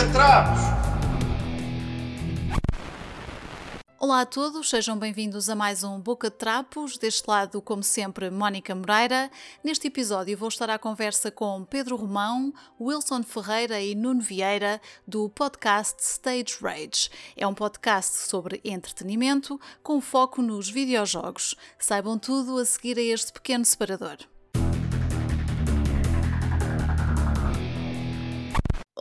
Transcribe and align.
Bocatrapos! 0.00 0.60
Olá 3.98 4.22
a 4.22 4.26
todos, 4.26 4.70
sejam 4.70 4.98
bem-vindos 4.98 5.50
a 5.50 5.54
mais 5.54 5.84
um 5.84 6.00
Boca 6.00 6.30
de 6.30 6.36
Trapos. 6.36 6.96
Deste 6.96 7.28
lado, 7.28 7.60
como 7.60 7.82
sempre, 7.82 8.30
Mónica 8.30 8.74
Moreira. 8.74 9.30
Neste 9.62 9.88
episódio 9.88 10.38
vou 10.38 10.48
estar 10.48 10.70
à 10.70 10.78
conversa 10.78 11.30
com 11.30 11.66
Pedro 11.66 11.96
Romão, 11.96 12.50
Wilson 12.80 13.22
Ferreira 13.22 13.78
e 13.78 13.94
Nuno 13.94 14.22
Vieira 14.22 14.80
do 15.06 15.28
podcast 15.28 16.02
Stage 16.02 16.56
Rage. 16.62 17.10
É 17.36 17.46
um 17.46 17.52
podcast 17.52 18.26
sobre 18.26 18.58
entretenimento 18.64 19.60
com 19.82 20.00
foco 20.00 20.40
nos 20.40 20.70
videojogos. 20.70 21.54
Saibam 21.78 22.18
tudo 22.18 22.56
a 22.56 22.64
seguir 22.64 22.96
a 22.96 23.02
este 23.02 23.34
pequeno 23.34 23.66
separador. 23.66 24.29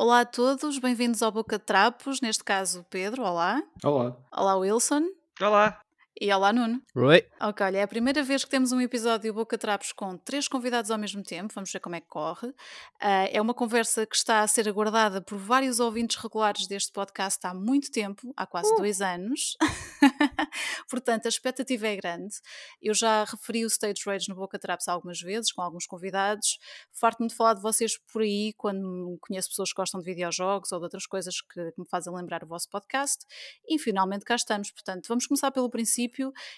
Olá 0.02 0.22
a 0.22 0.26
todos, 0.26 0.80
bem-vindos 0.80 1.22
ao 1.22 1.30
Boca 1.30 1.60
de 1.60 1.66
Trapos, 1.66 2.22
neste 2.22 2.42
caso 2.42 2.86
Pedro, 2.90 3.22
olá. 3.22 3.62
Olá. 3.84 4.16
Olá 4.32 4.56
Wilson. 4.56 5.02
Olá. 5.42 5.78
E 6.22 6.34
olá 6.34 6.52
Nuno. 6.52 6.82
Oi. 6.96 7.26
Ok, 7.40 7.66
olha, 7.66 7.78
é 7.78 7.84
a 7.84 7.88
primeira 7.88 8.22
vez 8.22 8.44
que 8.44 8.50
temos 8.50 8.74
um 8.74 8.82
episódio 8.82 9.34
Boca 9.34 9.58
Trapos 9.58 9.94
com 9.94 10.18
três 10.18 10.50
convidados 10.50 10.92
ao 10.92 10.98
mesmo 10.98 11.24
tempo, 11.24 11.54
vamos 11.54 11.72
ver 11.72 11.80
como 11.80 11.96
é 11.96 12.02
que 12.02 12.08
corre. 12.08 12.48
Uh, 12.48 13.30
é 13.32 13.42
uma 13.42 13.54
conversa 13.54 14.06
que 14.06 14.18
está 14.18 14.42
a 14.42 14.48
ser 14.48 14.68
aguardada 14.68 15.22
por 15.22 15.38
vários 15.38 15.80
ouvintes 15.80 16.18
regulares 16.18 16.68
deste 16.68 16.92
podcast 16.92 17.40
há 17.48 17.54
muito 17.54 17.90
tempo, 17.90 18.34
há 18.36 18.46
quase 18.46 18.70
uh. 18.74 18.76
dois 18.76 19.00
anos. 19.00 19.56
Portanto, 20.90 21.28
a 21.28 21.30
expectativa 21.30 21.88
é 21.88 21.96
grande. 21.96 22.36
Eu 22.82 22.94
já 22.94 23.24
referi 23.24 23.64
o 23.64 23.68
Stage 23.68 24.02
Rage 24.06 24.28
no 24.28 24.36
Boca 24.36 24.60
Trapos 24.60 24.90
algumas 24.90 25.22
vezes, 25.22 25.54
com 25.54 25.62
alguns 25.62 25.86
convidados. 25.86 26.60
Farto-me 26.92 27.30
de 27.30 27.36
falar 27.36 27.54
de 27.54 27.62
vocês 27.62 27.98
por 28.12 28.24
aí, 28.24 28.54
quando 28.58 29.18
conheço 29.22 29.48
pessoas 29.48 29.70
que 29.72 29.80
gostam 29.80 30.02
de 30.02 30.06
videojogos 30.06 30.70
ou 30.74 30.80
de 30.80 30.84
outras 30.84 31.06
coisas 31.06 31.40
que, 31.40 31.72
que 31.72 31.80
me 31.80 31.88
fazem 31.88 32.14
lembrar 32.14 32.44
o 32.44 32.48
vosso 32.48 32.68
podcast. 32.70 33.26
E 33.66 33.80
finalmente 33.80 34.26
cá 34.26 34.36
estamos. 34.36 34.70
Portanto, 34.70 35.08
vamos 35.08 35.26
começar 35.26 35.50
pelo 35.52 35.70
princípio 35.70 36.09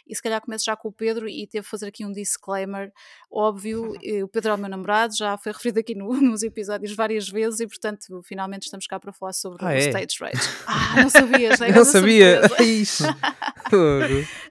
e 0.08 0.16
se 0.16 0.22
calhar 0.22 0.42
começo 0.42 0.66
já 0.66 0.76
com 0.76 0.90
o 0.90 0.92
Pedro 0.92 1.28
e 1.28 1.48
teve 1.48 1.66
fazer 1.66 1.88
aqui 1.88 2.06
um 2.06 2.12
disclaimer 2.12 2.92
óbvio. 3.32 3.94
o 4.24 4.28
Pedro 4.28 4.52
é 4.52 4.54
o 4.56 4.58
meu 4.58 4.70
namorado, 4.70 5.16
já 5.16 5.38
foi 5.38 5.52
referido 5.54 5.80
aqui 5.80 5.96
no, 5.96 6.14
nos 6.22 6.44
episódios 6.44 6.96
várias 6.96 7.30
vezes 7.30 7.60
e, 7.60 7.68
portanto, 7.68 8.22
finalmente 8.24 8.64
estamos 8.64 8.88
cá 8.88 9.00
para 9.00 9.14
falar 9.14 9.34
sobre 9.34 9.64
ah, 9.64 9.68
o 9.68 9.72
é? 9.72 9.80
Stage 9.80 10.18
Rage. 10.20 10.62
Ah, 10.94 11.02
não 11.02 11.10
sabias, 11.10 11.60
não, 11.60 11.70
não 11.70 11.86
sabia. 11.86 12.42
Isso. 12.62 13.04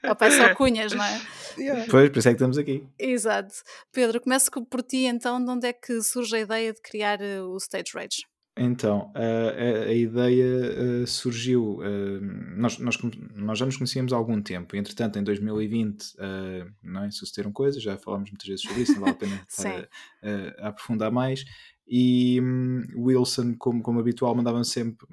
Opa, 0.08 0.30
só 0.30 0.54
cunhas, 0.54 0.92
não 0.92 1.04
é? 1.04 1.20
Yeah. 1.58 1.86
Pois, 1.90 2.08
por 2.10 2.18
isso 2.18 2.28
é 2.28 2.32
que 2.32 2.36
estamos 2.36 2.58
aqui. 2.58 2.86
Exato. 2.98 3.54
Pedro, 3.92 4.20
começo 4.20 4.50
por 4.50 4.82
ti 4.82 5.04
então, 5.04 5.42
de 5.44 5.50
onde 5.50 5.66
é 5.66 5.72
que 5.72 6.02
surge 6.02 6.36
a 6.36 6.40
ideia 6.40 6.72
de 6.72 6.80
criar 6.80 7.20
uh, 7.20 7.48
o 7.48 7.56
Stage 7.56 7.92
Rage? 7.94 8.29
Então, 8.56 9.12
a, 9.14 9.20
a, 9.20 9.88
a 9.88 9.94
ideia 9.94 11.02
uh, 11.02 11.06
surgiu. 11.06 11.78
Uh, 11.78 12.20
nós, 12.56 12.78
nós, 12.78 12.98
nós, 13.34 13.58
já 13.58 13.64
nos 13.64 13.76
conhecíamos 13.76 14.12
há 14.12 14.16
algum 14.16 14.42
tempo, 14.42 14.76
entretanto, 14.76 15.18
em 15.18 15.22
2020, 15.22 16.02
uh, 16.02 16.70
não 16.82 17.04
é, 17.04 17.10
sucederam 17.10 17.52
coisas, 17.52 17.82
já 17.82 17.96
falámos 17.96 18.30
muitas 18.30 18.46
vezes 18.46 18.62
sobre 18.62 18.82
isso, 18.82 18.92
não 18.94 19.00
vale 19.00 19.12
a 19.12 19.14
pena 19.14 19.40
estar 19.48 19.88
a, 20.22 20.66
a, 20.66 20.68
aprofundar 20.68 21.10
mais. 21.10 21.44
E 21.92 22.40
um, 22.40 22.84
Wilson, 22.94 23.56
como, 23.58 23.82
como 23.82 23.98
habitual, 23.98 24.32
mandava-me 24.32 24.64
sempre, 24.64 25.04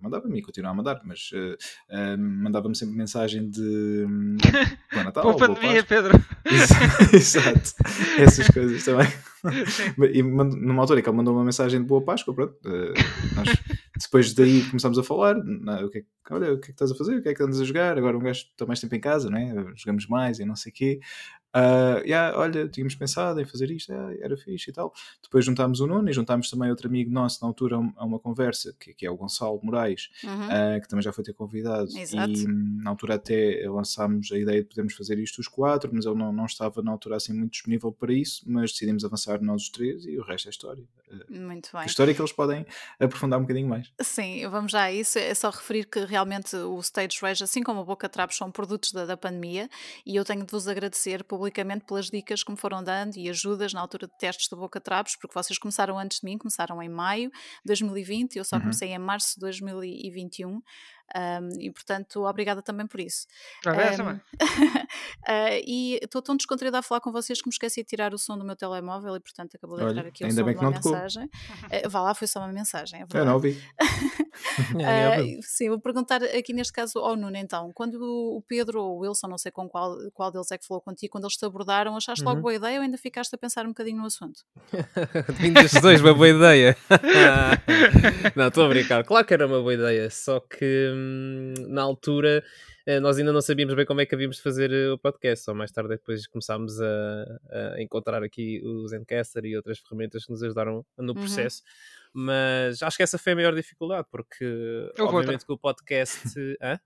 mandava-me 0.00 0.38
e 0.38 0.42
continua 0.42 0.70
a 0.70 0.74
mandar, 0.74 1.02
mas 1.04 1.30
uh, 1.34 1.52
uh, 1.94 2.18
mandava-me 2.18 2.74
sempre 2.74 2.96
mensagem 2.96 3.50
de 3.50 3.60
um, 4.08 4.38
Boa 4.90 5.04
Natal. 5.04 5.24
Boa 5.24 5.36
pandemia, 5.36 5.84
Pedro. 5.84 6.18
Exato, 7.12 7.74
essas 8.18 8.48
coisas 8.48 8.82
também. 8.82 9.06
e 10.14 10.22
numa 10.22 10.82
altura 10.82 11.00
em 11.00 11.02
que 11.02 11.08
ele 11.10 11.16
mandou 11.18 11.34
uma 11.34 11.44
mensagem 11.44 11.82
de 11.82 11.86
Boa 11.86 12.02
Páscoa, 12.02 12.34
pronto, 12.34 12.56
uh, 12.64 13.34
nós 13.36 13.48
depois 14.00 14.32
daí 14.32 14.62
começámos 14.64 14.98
a 14.98 15.02
falar, 15.02 15.36
o 15.36 15.90
que 15.90 15.98
é, 15.98 16.02
olha, 16.30 16.54
o 16.54 16.58
que 16.58 16.64
é 16.64 16.66
que 16.66 16.70
estás 16.70 16.90
a 16.90 16.94
fazer, 16.94 17.16
o 17.16 17.22
que 17.22 17.28
é 17.28 17.34
que 17.34 17.42
andas 17.42 17.60
a 17.60 17.64
jogar, 17.64 17.98
agora 17.98 18.16
um 18.16 18.22
gajo 18.22 18.40
está 18.40 18.64
mais 18.64 18.80
tempo 18.80 18.94
em 18.94 19.00
casa, 19.00 19.28
não 19.28 19.38
é? 19.38 19.54
jogamos 19.76 20.06
mais 20.06 20.38
e 20.38 20.46
não 20.46 20.56
sei 20.56 20.72
o 20.72 20.74
quê. 20.74 21.00
Uh, 21.54 22.00
yeah, 22.04 22.36
olha, 22.38 22.66
tínhamos 22.66 22.94
pensado 22.94 23.38
em 23.40 23.44
fazer 23.44 23.70
isto, 23.70 23.92
yeah, 23.92 24.14
era 24.20 24.36
fixe 24.36 24.70
e 24.70 24.72
tal. 24.72 24.92
Depois 25.22 25.44
juntámos 25.44 25.80
o 25.80 25.86
Nuno 25.86 26.08
e 26.08 26.12
juntámos 26.12 26.50
também 26.50 26.70
outro 26.70 26.88
amigo 26.88 27.10
nosso 27.10 27.40
na 27.42 27.48
altura 27.48 27.76
a 27.96 28.04
uma 28.04 28.18
conversa, 28.18 28.74
que, 28.78 28.94
que 28.94 29.06
é 29.06 29.10
o 29.10 29.16
Gonçalo 29.16 29.60
Moraes, 29.62 30.08
uhum. 30.24 30.46
uh, 30.46 30.80
que 30.80 30.88
também 30.88 31.02
já 31.02 31.12
foi 31.12 31.22
ter 31.22 31.34
convidado. 31.34 31.88
Exato. 31.96 32.32
E 32.32 32.46
na 32.46 32.90
altura 32.90 33.16
até 33.16 33.62
lançámos 33.68 34.32
a 34.32 34.38
ideia 34.38 34.62
de 34.62 34.68
podermos 34.68 34.94
fazer 34.94 35.18
isto 35.18 35.40
os 35.40 35.48
quatro, 35.48 35.90
mas 35.92 36.06
ele 36.06 36.16
não, 36.16 36.32
não 36.32 36.46
estava 36.46 36.82
na 36.82 36.90
altura 36.90 37.16
assim 37.16 37.32
muito 37.32 37.52
disponível 37.52 37.92
para 37.92 38.12
isso, 38.12 38.42
mas 38.46 38.72
decidimos 38.72 39.04
avançar 39.04 39.40
nós 39.42 39.62
os 39.62 39.68
três 39.68 40.06
e 40.06 40.18
o 40.18 40.22
resto 40.22 40.48
é 40.48 40.50
história. 40.50 40.84
Muito 41.28 41.70
bem. 41.72 41.86
História 41.86 42.12
é 42.12 42.14
que 42.14 42.20
eles 42.20 42.32
podem 42.32 42.66
aprofundar 42.98 43.38
um 43.38 43.42
bocadinho 43.42 43.68
mais. 43.68 43.92
Sim, 44.00 44.46
vamos 44.48 44.72
já 44.72 44.84
a 44.84 44.92
isso. 44.92 45.18
É 45.18 45.34
só 45.34 45.50
referir 45.50 45.86
que 45.86 46.00
realmente 46.04 46.56
o 46.56 46.78
Stage 46.80 47.18
Rage, 47.20 47.44
assim 47.44 47.62
como 47.62 47.80
a 47.80 47.84
Boca 47.84 48.08
Trapos, 48.08 48.36
são 48.36 48.50
produtos 48.50 48.92
da, 48.92 49.04
da 49.04 49.16
pandemia 49.16 49.68
e 50.06 50.16
eu 50.16 50.24
tenho 50.24 50.44
de 50.44 50.50
vos 50.50 50.68
agradecer 50.68 51.24
publicamente 51.24 51.84
pelas 51.84 52.10
dicas 52.10 52.42
que 52.42 52.50
me 52.50 52.56
foram 52.56 52.82
dando 52.82 53.16
e 53.16 53.28
ajudas 53.28 53.72
na 53.72 53.80
altura 53.80 54.06
de 54.06 54.16
testes 54.18 54.48
do 54.48 54.56
Boca 54.56 54.80
Trapos, 54.80 55.16
porque 55.16 55.34
vocês 55.34 55.58
começaram 55.58 55.98
antes 55.98 56.20
de 56.20 56.24
mim, 56.26 56.38
começaram 56.38 56.82
em 56.82 56.88
maio 56.88 57.30
de 57.30 57.66
2020 57.66 58.34
e 58.34 58.38
eu 58.38 58.44
só 58.44 58.56
uhum. 58.56 58.62
comecei 58.62 58.90
em 58.90 58.98
março 58.98 59.34
de 59.34 59.40
2021. 59.40 60.62
Um, 61.14 61.60
e 61.60 61.70
portanto, 61.70 62.24
obrigada 62.24 62.62
também 62.62 62.86
por 62.86 63.00
isso. 63.00 63.26
Um, 63.66 64.12
uh, 64.12 64.20
e 65.66 65.98
estou 66.02 66.22
tão 66.22 66.36
descontraída 66.36 66.78
a 66.78 66.82
falar 66.82 67.00
com 67.00 67.12
vocês 67.12 67.40
que 67.40 67.48
me 67.48 67.52
esqueci 67.52 67.82
de 67.82 67.88
tirar 67.88 68.14
o 68.14 68.18
som 68.18 68.38
do 68.38 68.44
meu 68.44 68.56
telemóvel 68.56 69.16
e 69.16 69.20
portanto 69.20 69.56
acabou 69.56 69.76
de 69.76 69.84
entrar 69.84 70.06
aqui 70.06 70.24
o 70.24 70.30
som 70.30 70.34
de 70.34 70.54
uma 70.54 70.70
mensagem. 70.70 71.24
Uh, 71.24 71.88
vá 71.88 72.00
lá, 72.00 72.14
foi 72.14 72.26
só 72.26 72.40
uma 72.40 72.52
mensagem. 72.52 73.02
É 73.02 73.18
eu 73.18 73.24
não 73.24 73.34
ouvi. 73.34 73.62
uh, 74.74 75.42
sim, 75.42 75.68
vou 75.68 75.78
perguntar 75.78 76.22
aqui 76.22 76.52
neste 76.52 76.72
caso 76.72 76.98
ao 76.98 77.14
Nuno 77.14 77.36
então, 77.36 77.70
quando 77.74 78.02
o 78.02 78.42
Pedro 78.48 78.82
ou 78.82 78.96
o 78.96 78.98
Wilson, 79.00 79.28
não 79.28 79.38
sei 79.38 79.52
com 79.52 79.68
qual, 79.68 79.96
qual 80.14 80.30
deles 80.30 80.50
é 80.50 80.58
que 80.58 80.66
falou 80.66 80.80
contigo, 80.80 81.12
quando 81.12 81.24
eles 81.24 81.36
te 81.36 81.44
abordaram, 81.44 81.96
achaste 81.96 82.24
uhum. 82.24 82.30
logo 82.30 82.42
boa 82.42 82.54
ideia 82.54 82.78
ou 82.78 82.82
ainda 82.82 82.96
ficaste 82.96 83.34
a 83.34 83.38
pensar 83.38 83.64
um 83.64 83.68
bocadinho 83.68 83.98
no 83.98 84.06
assunto? 84.06 84.40
Vim 85.38 85.52
destes 85.52 85.80
dois, 85.80 86.00
uma 86.00 86.14
boa 86.14 86.28
ideia. 86.28 86.76
não, 88.34 88.48
estou 88.48 88.64
a 88.64 88.68
brincar. 88.68 89.04
Claro 89.04 89.26
que 89.26 89.34
era 89.34 89.46
uma 89.46 89.60
boa 89.60 89.74
ideia, 89.74 90.08
só 90.10 90.40
que 90.40 91.01
na 91.68 91.82
altura 91.82 92.44
eh, 92.86 93.00
nós 93.00 93.18
ainda 93.18 93.32
não 93.32 93.40
sabíamos 93.40 93.74
bem 93.74 93.86
como 93.86 94.00
é 94.00 94.06
que 94.06 94.14
havíamos 94.14 94.36
de 94.36 94.42
fazer 94.42 94.72
eh, 94.72 94.90
o 94.90 94.98
podcast, 94.98 95.44
só 95.44 95.54
mais 95.54 95.70
tarde 95.70 95.90
depois 95.90 96.26
começámos 96.26 96.80
a, 96.80 97.74
a 97.74 97.82
encontrar 97.82 98.22
aqui 98.22 98.60
o 98.64 98.86
Zencaster 98.88 99.44
e 99.44 99.56
outras 99.56 99.78
ferramentas 99.78 100.24
que 100.24 100.32
nos 100.32 100.42
ajudaram 100.42 100.84
no 100.98 101.12
uhum. 101.12 101.14
processo. 101.14 101.62
Uhum 101.62 102.02
mas 102.12 102.82
acho 102.82 102.96
que 102.96 103.02
essa 103.02 103.18
foi 103.18 103.32
a 103.32 103.36
maior 103.36 103.54
dificuldade, 103.54 104.06
porque 104.10 104.44
houve 104.98 105.02
obviamente 105.02 105.30
outra. 105.30 105.46
que 105.46 105.52
o 105.52 105.58
podcast. 105.58 106.20
Hã? 106.60 106.78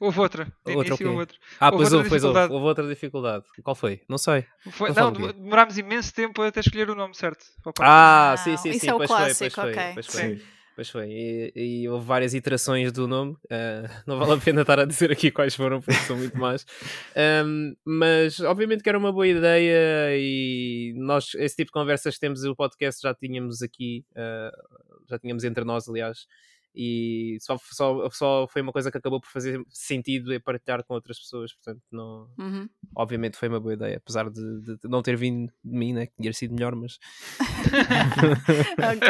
Houve 0.00 0.20
outra. 0.20 0.52
outra 0.64 0.94
okay. 0.94 1.06
houve 1.06 1.18
outra. 1.18 1.38
Ah, 1.58 1.72
pois 1.72 1.92
houve, 1.92 2.08
pois 2.08 2.22
houve, 2.22 2.38
houve 2.38 2.66
outra 2.66 2.86
dificuldade. 2.86 3.44
Qual 3.64 3.74
foi? 3.74 4.00
Não 4.08 4.16
sei. 4.16 4.46
Foi, 4.70 4.92
não, 4.92 5.10
não 5.10 5.32
demorámos 5.32 5.76
imenso 5.76 6.14
tempo 6.14 6.40
até 6.40 6.60
escolher 6.60 6.88
o 6.88 6.94
nome 6.94 7.16
certo. 7.16 7.44
Ah, 7.80 8.36
sim, 8.38 8.56
sim, 8.56 8.78
sim. 8.78 8.88
é 8.88 8.92
pois, 8.92 9.08
clássico, 9.08 9.50
foi, 9.50 9.62
pois 9.64 9.76
okay. 9.76 9.84
foi, 9.84 9.94
pois 9.94 10.06
foi. 10.06 10.42
Pois 10.78 10.90
foi, 10.90 11.08
e, 11.10 11.52
e, 11.56 11.88
houve 11.88 12.06
várias 12.06 12.34
iterações 12.34 12.92
do 12.92 13.08
nome, 13.08 13.32
uh, 13.32 13.88
não 14.06 14.16
vale 14.16 14.34
a 14.34 14.36
pena 14.36 14.60
estar 14.60 14.78
a 14.78 14.84
dizer 14.84 15.10
aqui 15.10 15.28
quais 15.28 15.52
foram, 15.56 15.80
porque 15.82 16.00
são 16.02 16.16
muito 16.16 16.38
más. 16.38 16.64
Um, 17.44 17.74
mas 17.84 18.38
obviamente 18.38 18.84
que 18.84 18.88
era 18.88 18.96
uma 18.96 19.10
boa 19.10 19.26
ideia 19.26 20.16
e 20.16 20.94
nós, 20.96 21.34
esse 21.34 21.56
tipo 21.56 21.70
de 21.70 21.72
conversas 21.72 22.14
que 22.14 22.20
temos 22.20 22.44
o 22.44 22.54
podcast 22.54 23.02
já 23.02 23.12
tínhamos 23.12 23.60
aqui, 23.60 24.04
uh, 24.12 24.56
já 25.10 25.18
tínhamos 25.18 25.42
entre 25.42 25.64
nós, 25.64 25.88
aliás, 25.88 26.28
e 26.74 27.38
só, 27.40 27.58
só, 27.72 28.10
só 28.10 28.46
foi 28.48 28.62
uma 28.62 28.72
coisa 28.72 28.90
que 28.90 28.98
acabou 28.98 29.20
por 29.20 29.30
fazer 29.30 29.60
sentido 29.68 30.32
e 30.32 30.40
partilhar 30.40 30.84
com 30.84 30.94
outras 30.94 31.18
pessoas, 31.18 31.52
portanto, 31.54 31.82
não, 31.90 32.28
uhum. 32.38 32.68
obviamente 32.96 33.36
foi 33.36 33.48
uma 33.48 33.60
boa 33.60 33.74
ideia, 33.74 33.96
apesar 33.96 34.30
de, 34.30 34.60
de, 34.60 34.76
de, 34.78 34.88
não 34.88 35.02
ter 35.02 35.16
vindo 35.16 35.52
de 35.64 35.78
mim, 35.78 35.92
né, 35.92 36.06
que 36.06 36.14
tinha 36.20 36.32
sido 36.32 36.54
melhor, 36.54 36.74
mas 36.74 36.98
ok. 38.78 39.08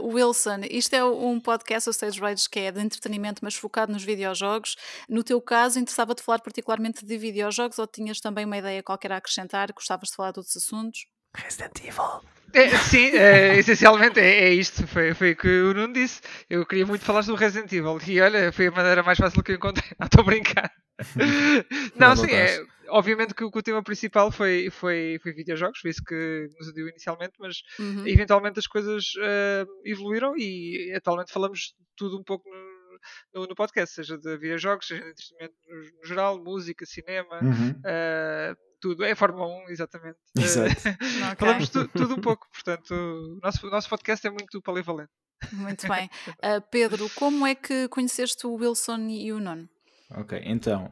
Uh, 0.00 0.06
Wilson, 0.14 0.60
isto 0.70 0.94
é 0.94 1.04
um 1.04 1.40
podcast, 1.40 1.88
o 1.88 1.92
Stage 1.92 2.20
Rage, 2.20 2.48
que 2.48 2.60
é 2.60 2.72
de 2.72 2.80
entretenimento, 2.80 3.40
mas 3.42 3.54
focado 3.54 3.92
nos 3.92 4.04
videojogos. 4.04 4.76
No 5.08 5.22
teu 5.22 5.40
caso, 5.40 5.78
interessava-te 5.78 6.22
falar 6.22 6.40
particularmente 6.40 7.04
de 7.04 7.18
videojogos 7.18 7.78
ou 7.78 7.86
tinhas 7.86 8.20
também 8.20 8.44
uma 8.44 8.58
ideia 8.58 8.82
qualquer 8.82 9.12
a 9.12 9.16
acrescentar? 9.16 9.72
Gostavas 9.72 10.08
de 10.10 10.16
falar 10.16 10.32
de 10.32 10.40
outros 10.40 10.56
assuntos? 10.56 11.06
Resident 11.34 11.78
Evil. 11.84 12.37
É, 12.52 12.68
sim, 12.78 13.10
é, 13.16 13.58
essencialmente 13.58 14.18
é, 14.18 14.44
é, 14.44 14.54
isto. 14.54 14.86
Foi, 14.86 15.14
foi 15.14 15.32
o 15.32 15.36
que 15.36 15.48
o 15.48 15.74
Nuno 15.74 15.92
disse. 15.92 16.20
Eu 16.48 16.64
queria 16.64 16.86
muito 16.86 17.04
falar 17.04 17.22
do 17.22 17.34
Resident 17.34 17.72
Evil 17.72 17.98
e 18.06 18.20
olha, 18.20 18.52
foi 18.52 18.68
a 18.68 18.70
maneira 18.70 19.02
mais 19.02 19.18
fácil 19.18 19.42
que 19.42 19.52
eu 19.52 19.56
encontrei. 19.56 19.90
Não 19.98 20.06
estou 20.06 20.22
a 20.22 20.24
brincar. 20.24 20.72
não, 21.94 22.08
não, 22.08 22.16
sim, 22.16 22.32
é, 22.32 22.60
obviamente 22.88 23.32
que 23.32 23.44
o, 23.44 23.52
que 23.52 23.58
o, 23.60 23.62
tema 23.62 23.80
principal 23.84 24.32
foi, 24.32 24.68
foi, 24.68 25.16
foi 25.22 25.32
videojogos, 25.32 25.78
foi 25.78 25.92
isso 25.92 26.02
que 26.04 26.48
nos 26.58 26.74
deu 26.74 26.88
inicialmente, 26.88 27.34
mas 27.38 27.62
uhum. 27.78 28.04
eventualmente 28.04 28.58
as 28.58 28.66
coisas 28.66 29.04
uh, 29.16 29.68
evoluíram 29.84 30.36
e 30.36 30.92
atualmente 30.96 31.32
falamos 31.32 31.72
tudo 31.96 32.18
um 32.18 32.24
pouco 32.24 32.48
no, 32.50 32.77
no, 33.32 33.46
no, 33.46 33.54
podcast, 33.54 33.94
seja 33.94 34.18
de 34.18 34.36
videojogos, 34.36 34.86
seja 34.86 35.02
de 35.02 35.10
entretenimento 35.10 35.54
no, 35.66 35.76
no 35.76 36.06
geral, 36.06 36.42
música, 36.42 36.86
cinema. 36.86 37.40
Uhum. 37.42 37.70
Uh, 37.70 38.68
tudo. 38.80 39.04
É 39.04 39.14
Fórmula 39.14 39.46
1, 39.66 39.70
exatamente. 39.70 40.18
Exato. 40.38 40.70
okay. 40.88 41.36
Falamos 41.38 41.68
tu, 41.68 41.88
tudo 41.88 42.14
um 42.14 42.20
pouco, 42.20 42.46
portanto, 42.52 42.92
o 42.92 43.38
nosso, 43.42 43.66
o 43.66 43.70
nosso 43.70 43.88
podcast 43.88 44.26
é 44.26 44.30
muito 44.30 44.60
polivalente. 44.62 45.10
Muito 45.52 45.86
bem. 45.88 46.10
Uh, 46.28 46.60
Pedro, 46.70 47.08
como 47.14 47.46
é 47.46 47.54
que 47.54 47.88
conheceste 47.88 48.46
o 48.46 48.54
Wilson 48.54 49.08
e 49.08 49.32
o 49.32 49.40
Nuno? 49.40 49.68
Ok, 50.16 50.40
então, 50.46 50.88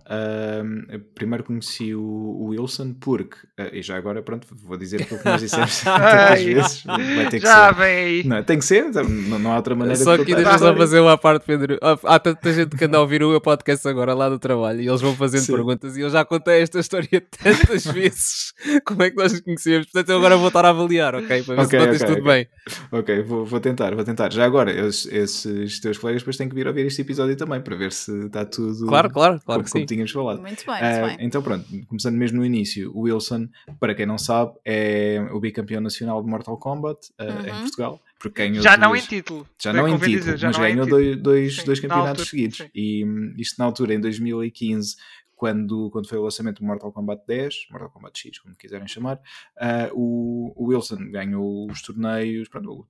um, 0.62 1.00
primeiro 1.14 1.42
conheci 1.42 1.94
o, 1.94 2.02
o 2.02 2.44
Wilson 2.48 2.92
porque, 3.00 3.34
uh, 3.58 3.70
e 3.74 3.80
já 3.80 3.96
agora, 3.96 4.20
pronto, 4.22 4.46
vou 4.62 4.76
dizer 4.76 5.00
aquilo 5.00 5.18
que 5.20 5.24
nós 5.24 5.40
dissemos 5.40 5.80
tantas 5.80 6.42
vezes, 6.42 6.82
vai 6.84 7.28
ter 7.30 7.40
que 7.40 7.46
já 7.46 7.68
ser. 7.72 7.74
vem 7.80 7.96
aí. 7.96 8.24
Não, 8.24 8.42
tem 8.42 8.58
que 8.58 8.64
ser, 8.66 8.92
não, 8.92 9.38
não 9.38 9.52
há 9.52 9.56
outra 9.56 9.74
maneira 9.74 9.98
Só 9.98 10.18
de 10.18 10.24
que 10.26 10.34
deixa 10.34 10.50
só 10.50 10.54
história. 10.56 10.76
fazer 10.78 11.00
uma 11.00 11.16
parte, 11.16 11.46
Pedro. 11.46 11.78
Há- 11.80 11.98
Há 12.16 12.18
tanta 12.18 12.52
gente 12.52 12.76
que 12.76 12.84
anda 12.84 12.98
a 12.98 13.00
ouvir 13.00 13.22
o 13.22 13.30
meu 13.30 13.40
podcast 13.40 13.88
agora 13.88 14.12
lá 14.12 14.28
do 14.28 14.38
trabalho 14.38 14.82
e 14.82 14.86
eles 14.86 15.00
vão 15.00 15.14
fazendo 15.16 15.40
Sim. 15.44 15.52
perguntas 15.54 15.96
e 15.96 16.02
eu 16.02 16.10
já 16.10 16.22
contei 16.22 16.60
esta 16.60 16.78
história 16.78 17.08
tantas 17.42 17.86
vezes 17.90 18.52
como 18.84 19.02
é 19.02 19.08
que 19.10 19.16
nós 19.16 19.32
nos 19.32 19.40
conhecemos. 19.40 19.86
Portanto, 19.86 20.10
eu 20.10 20.18
agora 20.18 20.36
vou 20.36 20.48
estar 20.48 20.64
a 20.66 20.68
avaliar, 20.68 21.14
ok? 21.14 21.42
Para 21.42 21.54
ver 21.54 21.62
Ok, 21.62 21.78
se 21.80 21.86
contas 21.86 22.02
ok, 22.02 22.14
tudo 22.16 22.22
bem. 22.26 22.46
Ok, 22.92 23.22
vou, 23.22 23.46
vou 23.46 23.60
tentar, 23.60 23.94
vou 23.94 24.04
tentar. 24.04 24.30
Já 24.30 24.44
agora, 24.44 24.70
esses, 24.70 25.06
esses 25.10 25.80
teus 25.80 25.96
colegas 25.96 26.20
depois 26.20 26.36
têm 26.36 26.50
que 26.50 26.54
vir 26.54 26.66
ouvir 26.68 26.84
este 26.84 27.00
episódio 27.00 27.34
também 27.34 27.62
para 27.62 27.74
ver 27.74 27.92
se 27.92 28.12
está 28.26 28.44
tudo 28.44 28.86
Claro, 28.86 29.05
claro, 29.10 29.40
claro 29.40 29.60
como, 29.60 29.64
que 29.64 29.70
como 29.72 29.82
sim. 29.82 29.86
tínhamos 29.86 30.10
falado. 30.12 30.40
Muito 30.40 30.64
bem, 30.66 30.82
muito 30.82 31.16
bem. 31.16 31.26
então 31.26 31.42
pronto, 31.42 31.64
começando 31.86 32.14
mesmo 32.16 32.38
no 32.38 32.44
início, 32.44 32.90
o 32.96 33.00
Wilson, 33.02 33.48
para 33.80 33.94
quem 33.94 34.06
não 34.06 34.18
sabe, 34.18 34.52
é 34.64 35.26
o 35.32 35.40
bicampeão 35.40 35.80
nacional 35.80 36.22
de 36.22 36.28
Mortal 36.28 36.56
Kombat 36.58 37.10
em 37.20 37.52
Uhum. 37.52 37.60
Portugal, 37.62 38.00
porque 38.18 38.42
ganhou 38.48 38.62
Já 38.62 38.76
não 38.76 38.88
duas- 38.90 39.04
em 39.04 39.06
título. 39.08 39.46
já 39.60 39.72
não 39.72 39.88
em 39.88 39.92
título, 39.98 40.16
dizer, 40.18 40.36
já 40.38 40.48
mas 40.48 40.58
não 40.58 40.64
é 40.64 40.70
em 40.70 40.72
ganhou 40.74 40.86
título. 40.86 41.02
dois, 41.04 41.22
dois, 41.22 41.56
Sim, 41.56 41.64
dois 41.66 41.78
na 41.82 41.88
campeonatos 41.88 42.10
altura, 42.22 42.28
seguidos. 42.30 42.56
sim. 42.58 42.68
E 42.74 43.04
hum, 43.04 43.34
isto 43.38 43.58
na 43.58 43.64
altura, 43.64 43.94
em 43.94 44.00
2015, 44.00 44.96
quando, 45.34 45.90
quando 45.90 46.08
foi 46.08 46.16
o 46.18 46.22
lançamento 46.22 46.60
do 46.60 46.64
Mortal 46.64 46.90
Kombat 46.90 47.22
10, 47.28 47.66
Mortal 47.70 47.90
Kombat 47.90 48.18
X, 48.18 48.38
como 48.38 48.54
quiserem 48.54 48.88
chamar, 48.88 49.20
ah, 49.58 49.90
o, 49.92 50.52
o 50.56 50.68
Wilson 50.68 51.10
ganhou 51.10 51.70
os 51.70 51.82
torneios, 51.82 52.48
pronto, 52.48 52.86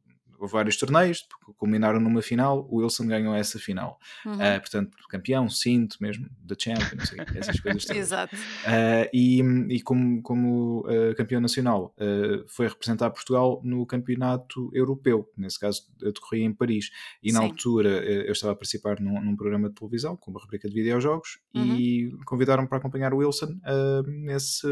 vários 0.47 0.77
torneios, 0.77 1.27
culminaram 1.57 2.01
numa 2.01 2.23
final, 2.23 2.67
o 2.71 2.77
Wilson 2.79 3.07
ganhou 3.07 3.35
essa 3.35 3.59
final. 3.59 3.99
Uhum. 4.25 4.35
Ah, 4.41 4.59
portanto, 4.61 4.97
campeão, 5.09 5.49
cinto 5.49 5.97
mesmo, 6.01 6.29
da 6.43 6.55
Champions, 6.59 6.93
não 6.97 7.07
sei, 7.07 7.19
essas 7.37 7.61
coisas. 7.61 7.89
Exato. 7.91 8.35
Uh, 8.37 9.09
e, 9.13 9.41
e 9.71 9.81
como, 9.81 10.23
como 10.23 10.81
uh, 10.81 11.15
campeão 11.17 11.41
nacional 11.41 11.95
uh, 11.99 12.45
foi 12.49 12.69
representar 12.69 13.11
Portugal 13.11 13.61
no 13.65 13.85
campeonato 13.87 14.71
europeu, 14.73 15.31
nesse 15.37 15.59
caso 15.59 15.83
decorria 15.99 16.45
em 16.45 16.53
Paris. 16.53 16.91
E 17.23 17.33
na 17.33 17.41
Sim. 17.41 17.47
altura 17.47 17.89
uh, 18.01 18.03
eu 18.27 18.33
estava 18.33 18.53
a 18.53 18.57
participar 18.57 19.01
num, 19.01 19.21
num 19.23 19.37
programa 19.37 19.69
de 19.69 19.75
televisão 19.75 20.17
com 20.17 20.31
uma 20.31 20.41
rubrica 20.41 20.69
de 20.69 20.75
videojogos 20.75 21.39
Uhum. 21.55 21.75
e 21.77 22.11
convidaram-me 22.27 22.69
para 22.69 22.77
acompanhar 22.77 23.15
o 23.15 23.19
Wilson 23.19 23.47
uh, 23.47 24.03
nesse, 24.07 24.67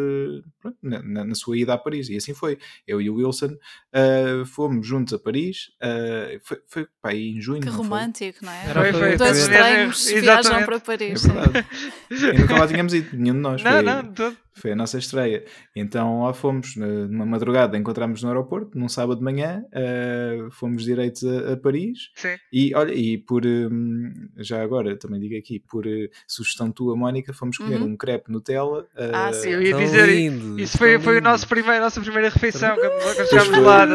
pronto, 0.60 0.76
na, 0.82 1.24
na- 1.24 1.34
sua 1.34 1.56
ida 1.56 1.72
a 1.72 1.78
Paris. 1.78 2.08
E 2.10 2.16
assim 2.16 2.34
foi. 2.34 2.58
Eu 2.86 3.00
e 3.00 3.08
o 3.08 3.14
Wilson 3.14 3.54
uh, 3.54 4.44
fomos 4.46 4.86
juntos 4.86 5.14
a 5.14 5.18
Paris. 5.18 5.63
Uh, 5.82 6.40
foi, 6.42 6.58
foi 6.68 6.86
pá, 7.02 7.10
aí 7.10 7.30
em 7.30 7.40
junho. 7.40 7.60
Que 7.60 7.66
não 7.66 7.74
foi? 7.74 7.84
romântico, 7.84 8.38
não 8.44 8.52
é? 8.52 8.64
Era 8.68 8.80
Foi, 8.80 8.92
foi. 8.92 9.16
Dois 9.16 9.30
foi- 9.30 9.40
estranhos 9.40 10.06
Exatamente. 10.10 10.20
viajam 10.48 10.64
para 10.66 10.76
É 10.76 10.80
Paris. 10.80 11.26
verdade. 11.26 11.66
e 12.10 12.38
nunca 12.40 12.58
lá 12.58 12.66
tínhamos 12.68 12.94
ido, 12.94 13.16
nenhum 13.16 13.34
de 13.34 13.40
nós. 13.40 13.62
Não, 13.62 13.70
foi, 13.72 13.82
não, 13.82 14.04
todo. 14.12 14.36
foi 14.54 14.72
a 14.72 14.76
nossa 14.76 14.98
estreia. 14.98 15.44
Então 15.76 16.22
lá 16.22 16.32
fomos, 16.32 16.76
numa 16.76 17.26
madrugada, 17.26 17.76
encontramos 17.76 18.22
no 18.22 18.28
aeroporto, 18.28 18.78
num 18.78 18.88
sábado 18.88 19.18
de 19.18 19.24
manhã, 19.24 19.64
eh, 19.72 20.38
fomos 20.52 20.84
direitos 20.84 21.24
a, 21.24 21.52
a 21.52 21.56
Paris. 21.56 22.10
Sim. 22.14 22.36
E 22.52 22.74
olha, 22.74 22.92
e 22.94 23.18
por 23.18 23.44
hum, 23.46 24.12
já 24.38 24.62
agora 24.62 24.96
também 24.96 25.20
digo 25.20 25.36
aqui, 25.36 25.60
por 25.60 25.86
eh, 25.86 26.08
sugestão 26.26 26.70
tua, 26.70 26.96
Mónica, 26.96 27.32
fomos 27.32 27.56
comer 27.58 27.80
Uhum. 27.80 27.88
um 27.92 27.96
crepe 27.96 28.30
Nutella. 28.30 28.86
Ah, 29.12 29.32
sim. 29.32 29.50
Eu 29.50 29.62
ia 29.62 29.70
Tão 29.72 29.80
dizer, 29.80 30.06
lindo, 30.08 30.58
isso 30.60 30.78
foi, 30.78 30.98
foi 30.98 31.14
o 31.14 31.16
lindo. 31.16 31.24
nosso 31.28 31.48
primeiro, 31.48 31.78
a 31.78 31.80
nossa 31.80 32.00
primeira 32.00 32.28
refeição 32.28 32.74
quando, 32.76 33.14
quando 33.16 33.28
chegámos 33.28 33.58
lá. 33.58 33.86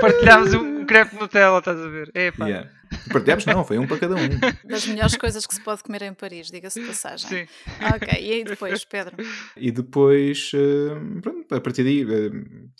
Partilhámos 0.00 0.54
um 0.54 0.84
crepe 0.90 1.16
Nutella, 1.16 1.58
estás 1.58 1.78
a 1.80 1.88
ver? 1.88 2.10
Epá. 2.14 2.46
yeah. 2.48 2.68
Partilhámos? 3.12 3.46
Não, 3.46 3.64
foi 3.64 3.78
um 3.78 3.86
para 3.86 3.98
cada 3.98 4.16
um. 4.16 4.28
Das 4.68 4.84
melhores 4.84 5.16
coisas 5.16 5.46
que 5.46 5.54
se 5.54 5.60
pode 5.60 5.80
comer 5.84 6.02
em 6.02 6.12
Paris, 6.12 6.50
diga-se 6.50 6.80
de 6.80 6.86
passagem. 6.88 7.28
Sim. 7.28 7.46
Ok, 7.94 8.08
e 8.20 8.32
aí 8.32 8.42
depois, 8.44 8.84
Pedro? 8.84 9.16
E 9.56 9.70
depois, 9.70 10.50
eh, 10.52 11.20
pronto, 11.22 11.54
a 11.54 11.60
partir 11.60 11.84
daí, 11.84 12.02
eh, 12.02 12.30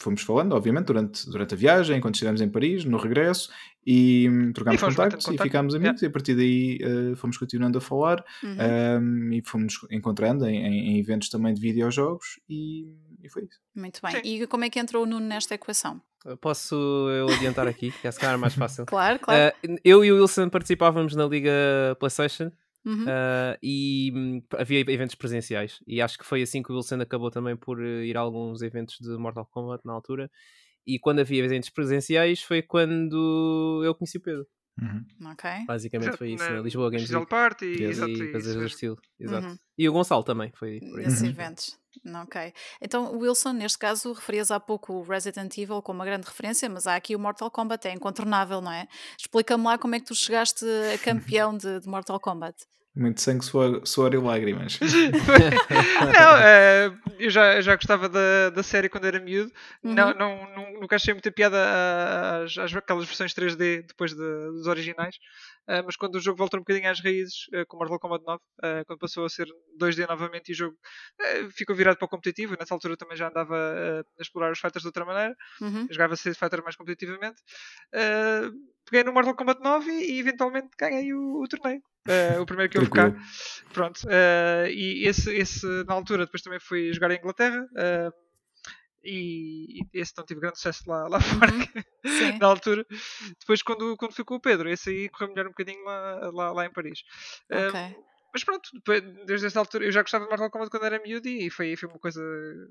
fomos 0.01 0.23
falando, 0.23 0.53
obviamente, 0.55 0.87
durante, 0.87 1.31
durante 1.31 1.55
a 1.55 1.57
viagem, 1.57 1.97
enquanto 1.97 2.17
estivemos 2.17 2.41
em 2.41 2.49
Paris, 2.49 2.85
no 2.85 2.99
regresso, 2.99 3.51
e 3.87 4.29
hum, 4.29 4.53
trocámos 4.53 4.83
E 4.83 4.85
contactos 4.85 5.29
e 5.29 5.39
ficámos 5.39 5.75
amigos, 5.77 6.03
e 6.03 6.07
a 6.07 6.11
partir 6.11 6.35
daí 6.35 6.79
eh, 6.83 7.15
fomos 7.17 7.39
continuando 7.39 7.79
a 7.79 7.81
falar, 7.81 8.25
Uhum. 8.43 8.57
um, 9.29 9.33
e 9.33 9.43
fomos 9.47 9.75
encontrando 9.93 10.45
em, 10.45 10.57
em- 10.57 10.89
em 10.97 10.99
eventos 10.99 11.29
também 11.29 11.55
de 11.55 11.61
videojogos, 11.61 12.41
e, 12.49 12.85
e 13.23 13.29
foi 13.29 13.45
isso. 13.45 13.59
Muito 13.75 14.01
bem. 14.03 14.13
Sim. 14.13 14.21
E 14.25 14.47
como 14.47 14.65
é 14.65 14.71
que 14.71 14.79
entrou 14.79 15.03
o 15.03 15.07
Nuno 15.07 15.27
nesta 15.27 15.55
equação? 15.55 16.01
Posso 16.41 16.75
eu 17.11 17.29
adiantar 17.31 17.67
aqui? 17.67 17.91
Que 17.93 18.07
é 18.07 18.11
se 18.11 18.19
calhar 18.21 18.39
mais 18.39 18.55
fácil. 18.55 18.85
Claro, 18.87 19.19
claro. 19.19 19.55
Uh, 19.67 19.77
eu 19.85 20.05
e 20.05 20.13
o 20.13 20.17
Wilson 20.21 20.49
participávamos 20.51 21.15
na 21.15 21.27
Liga 21.27 21.51
PlayStation 21.99 22.53
Uhum. 22.85 23.05
uh, 23.05 23.59
e 23.63 24.11
hum, 24.15 24.43
havia 24.59 24.81
eventos 24.81 25.15
presenciais. 25.15 25.81
E 25.87 26.01
acho 26.01 26.19
que 26.19 26.25
foi 26.25 26.41
assim 26.43 26.63
que 26.63 26.73
o 26.73 26.77
Wilson 26.77 27.01
acabou 27.01 27.31
também 27.31 27.55
por 27.57 27.79
uh, 27.79 28.03
ir 28.03 28.17
a 28.17 28.21
alguns 28.21 28.63
eventos 28.63 28.97
de 29.01 29.11
Mortal 29.19 29.47
Kombat 29.51 29.85
na 29.87 29.93
altura. 29.93 30.31
E 30.87 30.99
quando 30.99 31.21
havia 31.21 31.45
eventos 31.45 31.69
presenciais 31.69 32.43
foi 32.43 32.63
quando 32.63 33.83
eu 33.85 33.95
conheci 33.95 34.17
o 34.17 34.21
Pedro. 34.23 34.47
Uhum. 34.81 35.31
Ok. 35.33 35.51
Basicamente 35.67 36.17
foi 36.17 36.33
isso, 36.33 36.45
na- 36.45 36.57
na 36.57 36.61
Lisboa 36.63 36.89
Games 36.89 37.03
Digital 37.03 37.21
Week. 37.21 37.31
Party, 37.31 37.67
Yes. 37.67 37.91
exato, 37.99 38.13
e 38.13 38.33
coisas 38.33 38.55
do 38.57 38.65
estilo. 38.65 38.99
Exato. 39.19 39.47
Uhum. 39.47 39.57
E 39.77 39.89
o 39.89 39.93
Gonçalo 39.93 40.23
também 40.25 40.51
foi 40.55 40.81
por 40.81 40.99
aí. 41.01 41.05
Nesses 41.05 41.21
Uhum. 41.23 41.29
eventos. 41.29 41.79
Ok. 42.23 42.53
Então, 42.81 43.17
Wilson, 43.19 43.53
neste 43.53 43.79
caso, 43.79 44.13
referias 44.13 44.51
há 44.51 44.61
pouco 44.61 44.93
o 44.95 45.03
Resident 45.03 45.57
Evil 45.59 45.83
como 45.83 45.99
uma 45.99 46.05
grande 46.05 46.27
referência, 46.27 46.69
mas 46.69 46.87
há 46.87 46.97
aqui 46.97 47.15
o 47.15 47.19
Mortal 47.19 47.51
Kombat, 47.51 47.87
é 47.89 47.93
incontornável, 47.93 48.61
não 48.61 48.73
é? 48.73 48.87
Explica-me 49.19 49.65
lá 49.65 49.77
como 49.77 49.95
é 49.95 50.01
que 50.01 50.07
tu 50.07 50.15
chegaste 50.15 50.65
a 50.95 50.99
campeão 51.05 51.57
de, 51.57 51.81
de 51.81 51.89
Mortal 51.89 52.19
Kombat. 52.21 52.57
Muito 52.95 53.21
sangue, 53.21 53.45
suor, 53.45 53.87
suor 53.87 54.13
e 54.15 54.19
lágrimas. 54.19 54.79
não, 54.83 56.37
eh, 56.39 56.91
eu 57.21 57.31
já, 57.31 57.61
já 57.61 57.77
gostava 57.77 58.09
da, 58.09 58.51
da 58.51 58.63
série 58.65 58.89
quando 58.89 59.07
era 59.07 59.21
miúdo. 59.21 59.53
Não, 59.83 60.09
Uhum. 60.09 60.19
não, 60.19 60.55
não, 60.57 60.81
nunca 60.81 60.97
achei 60.97 61.15
muita 61.15 61.31
piada 61.31 61.57
às, 62.45 62.59
às- 62.59 62.75
aquelas 62.75 63.07
versões 63.07 63.33
3D 63.33 63.83
depois 63.87 64.13
de- 64.13 64.17
dos 64.51 64.67
originais. 64.67 65.15
Eh, 65.69 65.83
mas 65.83 65.95
quando 65.95 66.17
o 66.17 66.21
jogo 66.21 66.37
voltou 66.39 66.59
um 66.59 66.63
bocadinho 66.63 66.91
às 66.91 67.01
raízes, 67.01 67.47
eh, 67.53 67.65
com 67.65 67.77
Mortal 67.77 68.01
Kombat 68.01 68.25
9, 68.27 68.41
eh, 68.65 68.83
quando 68.85 68.99
passou 68.99 69.25
a 69.25 69.29
ser 69.29 69.47
2D 69.79 70.07
novamente 70.09 70.49
e 70.49 70.53
o 70.53 70.57
jogo 70.57 70.77
ficou 71.57 71.77
virado 71.77 71.97
para 71.97 72.07
o 72.07 72.09
competitivo, 72.09 72.55
e 72.55 72.59
nessa 72.59 72.75
altura 72.75 72.97
também 72.97 73.17
já 73.17 73.29
andava 73.29 73.55
a 73.57 74.23
explorar 74.23 74.51
os 74.51 74.59
fighters 74.59 74.83
de 74.83 74.89
outra 74.89 75.05
maneira. 75.05 75.37
Uhum. 75.61 75.87
Jogava 75.91 76.15
Street 76.15 76.37
Fighter 76.37 76.61
mais 76.65 76.75
competitivamente. 76.75 77.41
Uh, 77.95 78.51
peguei 78.85 79.05
no 79.05 79.13
Mortal 79.13 79.37
Kombat 79.37 79.61
9 79.63 79.91
e, 79.93 80.17
e 80.17 80.19
eventualmente 80.19 80.71
ganhei 80.79 81.13
o, 81.15 81.41
o 81.43 81.47
torneio. 81.49 81.81
Uh, 82.09 82.41
o 82.41 82.47
primeiro 82.47 82.71
que 82.73 82.79
houve 82.79 82.91
cá. 82.91 83.13
Pronto. 83.73 83.99
uh, 84.07 84.67
e 84.69 85.07
esse, 85.07 85.31
esse, 85.35 85.67
na 85.85 85.95
altura, 85.95 86.25
depois 86.25 86.43
também 86.43 86.59
fui 86.59 86.93
jogar 86.93 87.11
em 87.11 87.19
Inglaterra. 87.19 87.61
uh, 87.73 88.13
e, 89.03 89.81
e 89.81 89.87
esse 89.95 90.13
não 90.17 90.25
tive 90.27 90.41
grande 90.41 90.57
sucesso 90.59 90.83
lá, 90.89 91.09
lá 91.09 91.21
fora 91.21 91.53
Uhum. 91.53 92.13
Sim. 92.19 92.39
na 92.39 92.47
altura. 92.47 92.85
Depois, 93.39 93.63
quando, 93.63 93.97
quando 93.97 94.15
fui 94.15 94.25
com 94.25 94.35
o 94.37 94.41
Pedro, 94.41 94.69
esse 94.69 94.91
aí 94.91 95.09
correu 95.09 95.29
melhor 95.29 95.47
um 95.47 95.51
bocadinho 95.51 95.83
lá, 95.85 96.31
lá, 96.33 96.53
lá 96.53 96.67
em 96.67 96.73
Paris. 96.73 97.01
Uh, 97.51 97.69
Ok. 97.69 97.97
mas 98.33 98.45
pronto, 98.45 98.71
depois, 98.75 99.03
desde 99.27 99.47
essa 99.47 99.59
altura 99.59 99.85
eu 99.85 99.93
já 99.93 100.03
gostava 100.03 100.25
de 100.25 100.31
Mortal 100.31 100.51
Kombat 100.51 100.71
quando 100.71 100.85
era 100.87 100.99
miúdo 101.03 101.29
e 101.29 101.51
foi, 101.51 101.77
foi 101.77 101.89
uma 101.89 101.99
coisa 101.99 102.21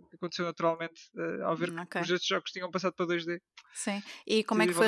que 0.09 0.15
aconteceu 0.15 0.45
naturalmente 0.45 1.01
uh, 1.15 1.45
ao 1.45 1.55
ver 1.55 1.69
Ok. 1.71 1.85
que 1.85 1.99
os 1.99 2.09
outros 2.11 2.27
jogos 2.27 2.51
tinham 2.51 2.69
passado 2.71 2.93
para 2.93 3.05
2D. 3.07 3.39
Sim. 3.73 4.01
E 4.25 4.43
como 4.43 4.61
é, 4.61 4.67
que 4.67 4.73
foi 4.73 4.87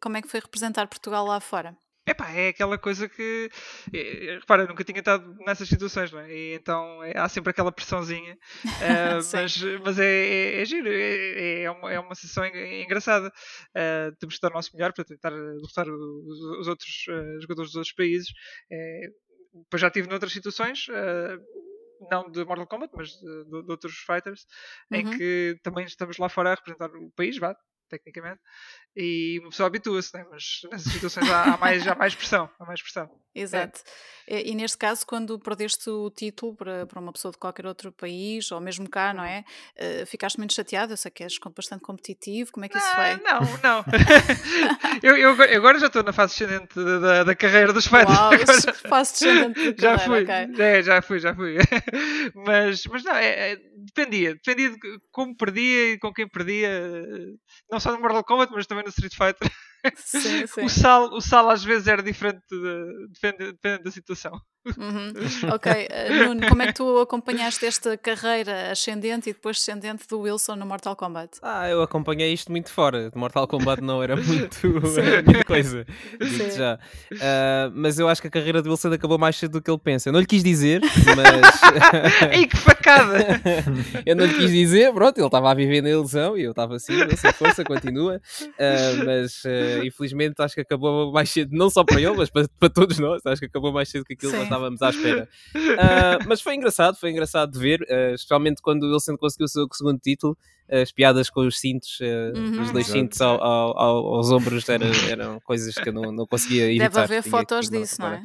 como 0.00 0.16
é 0.16 0.22
que 0.22 0.28
foi 0.28 0.40
representar 0.40 0.86
Portugal 0.88 1.24
lá 1.26 1.40
fora? 1.40 1.76
Epá, 2.06 2.30
é 2.32 2.48
aquela 2.48 2.76
coisa 2.76 3.08
que. 3.08 3.48
eh, 3.92 4.36
Repara, 4.38 4.66
nunca 4.66 4.84
tinha 4.84 4.98
estado 4.98 5.34
nessas 5.46 5.68
situações, 5.68 6.12
não 6.12 6.20
é? 6.20 6.30
E 6.32 6.54
então 6.54 7.02
é- 7.02 7.16
há 7.18 7.26
sempre 7.28 7.50
aquela 7.50 7.72
pressãozinha. 7.72 8.36
Sim. 9.22 9.36
mas 9.38 9.62
mas 9.82 9.98
é, 9.98 10.04
é, 10.04 10.60
é 10.62 10.64
giro, 10.66 10.86
é, 10.88 11.62
é, 11.62 11.70
uma, 11.70 11.92
é 11.92 11.98
uma 11.98 12.14
sessão 12.14 12.44
en- 12.44 12.82
engraçada. 12.82 13.32
Eh, 13.74 14.10
temos 14.18 14.34
que 14.34 14.40
dar 14.42 14.50
o 14.50 14.54
nosso 14.54 14.70
melhor 14.76 14.92
para 14.92 15.04
tentar 15.04 15.30
derrotar 15.30 15.88
os, 15.88 16.40
os 16.60 16.68
outros 16.68 17.04
eh, 17.08 17.40
jogadores 17.40 17.70
dos 17.70 17.76
outros 17.76 17.94
países. 17.94 18.28
Depois 19.54 19.80
já 19.80 19.86
estive 19.88 20.08
noutras 20.08 20.32
situações. 20.32 20.86
não 22.10 22.30
de 22.30 22.44
Mortal 22.44 22.66
Kombat, 22.66 22.92
mas 22.94 23.08
de, 23.10 23.44
de- 23.44 23.62
de 23.64 23.70
outros 23.70 23.96
fighters, 23.98 24.44
em 24.92 25.06
Uhum. 25.06 25.16
que 25.16 25.56
também 25.62 25.84
estamos 25.86 26.18
lá 26.18 26.28
fora 26.28 26.50
a 26.52 26.54
representar 26.54 26.90
o 26.94 27.10
país, 27.16 27.38
vá, 27.38 27.56
tecnicamente, 27.98 28.40
e 28.96 29.38
uma 29.40 29.50
pessoa 29.50 29.66
habitua-se, 29.66 30.16
né? 30.16 30.24
mas 30.30 30.60
nessas 30.70 30.92
situações 30.92 31.28
há, 31.28 31.54
há 31.54 31.56
mais, 31.56 31.86
há 31.86 31.94
mais 31.94 32.14
pressão, 32.14 32.48
há 32.60 32.64
mais 32.64 32.80
pressão. 32.80 33.10
Exato. 33.34 33.80
É. 34.28 34.40
E, 34.40 34.52
e 34.52 34.54
neste 34.54 34.78
caso, 34.78 35.04
quando 35.04 35.38
perdeste 35.40 35.90
o 35.90 36.08
título 36.10 36.54
para, 36.54 36.86
para 36.86 37.00
uma 37.00 37.12
pessoa 37.12 37.32
de 37.32 37.38
qualquer 37.38 37.66
outro 37.66 37.90
país, 37.90 38.50
ou 38.52 38.60
mesmo 38.60 38.88
cá, 38.88 39.12
não 39.12 39.24
é? 39.24 39.44
Eh, 39.76 40.04
ficaste 40.06 40.38
muito 40.38 40.54
chateado, 40.54 40.92
eu 40.92 40.96
sei 40.96 41.10
que 41.10 41.24
és 41.24 41.36
bastante 41.54 41.82
competitivo, 41.82 42.52
como 42.52 42.64
é 42.64 42.68
que 42.68 42.78
isso 42.78 42.86
Ah, 42.86 42.94
foi? 42.94 43.24
não, 43.24 43.40
não. 43.62 43.84
eu, 45.02 45.16
eu 45.16 45.30
agora- 45.56 45.78
já 45.80 45.88
estou 45.88 46.02
na 46.04 46.12
fase 46.12 46.34
descendente 46.38 46.74
da, 46.76 46.98
da, 47.00 47.24
da 47.24 47.34
carreira 47.34 47.72
dos. 47.72 47.90
Uau, 47.90 48.02
agora- 48.06 48.44
faço 48.88 49.12
descendente 49.14 49.72
de 49.72 49.82
já 49.82 49.98
fui, 49.98 50.22
ok. 50.22 50.34
é, 50.64 50.82
já 50.82 51.02
fui, 51.02 51.18
já 51.18 51.34
fui. 51.34 51.56
mas, 52.34 52.84
mas 52.86 53.02
não, 53.02 53.14
é, 53.16 53.52
é- 53.52 53.56
dependia, 53.76 54.34
dependia 54.34 54.70
de 54.70 54.78
como 55.10 55.36
perdia 55.36 55.92
e 55.92 55.98
com 55.98 56.12
quem 56.12 56.28
perdia, 56.28 56.68
eh, 56.68 57.34
não 57.70 57.80
só 57.84 57.92
no 57.92 58.00
Mortal 58.00 58.24
Kombat, 58.24 58.50
mas 58.50 58.66
também 58.66 58.82
no 58.82 58.88
Street 58.88 59.14
Fighter. 59.14 59.52
Sim, 59.96 60.46
sim. 60.46 60.64
O, 60.64 60.68
sal, 60.68 61.12
o 61.12 61.20
sal 61.20 61.50
às 61.50 61.64
vezes 61.64 61.86
era 61.86 62.02
diferente, 62.02 62.42
de, 62.50 63.08
depende, 63.08 63.52
depende 63.52 63.84
da 63.84 63.90
situação. 63.90 64.40
Uhum. 64.66 65.12
Ok, 65.54 65.70
uh, 65.70 66.24
Nuno, 66.26 66.48
como 66.48 66.62
é 66.62 66.66
que 66.68 66.72
tu 66.72 66.98
acompanhaste 66.98 67.66
esta 67.66 67.96
carreira 67.98 68.70
ascendente 68.70 69.28
e 69.28 69.32
depois 69.32 69.58
descendente 69.58 70.08
do 70.08 70.20
Wilson 70.20 70.56
no 70.56 70.64
Mortal 70.64 70.96
Kombat? 70.96 71.38
Ah, 71.42 71.68
eu 71.68 71.82
acompanhei 71.82 72.32
isto 72.32 72.50
muito 72.50 72.70
fora. 72.70 73.10
De 73.10 73.18
Mortal 73.18 73.46
Kombat 73.46 73.82
não 73.82 74.02
era 74.02 74.16
muito 74.16 74.66
a 74.66 75.22
minha 75.22 75.44
coisa. 75.44 75.86
Já. 76.56 76.78
Uh, 77.12 77.72
mas 77.74 77.98
eu 77.98 78.08
acho 78.08 78.22
que 78.22 78.28
a 78.28 78.30
carreira 78.30 78.62
do 78.62 78.70
Wilson 78.70 78.92
acabou 78.92 79.18
mais 79.18 79.36
cedo 79.36 79.52
do 79.52 79.62
que 79.62 79.70
ele 79.70 79.78
pensa. 79.78 80.08
Eu 80.08 80.12
não 80.12 80.20
lhe 80.20 80.26
quis 80.26 80.42
dizer, 80.42 80.80
mas. 81.14 82.32
Ei, 82.32 82.46
que 82.46 82.56
facada! 82.56 83.40
eu 84.06 84.16
não 84.16 84.24
lhe 84.24 84.34
quis 84.34 84.50
dizer, 84.50 84.92
pronto, 84.92 85.18
ele 85.18 85.26
estava 85.26 85.50
a 85.50 85.54
viver 85.54 85.82
na 85.82 85.90
ilusão 85.90 86.38
e 86.38 86.42
eu 86.42 86.50
estava 86.50 86.76
assim, 86.76 87.00
essa 87.02 87.32
força 87.32 87.62
continua. 87.64 88.20
Uh, 88.42 89.04
mas 89.04 89.42
infelizmente 89.82 90.34
acho 90.40 90.54
que 90.54 90.60
acabou 90.60 91.12
mais 91.12 91.30
cedo, 91.30 91.50
não 91.56 91.70
só 91.70 91.82
para 91.82 92.00
ele, 92.00 92.14
mas 92.16 92.30
para, 92.30 92.46
para 92.58 92.68
todos 92.68 92.98
nós. 92.98 93.24
Acho 93.24 93.40
que 93.40 93.46
acabou 93.46 93.72
mais 93.72 93.88
cedo 93.88 94.04
que 94.04 94.12
aquilo 94.12 94.32
Sim 94.32 94.42
estávamos 94.42 94.82
à 94.82 94.90
espera. 94.90 95.28
Uh, 95.54 96.28
mas 96.28 96.40
foi 96.40 96.54
engraçado, 96.54 96.96
foi 96.96 97.10
engraçado 97.10 97.52
de 97.52 97.58
ver, 97.58 97.80
uh, 97.82 98.14
especialmente 98.14 98.60
quando 98.62 98.84
o 98.84 98.92
Wilson 98.92 99.16
conseguiu 99.16 99.46
o 99.46 99.48
seu 99.48 99.66
segundo 99.72 99.98
título. 99.98 100.36
As 100.66 100.90
piadas 100.90 101.28
com 101.28 101.42
os 101.46 101.60
cintos, 101.60 102.00
uh, 102.00 102.38
uhum. 102.38 102.62
os 102.62 102.72
dois 102.72 102.86
cintos 102.86 103.20
ao, 103.20 103.38
ao, 103.42 103.78
ao, 103.78 104.14
aos 104.14 104.30
ombros 104.30 104.66
eram, 104.66 104.90
eram 105.10 105.38
coisas 105.40 105.74
que 105.74 105.90
eu 105.90 105.92
não, 105.92 106.10
não 106.10 106.26
conseguia 106.26 106.64
evitar. 106.70 106.88
Deve 106.88 107.00
haver 107.00 107.22
fotos 107.22 107.68
disso, 107.68 108.00
não 108.00 108.08
é? 108.08 108.22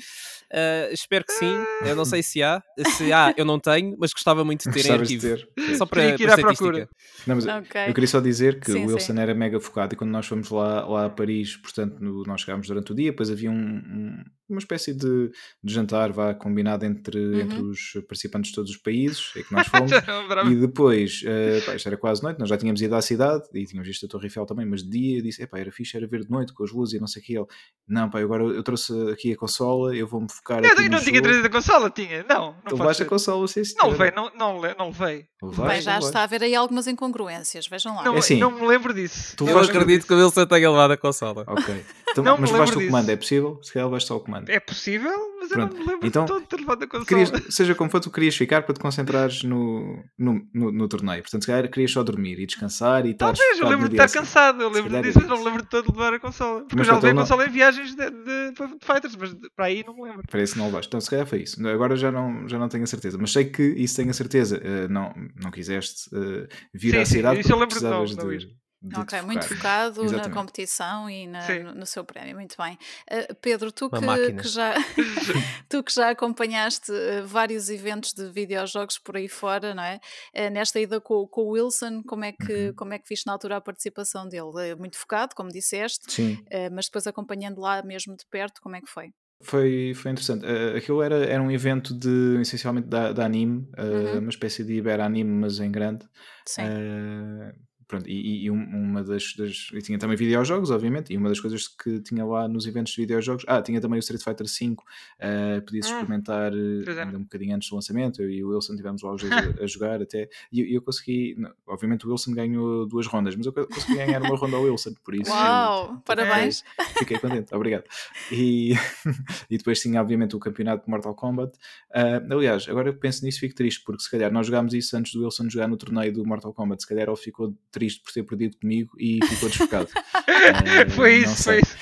Uh, 0.51 0.93
espero 0.93 1.25
que 1.25 1.33
sim. 1.33 1.53
Eu 1.85 1.97
não 1.97 2.05
sei 2.05 2.23
se 2.23 2.41
há. 2.41 2.63
Se 2.95 3.11
há, 3.11 3.33
eu 3.35 3.43
não 3.43 3.59
tenho, 3.59 3.95
mas 3.99 4.13
gostava 4.13 4.43
muito 4.45 4.69
de 4.69 4.73
ter 4.73 4.89
em 4.89 4.93
arquivo. 4.93 5.21
Ter. 5.21 5.49
Só 5.77 5.85
para, 5.85 6.17
para 6.17 6.25
estatística. 6.25 6.89
Não, 7.27 7.37
okay. 7.59 7.89
Eu 7.89 7.93
queria 7.93 8.07
só 8.07 8.19
dizer 8.19 8.59
que 8.59 8.71
sim, 8.71 8.85
o 8.85 8.87
Wilson 8.87 9.13
sim. 9.13 9.19
era 9.19 9.35
mega 9.35 9.59
focado 9.59 9.93
e 9.93 9.97
quando 9.97 10.11
nós 10.11 10.25
fomos 10.25 10.49
lá, 10.49 10.85
lá 10.85 11.05
a 11.05 11.09
Paris, 11.09 11.38
portanto, 11.58 12.00
no, 12.00 12.24
nós 12.24 12.41
chegámos 12.41 12.67
durante 12.67 12.91
o 12.91 12.96
dia, 12.96 13.12
depois 13.12 13.29
havia 13.29 13.51
um, 13.51 13.77
um, 13.77 14.24
uma 14.49 14.59
espécie 14.59 14.93
de, 14.93 15.31
de, 15.63 15.73
jantar 15.73 16.11
vá, 16.11 16.33
combinado 16.33 16.85
entre, 16.85 17.17
uhum. 17.17 17.39
entre 17.39 17.61
os 17.61 17.93
participantes 18.07 18.49
de 18.49 18.55
todos 18.55 18.71
os 18.71 18.77
países 18.77 19.31
é 19.35 19.43
que 19.43 19.53
nós 19.53 19.67
fomos. 19.69 19.91
e 19.91 20.55
depois, 20.55 21.21
uh, 21.23 21.65
pá, 21.65 21.75
isto 21.75 21.87
era 21.87 21.97
quase 21.97 22.23
noite, 22.23 22.39
nós 22.39 22.49
já 22.49 22.57
tínhamos 22.57 22.81
ido 22.81 22.95
à 22.95 23.01
cidade 23.01 23.43
e 23.53 23.65
tínhamos 23.65 23.87
visto 23.87 24.05
a 24.05 24.09
Torre 24.09 24.25
Eiffel 24.25 24.45
também, 24.45 24.65
mas 24.65 24.83
de 24.83 24.89
dia 24.89 25.19
eu 25.19 25.23
disse: 25.23 25.47
era 25.51 25.71
fixe, 25.71 25.97
era 25.97 26.07
ver 26.07 26.25
de 26.25 26.29
noite 26.29 26.53
com 26.53 26.63
as 26.63 26.71
luzes 26.71 26.95
e 26.95 26.99
não 26.99 27.07
sei 27.07 27.21
o 27.21 27.25
que. 27.25 27.33
Ele, 27.35 27.45
não, 27.87 28.09
pá, 28.09 28.19
agora 28.19 28.43
eu 28.43 28.63
trouxe 28.63 28.93
aqui 29.11 29.33
a 29.33 29.37
consola, 29.37 29.95
eu 29.95 30.07
vou-me 30.07 30.27
focar. 30.31 30.63
Eu, 30.63 30.75
eu 30.75 30.89
não 30.89 30.99
tinha 30.99 31.21
trazido 31.21 31.45
a 31.45 31.49
consola, 31.49 31.89
tinha. 31.89 32.23
Não, 32.23 32.53
não 32.53 32.61
tu 32.67 32.77
levaste 32.77 33.03
a 33.03 33.05
consola, 33.05 33.47
sim, 33.47 33.61
Não 33.77 33.89
levei, 33.89 34.11
não, 34.11 34.31
não, 34.35 34.61
não 34.77 34.87
levei. 34.87 35.27
Bem, 35.41 35.81
já 35.81 35.99
está 35.99 36.21
a 36.21 36.23
haver 36.23 36.43
aí 36.43 36.53
algumas 36.53 36.87
incongruências, 36.87 37.67
vejam 37.67 37.95
lá. 37.95 38.03
Não, 38.03 38.15
é 38.15 38.19
assim, 38.19 38.37
não 38.37 38.51
me 38.51 38.65
lembro 38.67 38.93
disso. 38.93 39.35
Tu 39.37 39.47
eu 39.47 39.57
acredito 39.57 40.05
que 40.05 40.13
o 40.13 40.17
Wilson 40.17 40.45
tenha 40.45 40.69
levado 40.69 40.91
a 40.91 40.97
consola. 40.97 41.43
Ok. 41.47 41.85
Então, 42.21 42.33
não 42.33 42.41
mas 42.41 42.51
levaste 42.51 42.77
o 42.77 42.85
comando, 42.85 43.09
é 43.09 43.15
possível? 43.15 43.59
Se 43.61 43.73
calhar 43.73 43.88
levaste 43.88 44.07
só 44.07 44.17
o 44.17 44.19
comando. 44.19 44.49
É 44.49 44.59
possível, 44.59 45.11
mas 45.39 45.49
Pronto. 45.49 45.73
eu 45.73 45.79
não 45.79 45.85
me 45.85 45.91
lembro 45.91 46.07
então, 46.07 46.25
de 46.25 46.47
ter 46.47 46.57
levado 46.57 46.83
a 46.83 46.88
consola. 46.88 47.05
Querias, 47.05 47.31
seja 47.49 47.75
como 47.75 47.89
for, 47.89 47.99
tu 47.99 48.11
querias 48.11 48.35
ficar 48.35 48.63
para 48.63 48.73
te 48.73 48.79
concentrares 48.79 49.43
no, 49.43 50.03
no, 50.17 50.41
no, 50.53 50.71
no 50.71 50.88
torneio. 50.88 51.21
Portanto, 51.21 51.41
se 51.41 51.47
calhar 51.47 51.69
querias 51.69 51.91
só 51.91 52.03
dormir 52.03 52.39
e 52.39 52.45
descansar 52.45 53.05
e 53.05 53.11
estar. 53.11 53.27
Talvez, 53.27 53.59
eu 53.59 53.67
lembro 53.67 53.89
de 53.89 53.95
estar 53.95 54.09
cansado, 54.09 54.61
eu 54.61 54.69
lembro 54.69 55.01
disso, 55.01 55.19
mas 55.19 55.29
não 55.29 55.38
me 55.38 55.45
lembro 55.45 55.61
de 55.63 55.69
todo 55.69 55.91
levar 55.91 56.13
a 56.13 56.19
consola. 56.19 56.61
Porque 56.61 56.75
mas 56.75 56.88
eu 56.88 56.93
já 56.93 56.99
levei 56.99 57.11
a 57.11 57.15
consola 57.15 57.43
não... 57.43 57.49
em 57.49 57.53
viagens 57.53 57.95
de, 57.95 58.09
de, 58.09 58.51
de, 58.51 58.85
Fighters, 58.85 59.15
mas 59.15 59.35
para 59.55 59.65
aí 59.65 59.83
não 59.85 59.95
me 59.95 60.03
lembro. 60.03 60.23
Para 60.29 60.41
isso 60.41 60.57
não 60.57 60.65
levaste. 60.65 60.88
Então, 60.88 61.01
se 61.01 61.09
calhar 61.09 61.25
foi 61.25 61.41
isso. 61.41 61.67
Agora 61.67 61.95
já 61.95 62.11
não, 62.11 62.47
já 62.47 62.57
não 62.57 62.69
tenho 62.69 62.83
a 62.83 62.88
certeza, 62.88 63.17
mas 63.19 63.31
sei 63.31 63.45
que 63.45 63.63
isso 63.63 63.95
tenho 63.95 64.09
a 64.09 64.13
certeza. 64.13 64.57
Uh, 64.57 64.91
não, 64.91 65.13
não 65.41 65.51
quiseste 65.51 66.09
uh, 66.15 66.47
vir 66.73 66.91
sim, 66.91 66.97
à 66.97 67.05
cidade 67.05 67.43
sim, 67.43 67.49
não, 67.49 67.59
não 67.59 68.05
de, 68.05 68.58
ok, 68.95 69.21
muito 69.24 69.48
focado 69.48 70.03
Exatamente. 70.03 70.29
na 70.29 70.33
competição 70.33 71.09
e 71.09 71.27
na, 71.27 71.48
no, 71.59 71.75
no, 71.75 71.86
seu 71.86 72.03
prémio, 72.03 72.36
muito 72.36 72.55
bem. 72.57 72.77
Uh, 73.12 73.36
Pedro, 73.36 73.71
tu 73.71 73.89
que, 73.89 74.33
que, 74.33 74.48
já, 74.48 74.75
tu 75.67 75.83
que 75.83 75.93
já 75.93 76.09
acompanhaste 76.09 76.91
uh, 76.91 77.25
vários 77.25 77.69
eventos 77.69 78.13
de 78.13 78.29
videojogos 78.29 78.98
por 78.98 79.17
aí 79.17 79.27
fora, 79.27 79.74
não 79.74 79.83
é? 79.83 80.00
Uh, 80.36 80.50
nesta 80.50 80.79
ida 80.79 81.01
com, 81.01 81.27
com, 81.27 81.41
o 81.41 81.50
Wilson, 81.51 82.01
como 82.03 82.24
é, 82.24 82.31
que, 82.31 82.67
uhum. 82.67 82.74
como 82.74 82.93
é 82.93 83.00
que 83.00 83.09
viste 83.09 83.25
na 83.25 83.33
altura 83.33 83.57
a 83.57 83.62
participação 83.62 84.27
dele? 84.27 84.75
muito 84.77 84.98
focado, 84.98 85.36
como 85.36 85.50
disseste, 85.50 86.12
Sim. 86.12 86.43
mas 86.71 86.86
depois 86.86 87.05
acompanhando 87.05 87.59
lá 87.59 87.83
mesmo 87.83 88.15
de 88.15 88.25
perto, 88.29 88.62
como 88.62 88.75
é 88.75 88.81
que 88.81 88.88
foi? 88.88 89.12
Foi, 89.41 89.93
foi 89.95 90.12
interessante. 90.12 90.45
Uh, 90.45 90.75
aquilo 90.77 91.01
era, 91.01 91.25
era 91.25 91.41
um 91.41 91.50
evento 91.50 91.93
de 91.93 92.41
essencialmente 92.41 92.88
da, 92.88 93.13
da 93.13 93.25
anime, 93.25 93.69
uh, 93.77 94.13
uhum. 94.13 94.19
uma 94.19 94.29
espécie 94.29 94.63
de 94.65 94.74
Ibera 94.74 95.05
anime, 95.05 95.29
mas 95.29 95.59
em 95.59 95.71
grande. 95.71 96.05
Sim. 96.45 96.63
Uh, 96.63 97.68
pronto, 97.89 98.08
e, 98.08 98.46
e 98.46 98.51
uma 98.51 99.03
das, 99.03 99.34
das, 99.36 99.72
E 99.74 99.81
tinha 99.81 99.98
também 99.98 100.15
videojogos, 100.15 100.69
obviamente, 100.69 101.12
e 101.12 101.17
uma 101.17 101.27
das 101.27 101.39
coisas 101.39 101.67
que 101.67 102.00
tinha 102.01 102.24
lá 102.24 102.48
nos 102.48 102.67
eventos 102.67 102.93
de 102.93 103.01
videojogos. 103.01 103.43
Ah, 103.48 103.63
tinha 103.63 103.81
também 103.81 103.98
o 103.98 104.00
Street 104.00 104.24
Fighter 104.24 104.46
V, 104.46 104.74
uh, 104.74 105.62
podia-se 105.65 105.91
ah, 105.91 105.96
experimentar 105.96 106.53
uh, 106.53 107.00
ainda 107.00 107.17
um 107.17 107.24
bocadinho 107.24 107.55
antes 107.55 107.67
do 107.67 107.75
lançamento. 107.75 108.22
Eu 108.22 108.29
e 108.29 108.43
o 108.43 108.50
Wilson 108.50 108.75
tivemos 108.75 109.01
lá 109.01 109.12
os 109.12 109.22
dois 109.24 109.34
a, 109.34 109.39
a, 109.63 109.67
jogar 109.67 110.01
até. 110.03 110.29
E 110.51 110.75
eu 110.75 110.81
consegui. 110.84 111.36
Não, 111.36 111.51
obviamente 111.65 112.05
o 112.05 112.12
Wilson 112.12 112.31
ganhou 112.34 112.86
duas 112.86 113.08
rondas, 113.08 113.36
mas 113.36 113.48
eu 113.48 113.53
consegui 113.53 113.96
ganhar 113.96 114.22
uma 114.22 114.38
ronda 114.38 114.55
ao 114.55 114.63
Wilson, 114.63 114.93
por 115.03 115.15
isso. 115.15 115.31
Uau! 115.31 115.93
Eu, 115.93 115.98
parabéns! 116.01 116.63
Fiquei 116.96 117.17
contente, 117.17 117.55
obrigado. 117.55 117.86
E, 118.31 118.74
e 119.50 119.58
depois 119.58 119.79
tinha, 119.81 120.00
obviamente, 120.00 120.36
o 120.36 120.39
campeonato 120.39 120.86
de 120.86 120.91
Mortal 120.91 121.15
Kombat. 121.15 121.58
Uh, 121.89 122.34
aliás, 122.34 122.69
agora 122.69 122.89
eu 122.89 122.93
penso 122.93 123.25
nisso 123.25 123.39
fico 123.39 123.55
triste, 123.55 123.84
porque 123.84 124.03
se 124.03 124.12
calhar 124.12 124.31
nós 124.31 124.46
jogámos 124.46 124.75
isso 124.75 124.96
antes 124.96 125.12
do 125.13 125.24
Wilson 125.24 125.50
jogar 125.50 125.67
no 125.67 125.75
torneio 125.75 126.13
do 126.13 126.24
Mortal 126.24 126.53
Kombat. 126.53 126.84
Se 126.84 126.88
calhar 126.88 127.08
ele 127.08 127.17
ficou 127.17 127.58
triste 127.79 128.03
por 128.03 128.12
ter 128.12 128.24
perdido 128.24 128.57
comigo 128.57 128.91
e 128.98 129.19
ficou 129.25 129.48
desfocado. 129.50 129.89
uh, 129.89 130.91
foi 130.91 131.19
isso, 131.19 131.43
foi 131.43 131.62
isso. 131.62 131.77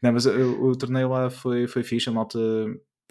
não, 0.00 0.12
mas 0.14 0.24
o, 0.26 0.70
o, 0.70 0.76
torneio 0.76 1.08
lá 1.08 1.28
foi, 1.28 1.66
foi 1.66 1.82
fixe, 1.82 2.08
a 2.08 2.12
malta, 2.12 2.38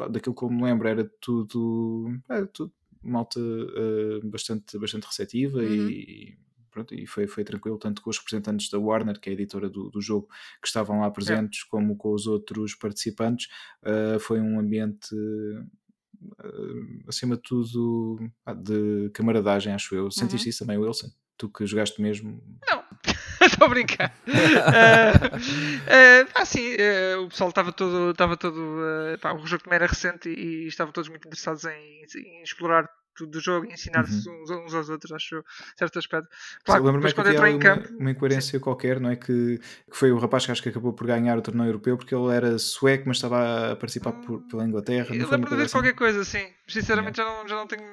daquilo 0.10 0.36
que 0.36 0.44
eu 0.44 0.50
me 0.50 0.64
lembro, 0.64 0.88
era 0.88 1.04
tudo, 1.20 2.18
é, 2.30 2.46
tudo 2.46 2.72
malta 3.04 3.40
uh, 3.40 4.26
bastante, 4.30 4.80
bastante 4.80 5.06
receptiva 5.06 5.60
uhum. 5.60 5.90
e 5.90 6.38
pronto, 6.72 6.96
e 6.96 7.06
foi, 7.06 7.28
foi 7.28 7.44
tranquilo, 7.44 7.78
tanto 7.78 8.02
com 8.02 8.10
os 8.10 8.18
representantes 8.18 8.70
da 8.70 8.80
Warner, 8.80 9.20
que 9.20 9.30
é 9.30 9.32
a 9.32 9.34
editora 9.34 9.70
do, 9.70 9.92
do 9.92 10.02
jogo, 10.02 10.28
que 10.60 10.68
estavam 10.68 11.02
lá 11.02 11.12
presentes, 11.12 11.62
é. 11.66 11.70
como 11.70 11.96
com 11.96 12.12
os 12.12 12.26
outros 12.26 12.74
participantes. 12.74 13.48
Uh, 13.84 14.20
foi 14.20 14.42
um 14.42 14.60
ambiente 14.60 15.16
acima 17.08 17.36
de 17.36 17.42
tudo 17.42 18.18
de 18.64 19.10
camaradagem, 19.14 19.74
acho 19.74 19.96
eu. 19.96 20.12
Sentiste 20.12 20.48
uhum. 20.48 20.50
isso 20.50 20.60
também, 20.60 20.78
Wilson? 20.78 21.08
Tu 21.38 21.50
que 21.50 21.66
jogaste 21.66 22.02
mesmo? 22.02 22.42
Não, 22.70 22.84
estou 23.42 23.66
a 23.66 23.70
brincar. 23.70 24.16
uh, 24.28 25.36
uh, 25.36 26.30
assim, 26.36 26.76
uh, 26.76 27.24
o 27.24 27.30
pessoal 27.30 27.50
estava 27.50 27.72
todo. 27.72 28.12
Estava 28.12 28.38
todo 28.38 28.58
uh, 28.58 29.18
pá, 29.20 29.34
o 29.34 29.46
jogo 29.46 29.64
também 29.64 29.78
era 29.78 29.88
recente 29.88 30.30
e, 30.30 30.66
e 30.66 30.68
estavam 30.68 30.94
todos 30.94 31.10
muito 31.10 31.28
interessados 31.28 31.66
em, 31.66 32.06
em 32.16 32.44
explorar 32.44 32.88
do 33.22 33.40
jogo 33.40 33.66
e 33.68 33.74
ensinar-se 33.74 34.28
uhum. 34.28 34.44
uns, 34.44 34.50
uns, 34.50 34.74
aos 34.74 34.90
outros, 34.90 35.12
acho 35.12 35.44
certo 35.78 36.00
aspecto. 36.00 36.28
Claro, 36.64 36.92
depois 36.92 37.14
quando 37.14 37.30
entrou 37.30 37.48
em 37.48 37.60
campo. 37.60 37.90
Uma, 37.90 38.00
uma 38.00 38.12
incoerência 38.12 38.58
sim. 38.58 38.60
qualquer, 38.60 39.00
não 39.00 39.10
é? 39.10 39.16
Que, 39.16 39.60
que 39.90 39.98
foi 39.98 40.12
o 40.12 40.18
rapaz 40.18 40.46
que 40.46 40.52
acho 40.52 40.64
que 40.64 40.70
acabou 40.70 40.94
por 40.94 41.08
ganhar 41.08 41.38
o 41.38 41.42
torneio 41.42 41.70
europeu 41.70 41.98
porque 41.98 42.14
ele 42.14 42.34
era 42.34 42.58
sueco, 42.58 43.04
mas 43.08 43.18
estava 43.18 43.72
a 43.72 43.76
participar 43.76 44.14
hum, 44.14 44.22
por, 44.22 44.42
pela 44.42 44.66
Inglaterra. 44.66 45.16
Eu 45.16 45.30
lembro 45.30 45.50
de 45.50 45.56
ver 45.56 45.64
assim? 45.64 45.72
qualquer 45.72 45.94
coisa 45.94 46.22
assim. 46.22 46.46
Sinceramente 46.68 47.20
yeah. 47.20 47.36
já, 47.36 47.44
não, 47.44 47.48
já 47.48 47.56
não 47.56 47.68
tenho 47.68 47.84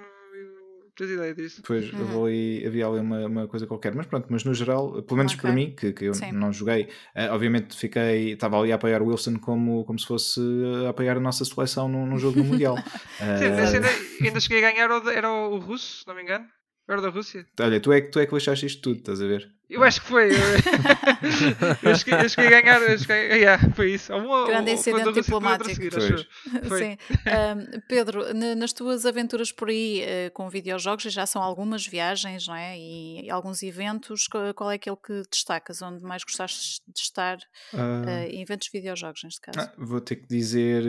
tens 1.00 1.10
ideia 1.10 1.34
disso? 1.34 1.62
Pois, 1.66 1.92
uhum. 1.92 2.24
ali, 2.24 2.66
havia 2.66 2.86
ali 2.86 3.00
uma, 3.00 3.26
uma 3.26 3.48
coisa 3.48 3.66
qualquer, 3.66 3.94
mas 3.94 4.06
pronto, 4.06 4.26
mas 4.30 4.44
no 4.44 4.54
geral, 4.54 5.02
pelo 5.02 5.16
menos 5.16 5.32
okay. 5.32 5.42
para 5.42 5.52
mim, 5.52 5.74
que, 5.74 5.92
que 5.92 6.04
eu 6.04 6.14
Sim. 6.14 6.32
não 6.32 6.52
joguei, 6.52 6.84
uh, 7.16 7.32
obviamente 7.32 7.76
fiquei, 7.76 8.32
estava 8.32 8.58
ali 8.58 8.72
a 8.72 8.74
apoiar 8.74 9.02
o 9.02 9.06
Wilson 9.06 9.38
como, 9.38 9.84
como 9.84 9.98
se 9.98 10.06
fosse 10.06 10.40
a 10.86 10.90
apoiar 10.90 11.16
a 11.16 11.20
nossa 11.20 11.44
seleção 11.44 11.88
num, 11.88 12.06
num 12.06 12.18
jogo 12.18 12.38
no 12.38 12.44
Mundial. 12.44 12.74
uh, 12.74 12.78
Sim, 13.38 13.76
ainda, 13.76 13.88
ainda 14.22 14.40
cheguei 14.40 14.64
a 14.64 14.70
ganhar, 14.70 14.90
era 15.12 15.30
o 15.30 15.58
russo, 15.58 16.00
se 16.00 16.06
não 16.06 16.14
me 16.14 16.22
engano. 16.22 16.46
Era 16.88 17.00
da 17.00 17.08
Rússia. 17.08 17.46
Olha, 17.60 17.78
tu 17.78 17.92
é, 17.92 18.00
que, 18.00 18.08
tu 18.08 18.18
é 18.18 18.26
que 18.26 18.34
lixaste 18.34 18.66
isto 18.66 18.82
tudo, 18.82 18.98
estás 18.98 19.22
a 19.22 19.26
ver? 19.26 19.48
Eu 19.70 19.84
acho 19.84 20.00
que 20.00 20.08
foi. 20.08 20.30
eu, 21.84 21.94
cheguei, 21.94 22.24
eu 22.24 22.28
cheguei 22.28 22.58
a 22.58 22.60
ganhar. 22.60 22.82
Eu 22.82 22.98
cheguei, 22.98 23.38
yeah, 23.38 23.72
foi 23.72 23.92
isso. 23.92 24.12
Uma, 24.12 24.44
Grande 24.44 24.72
incidente 24.72 25.12
diplomático. 25.12 25.72
Seguir, 25.72 25.92
Sim. 25.92 26.96
Um, 27.10 27.80
Pedro, 27.86 28.34
nas 28.56 28.72
tuas 28.72 29.06
aventuras 29.06 29.52
por 29.52 29.68
aí 29.68 30.02
uh, 30.02 30.32
com 30.32 30.48
videojogos, 30.48 31.04
já 31.04 31.24
são 31.24 31.40
algumas 31.40 31.86
viagens 31.86 32.48
não 32.48 32.56
é? 32.56 32.76
e, 32.76 33.26
e, 33.26 33.30
alguns 33.30 33.62
eventos, 33.62 34.26
qual 34.56 34.72
é 34.72 34.74
aquele 34.74 34.96
que 34.96 35.22
destacas? 35.30 35.80
Onde 35.82 36.02
mais 36.02 36.24
gostaste 36.24 36.82
de 36.88 37.00
estar 37.00 37.36
uh, 37.72 37.76
uh, 37.76 38.28
em 38.28 38.42
eventos 38.42 38.66
de 38.66 38.76
videojogos, 38.76 39.22
neste 39.22 39.40
caso? 39.40 39.60
Ah, 39.60 39.72
vou 39.78 40.00
ter 40.00 40.16
que 40.16 40.26
dizer 40.26 40.82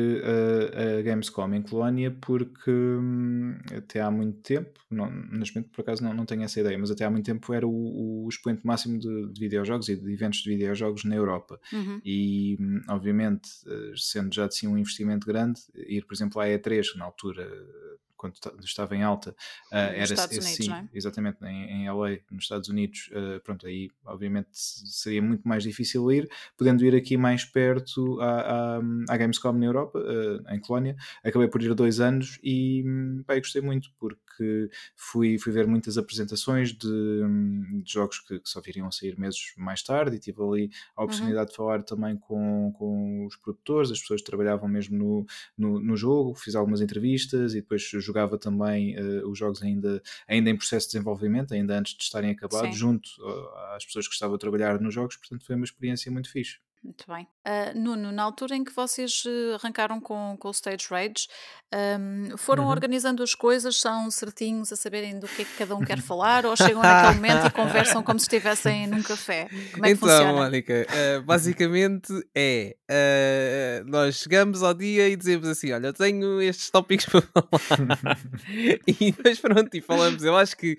a 0.74 1.02
Gamescom 1.04 1.54
em 1.54 1.62
Colónia, 1.62 2.10
porque 2.20 2.72
hum, 2.72 3.60
até 3.78 4.02
há 4.02 4.10
muito 4.10 4.40
tempo, 4.42 4.80
não, 4.90 5.12
neste 5.12 5.56
momento 5.56 5.72
por 5.72 5.82
acaso 5.82 6.04
não, 6.04 6.14
não 6.16 6.26
tenho 6.26 6.44
essa 6.44 6.60
ideia, 6.60 6.78
mas 6.80 6.90
até 6.90 7.06
há 7.06 7.12
muito 7.12 7.26
tempo 7.26 7.54
era 7.54 7.68
o, 7.68 8.26
o 8.26 8.30
expoente 8.30 8.66
máximo 8.72 9.00
de, 9.00 9.28
de, 9.28 9.40
videojogos 9.40 9.90
e 9.90 9.96
de 9.96 10.14
eventos 10.14 10.42
de 10.42 10.50
videojogos 10.50 11.04
na 11.04 11.16
Europa. 11.16 11.60
Uhum. 11.72 12.02
E, 12.06 12.58
obviamente, 12.90 13.50
eh, 13.68 13.94
sendo 13.96 14.34
já 14.34 14.48
de 14.48 14.56
si 14.56 14.68
um 14.68 14.78
investimento 14.78 15.28
grande, 15.28 15.62
ir, 15.76 16.06
por 16.06 16.14
exemplo, 16.14 16.42
à 16.42 16.46
E3, 16.48 16.96
na 16.96 17.06
altura 17.06 17.46
quando 18.22 18.36
estava 18.64 18.96
em 18.96 19.02
alta, 19.02 19.32
uh, 19.32 19.76
era 19.76 20.04
Estados 20.04 20.38
Unidos, 20.38 20.66
sim, 20.66 20.72
é? 20.72 20.88
exatamente, 20.94 21.44
em, 21.44 21.72
em 21.72 21.90
LA, 21.90 22.20
nos 22.30 22.44
Estados 22.44 22.70
Unidos, 22.70 23.10
uh, 23.14 23.42
pronto, 23.42 23.66
aí 23.66 23.90
obviamente 24.06 24.50
seria 24.54 25.24
muito 25.24 25.48
mais 25.48 25.64
difícil 25.64 26.12
ir, 26.12 26.30
podendo 26.56 26.86
ir 26.86 26.94
aqui 26.94 27.18
mais 27.18 27.44
perto 27.44 28.22
à, 28.22 28.78
à, 28.78 28.82
à 29.10 29.18
Gamescom 29.18 29.54
na 29.54 29.66
Europa, 29.66 29.98
uh, 29.98 30.54
em 30.54 30.60
Colónia, 30.60 30.96
acabei 31.24 31.48
por 31.48 31.64
ir 31.64 31.74
dois 31.74 32.00
anos 32.00 32.38
e 32.44 32.84
bem, 33.28 33.40
gostei 33.40 33.62
muito 33.62 33.90
porque 33.98 34.70
fui, 34.96 35.40
fui 35.40 35.52
ver 35.52 35.66
muitas 35.66 35.98
apresentações 35.98 36.74
de, 36.74 36.88
de 37.84 37.92
jogos 37.92 38.20
que, 38.20 38.40
que, 38.40 38.50
só 38.50 38.62
viriam 38.62 38.88
a 38.88 38.92
sair 38.92 39.18
meses 39.18 39.54
mais 39.58 39.82
tarde 39.82 40.16
e 40.16 40.20
tive 40.20 40.44
ali 40.44 40.70
a 40.96 41.02
uhum. 41.02 41.06
oportunidade 41.06 41.46
uhum. 41.46 41.52
de 41.52 41.56
falar 41.56 41.84
também 41.84 42.18
com, 42.18 42.72
com 42.78 43.26
os 43.26 43.36
produtores, 43.36 43.90
as 43.90 44.00
pessoas 44.00 44.22
que 44.22 44.28
trabalhavam 44.28 44.70
mesmo 44.70 44.98
no, 44.98 45.26
no, 45.58 45.80
no 45.80 45.98
jogo, 45.98 46.36
fiz 46.36 46.54
algumas 46.54 46.82
entrevistas 46.82 47.54
e 47.54 47.62
depois 47.62 47.82
jogava 48.12 48.38
também 48.38 48.96
uh, 49.00 49.30
os 49.30 49.38
jogos 49.40 49.64
ainda, 49.64 50.02
ainda 50.28 50.50
em 50.50 50.58
processo 50.58 50.88
de 50.88 50.94
desenvolvimento, 50.94 51.54
ainda 51.54 51.80
antes 51.80 51.96
de 51.96 52.04
estarem 52.04 52.32
acabados, 52.32 52.72
Sim. 52.72 52.78
junto 52.78 53.08
uh, 53.22 53.76
às 53.76 53.86
pessoas 53.86 54.08
que 54.08 54.14
estavam 54.14 54.36
a 54.36 54.40
trabalhar 54.40 54.80
nos 54.80 54.94
jogos, 54.94 55.16
portanto 55.16 55.46
foi 55.46 55.56
uma 55.56 55.66
experiência 55.66 56.12
muito 56.12 56.30
fixe. 56.30 56.60
Muito 56.84 57.06
bem. 57.08 57.28
Uh, 57.48 57.80
Nuno, 57.80 58.12
na 58.12 58.24
altura 58.24 58.56
em 58.56 58.64
que 58.64 58.74
vocês 58.74 59.24
eh, 59.28 59.56
arrancaram 59.56 60.00
com, 60.00 60.36
com 60.40 60.48
o 60.48 60.52
Stage 60.52 60.88
Rage, 60.90 61.28
um, 61.74 62.38
foram 62.38 62.66
uhum. 62.66 62.70
organizando 62.70 63.24
as 63.24 63.34
coisas, 63.34 63.78
são 63.78 64.12
certinhos 64.12 64.74
a 64.74 64.76
saberem 64.76 65.18
do 65.20 65.28
que 65.28 65.44
é 65.44 65.46
que 65.46 65.58
cada 65.58 65.76
um 65.76 65.82
quer 65.82 66.02
falar 66.04 66.46
ou 66.46 66.56
chegam 66.56 66.82
naquele 66.82 67.16
momento 67.16 67.48
e 67.48 67.50
conversam 67.52 68.04
como 68.04 68.20
se 68.20 68.26
estivessem 68.26 68.88
num 68.88 69.02
café? 69.02 69.48
Como 69.74 69.86
é 69.86 69.90
que 69.90 69.94
então, 69.96 70.10
funciona? 70.10 70.34
Mónica, 70.34 70.86
uh, 70.90 71.22
basicamente 71.24 72.12
é 72.36 72.76
uh, 72.90 73.90
nós 73.90 74.16
chegamos 74.16 74.62
ao 74.64 74.74
dia 74.74 75.08
e 75.08 75.16
dizemos 75.16 75.48
assim: 75.48 75.72
Olha, 75.72 75.88
eu 75.88 75.94
tenho 75.94 76.42
estes 76.42 76.70
tópicos 76.70 77.06
para 77.06 77.22
falar, 77.60 78.20
e 78.86 79.12
depois 79.12 79.40
pronto, 79.40 79.74
e 79.74 79.82
falamos. 79.82 80.24
Eu 80.24 80.36
acho 80.36 80.58
que 80.58 80.78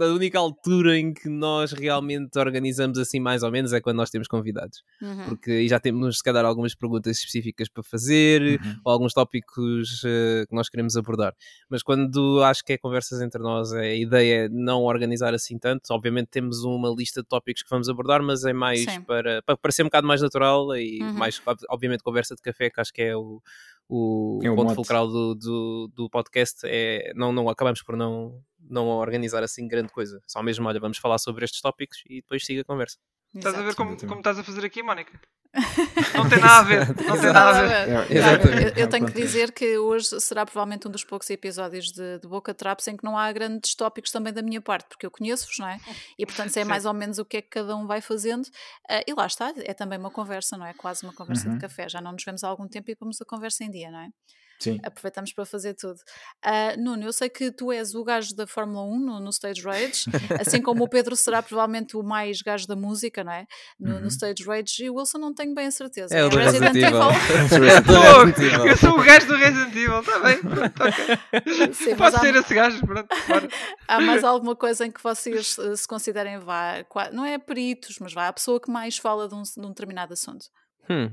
a 0.00 0.06
única 0.06 0.38
altura 0.38 0.98
em 0.98 1.14
que 1.14 1.28
nós 1.28 1.72
realmente 1.72 2.38
organizamos 2.38 2.98
assim, 2.98 3.18
mais 3.18 3.42
ou 3.42 3.50
menos, 3.50 3.72
é 3.72 3.80
quando 3.80 3.96
nós 3.96 4.10
temos 4.10 4.28
convidados 4.28 4.82
uhum. 5.00 5.24
porque 5.28 5.50
aí 5.50 5.68
já 5.68 5.78
temos, 5.78 6.18
se 6.18 6.22
calhar, 6.22 6.44
algumas 6.44 6.74
perguntas 6.74 7.18
específicas 7.18 7.68
para 7.68 7.82
fazer 7.82 8.60
uhum. 8.60 8.80
ou 8.84 8.92
alguns 8.92 9.12
tópicos 9.12 10.02
uh, 10.04 10.46
que 10.48 10.54
nós 10.54 10.68
queremos 10.68 10.96
abordar. 10.96 11.34
Mas 11.68 11.82
quando 11.82 12.42
acho 12.42 12.64
que 12.64 12.74
é 12.74 12.78
conversas 12.78 13.20
entre 13.20 13.40
nós, 13.40 13.72
a 13.72 13.86
ideia 13.86 14.46
é 14.46 14.48
não 14.48 14.82
organizar 14.82 15.34
assim 15.34 15.58
tanto. 15.58 15.90
Obviamente, 15.90 16.28
temos 16.28 16.64
uma 16.64 16.88
lista 16.96 17.22
de 17.22 17.28
tópicos 17.28 17.62
que 17.62 17.70
vamos 17.70 17.88
abordar, 17.88 18.22
mas 18.22 18.44
é 18.44 18.52
mais 18.52 18.84
para, 19.06 19.42
para, 19.42 19.56
para 19.56 19.72
ser 19.72 19.82
um 19.82 19.86
bocado 19.86 20.06
mais 20.06 20.22
natural 20.22 20.76
e 20.76 21.02
uhum. 21.02 21.12
mais, 21.12 21.40
obviamente, 21.70 22.02
conversa 22.02 22.34
de 22.34 22.42
café, 22.42 22.70
que 22.70 22.80
acho 22.80 22.92
que 22.92 23.02
é 23.02 23.16
o 23.16 23.40
o 23.88 24.40
é 24.42 24.54
ponto 24.54 24.74
fulcral 24.74 25.06
do, 25.06 25.34
do, 25.34 25.90
do, 25.94 26.10
podcast 26.10 26.60
é 26.64 27.12
não, 27.14 27.32
não 27.32 27.48
acabamos 27.48 27.82
por 27.82 27.96
não, 27.96 28.40
não 28.68 28.86
organizar 28.88 29.42
assim 29.42 29.66
grande 29.68 29.92
coisa. 29.92 30.20
Só 30.26 30.42
mesmo, 30.42 30.66
olha, 30.68 30.80
vamos 30.80 30.98
falar 30.98 31.18
sobre 31.18 31.44
estes 31.44 31.60
tópicos 31.60 32.02
e 32.08 32.16
depois 32.16 32.44
siga 32.44 32.62
a 32.62 32.64
conversa. 32.64 32.96
Estás 33.34 33.54
a 33.54 33.62
ver 33.62 33.74
como, 33.74 33.96
como 33.96 34.18
estás 34.18 34.38
a 34.38 34.44
fazer 34.44 34.64
aqui, 34.64 34.82
Mónica? 34.82 35.20
Não 36.14 36.28
tem 36.28 36.38
nada 36.38 36.58
a 36.58 36.62
ver. 36.62 36.88
Não 36.88 37.20
tem 37.20 37.32
nada 37.32 37.58
a 37.58 37.62
ver. 37.62 38.10
eu, 38.10 38.82
eu, 38.84 38.88
tenho 38.88 39.06
que 39.06 39.12
dizer 39.12 39.52
que 39.52 39.78
hoje 39.78 40.20
será 40.20 40.44
provavelmente 40.44 40.86
um 40.86 40.90
dos 40.90 41.02
poucos 41.04 41.30
episódios 41.30 41.92
de, 41.92 42.18
de 42.18 42.28
Boca 42.28 42.52
Traps 42.52 42.88
em 42.88 42.96
que 42.96 43.04
não 43.04 43.16
há 43.16 43.30
grandes 43.32 43.74
tópicos 43.74 44.10
também 44.10 44.32
da 44.32 44.42
minha 44.42 44.60
parte, 44.60 44.86
porque 44.88 45.06
eu 45.06 45.10
conheço-vos, 45.10 45.58
não 45.58 45.68
é? 45.68 45.78
E 46.18 46.26
portanto 46.26 46.50
sei 46.50 46.64
mais 46.64 46.84
ou 46.84 46.92
menos 46.92 47.18
o 47.18 47.24
que 47.24 47.38
é 47.38 47.42
que 47.42 47.48
cada 47.48 47.74
um 47.74 47.86
vai 47.86 48.00
fazendo. 48.00 48.44
Uh, 48.44 49.02
e 49.06 49.14
lá 49.14 49.26
está, 49.26 49.52
é 49.56 49.72
também 49.72 49.98
uma 49.98 50.10
conversa, 50.10 50.56
não 50.56 50.66
é? 50.66 50.74
Quase 50.74 51.04
uma 51.04 51.12
conversa 51.14 51.48
uhum. 51.48 51.54
de 51.54 51.60
café. 51.60 51.88
Já 51.88 52.00
não 52.00 52.12
nos 52.12 52.24
vemos 52.24 52.44
há 52.44 52.48
algum 52.48 52.68
tempo 52.68 52.90
e 52.90 52.96
vamos 52.98 53.20
a 53.20 53.24
conversa 53.24 53.64
em 53.64 53.70
dia, 53.70 53.90
não 53.90 54.00
é? 54.00 54.08
Sim. 54.58 54.78
Aproveitamos 54.82 55.32
para 55.32 55.44
fazer 55.44 55.74
tudo. 55.74 55.98
Uh, 56.44 56.80
Nuno, 56.80 57.04
eu 57.04 57.12
sei 57.12 57.28
que 57.28 57.50
tu 57.50 57.70
és 57.70 57.94
o 57.94 58.02
gajo 58.02 58.34
da 58.34 58.46
Fórmula 58.46 58.82
1 58.84 58.98
no, 58.98 59.20
no 59.20 59.30
Stage 59.30 59.62
Rage, 59.62 60.04
assim 60.40 60.62
como 60.62 60.84
o 60.84 60.88
Pedro 60.88 61.14
será 61.14 61.42
provavelmente 61.42 61.96
o 61.96 62.02
mais 62.02 62.40
gajo 62.40 62.66
da 62.66 62.76
música, 62.76 63.22
não 63.22 63.32
é? 63.32 63.46
No, 63.78 63.94
uhum. 63.94 64.00
no 64.02 64.08
Stage 64.08 64.44
Rage, 64.44 64.84
e 64.84 64.90
o 64.90 64.94
Wilson 64.96 65.18
não 65.18 65.34
tenho 65.34 65.54
bem 65.54 65.66
a 65.66 65.70
certeza. 65.70 66.16
É, 66.16 66.24
o 66.24 66.28
do 66.28 66.36
Resident, 66.36 66.74
Resident 66.74 66.94
Evil. 66.94 67.10
eu 68.66 68.76
sou 68.76 68.98
o 68.98 69.02
gajo 69.02 69.26
do 69.26 69.36
Resident 69.36 69.74
Evil, 69.74 70.00
está 70.00 70.18
bem? 70.20 70.36
Sim, 71.72 71.96
Pode 71.96 72.18
ser 72.18 72.34
há... 72.34 72.40
esse 72.40 72.54
gajo, 72.54 72.86
pronto. 72.86 73.08
Há 73.88 74.00
mais 74.00 74.24
alguma 74.24 74.56
coisa 74.56 74.86
em 74.86 74.90
que 74.90 75.02
vocês 75.02 75.56
uh, 75.58 75.76
se 75.76 75.86
considerem, 75.86 76.38
vá, 76.38 76.84
não 77.12 77.24
é 77.24 77.38
peritos, 77.38 77.98
mas 78.00 78.12
vá, 78.12 78.28
a 78.28 78.32
pessoa 78.32 78.60
que 78.60 78.70
mais 78.70 78.96
fala 78.96 79.28
de 79.28 79.34
um, 79.34 79.42
de 79.42 79.60
um 79.60 79.68
determinado 79.68 80.12
assunto? 80.12 80.46
Hum. 80.88 81.10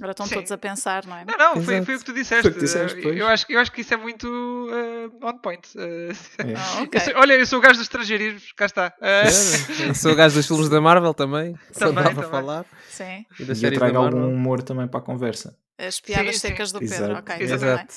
Agora 0.00 0.12
estão 0.12 0.24
Sim. 0.24 0.36
todos 0.36 0.50
a 0.50 0.56
pensar, 0.56 1.06
não 1.06 1.14
é? 1.14 1.26
Não, 1.26 1.36
não, 1.36 1.62
foi, 1.62 1.84
foi 1.84 1.94
o 1.94 1.98
que 1.98 2.04
tu 2.06 2.14
disseste. 2.14 2.50
Que 2.50 2.58
disseste 2.58 3.06
eu, 3.06 3.26
acho, 3.28 3.44
eu 3.50 3.60
acho 3.60 3.70
que 3.70 3.82
isso 3.82 3.92
é 3.92 3.98
muito 3.98 4.26
uh, 4.26 5.26
on 5.26 5.36
point. 5.36 5.68
Uh, 5.76 6.10
é. 6.38 6.54
ah, 6.56 6.82
okay. 6.82 6.98
eu 6.98 7.04
sou, 7.04 7.14
olha, 7.16 7.32
eu 7.34 7.46
sou 7.46 7.58
o 7.58 7.62
gajo 7.62 7.74
dos 7.74 7.82
estrangeirismos, 7.82 8.50
cá 8.52 8.64
está. 8.64 8.94
Uh, 8.98 9.94
sou 9.94 10.12
o 10.12 10.14
gajo 10.14 10.36
dos 10.36 10.46
filmes 10.46 10.70
da 10.70 10.80
Marvel 10.80 11.12
também. 11.12 11.54
Também, 11.78 12.04
também. 12.04 12.30
falar. 12.30 12.64
Sim. 12.88 13.26
E, 13.38 13.44
da 13.44 13.52
e 13.52 13.64
eu 13.64 13.74
trago 13.74 13.98
algum 13.98 14.28
humor 14.28 14.62
também 14.62 14.88
para 14.88 15.00
a 15.00 15.02
conversa. 15.02 15.54
As 15.78 16.00
piadas 16.00 16.36
sim, 16.36 16.48
secas 16.48 16.70
sim. 16.70 16.78
do 16.78 16.80
Pedro, 16.80 17.12
Exato. 17.12 17.20
ok. 17.20 17.36
Exato. 17.40 17.94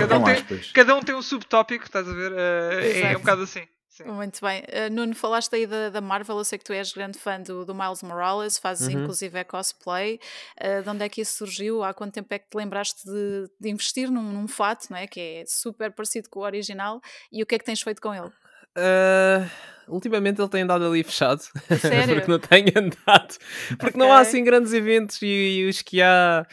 Cada 0.00 0.18
um, 0.18 0.24
tem, 0.24 0.60
cada 0.72 0.96
um 0.96 1.00
tem 1.00 1.14
um 1.14 1.22
subtópico, 1.22 1.84
estás 1.84 2.08
a 2.08 2.12
ver? 2.12 2.32
é 2.32 3.16
um 3.16 3.20
bocado 3.20 3.42
assim. 3.42 3.66
Sim. 3.96 4.04
Muito 4.06 4.40
bem. 4.40 4.62
Uh, 4.62 4.92
Nuno, 4.92 5.14
falaste 5.14 5.54
aí 5.54 5.68
da, 5.68 5.88
da, 5.88 6.00
Marvel, 6.00 6.36
eu 6.36 6.44
sei 6.44 6.58
que 6.58 6.64
tu 6.64 6.72
és 6.72 6.92
grande 6.92 7.16
fã 7.16 7.40
do, 7.40 7.64
do 7.64 7.72
Miles 7.72 8.02
Morales, 8.02 8.58
fazes 8.58 8.88
uhum. 8.88 9.02
inclusive 9.02 9.38
é 9.38 9.44
cosplay. 9.44 10.18
Uh, 10.60 10.82
de 10.82 10.88
onde 10.88 11.04
é 11.04 11.08
que 11.08 11.20
isso 11.20 11.36
surgiu? 11.38 11.84
Há 11.84 11.94
quanto 11.94 12.14
tempo 12.14 12.34
é 12.34 12.40
que 12.40 12.50
te 12.50 12.56
lembraste 12.56 13.04
de, 13.04 13.48
de 13.60 13.68
investir 13.68 14.10
num, 14.10 14.32
num 14.32 14.48
fato, 14.48 14.88
não 14.90 14.96
é? 14.96 15.06
que 15.06 15.20
é 15.20 15.44
super 15.46 15.92
parecido 15.92 16.28
com 16.28 16.40
o 16.40 16.42
original, 16.42 17.00
e 17.30 17.40
o 17.40 17.46
que 17.46 17.54
é 17.54 17.58
que 17.58 17.64
tens 17.64 17.82
feito 17.82 18.02
com 18.02 18.12
ele? 18.12 18.32
Uh, 18.76 19.48
ultimamente 19.86 20.40
ele 20.40 20.48
tem 20.48 20.62
andado 20.62 20.84
ali 20.84 21.04
fechado. 21.04 21.42
Sério? 21.80 22.16
porque 22.16 22.30
não 22.32 22.40
tem 22.40 22.64
andado. 22.74 23.36
Porque 23.78 23.96
okay. 23.96 24.00
não 24.00 24.12
há 24.12 24.18
assim 24.18 24.42
grandes 24.42 24.72
eventos 24.72 25.22
e, 25.22 25.26
e 25.26 25.68
os 25.68 25.82
que 25.82 26.02
há 26.02 26.44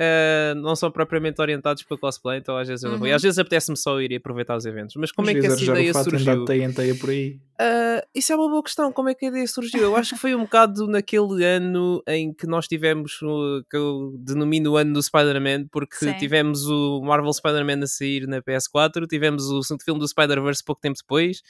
uh, 0.00 0.54
não 0.54 0.74
são 0.74 0.90
propriamente 0.90 1.40
orientados 1.40 1.82
para 1.82 1.96
cosplay, 1.98 2.38
então 2.38 2.56
às 2.56 2.66
vezes 2.66 2.82
eu 2.82 2.90
não 2.90 2.98
vou. 2.98 3.06
E 3.06 3.12
às 3.12 3.22
uhum. 3.22 3.26
vezes 3.26 3.38
apetece-me 3.38 3.76
só 3.76 4.00
ir 4.00 4.12
e 4.12 4.16
aproveitar 4.16 4.56
os 4.56 4.64
eventos. 4.64 4.96
Mas 4.96 5.12
como 5.12 5.28
às 5.28 5.36
é 5.36 5.40
que 5.40 5.46
essa 5.46 5.62
ideia 5.62 5.92
surgiu? 5.92 6.44
Teia, 6.44 6.72
teia 6.72 6.94
por 6.94 7.10
aí. 7.10 7.38
Uh, 7.60 8.00
isso 8.14 8.32
é 8.32 8.36
uma 8.36 8.48
boa 8.48 8.62
questão. 8.62 8.90
Como 8.90 9.10
é 9.10 9.14
que 9.14 9.26
a 9.26 9.28
ideia 9.28 9.46
surgiu? 9.46 9.82
Eu 9.82 9.96
acho 9.96 10.14
que 10.14 10.20
foi 10.20 10.34
um 10.34 10.44
bocado 10.44 10.86
naquele 10.86 11.44
ano 11.44 12.02
em 12.08 12.32
que 12.32 12.46
nós 12.46 12.66
tivemos 12.66 13.20
o 13.20 13.62
que 13.68 13.76
eu 13.76 14.14
denomino 14.18 14.72
o 14.72 14.76
ano 14.78 14.94
do 14.94 15.02
Spider-Man, 15.02 15.66
porque 15.70 15.96
Sim. 15.96 16.14
tivemos 16.14 16.64
o 16.66 17.02
Marvel 17.02 17.32
Spider-Man 17.34 17.84
a 17.84 17.86
sair 17.86 18.26
na 18.26 18.40
PS4, 18.40 19.06
tivemos 19.06 19.50
o 19.50 19.60
filme 19.84 20.00
do 20.00 20.08
Spider-Verse 20.08 20.64
pouco 20.64 20.80
tempo 20.80 20.96
depois. 20.98 21.42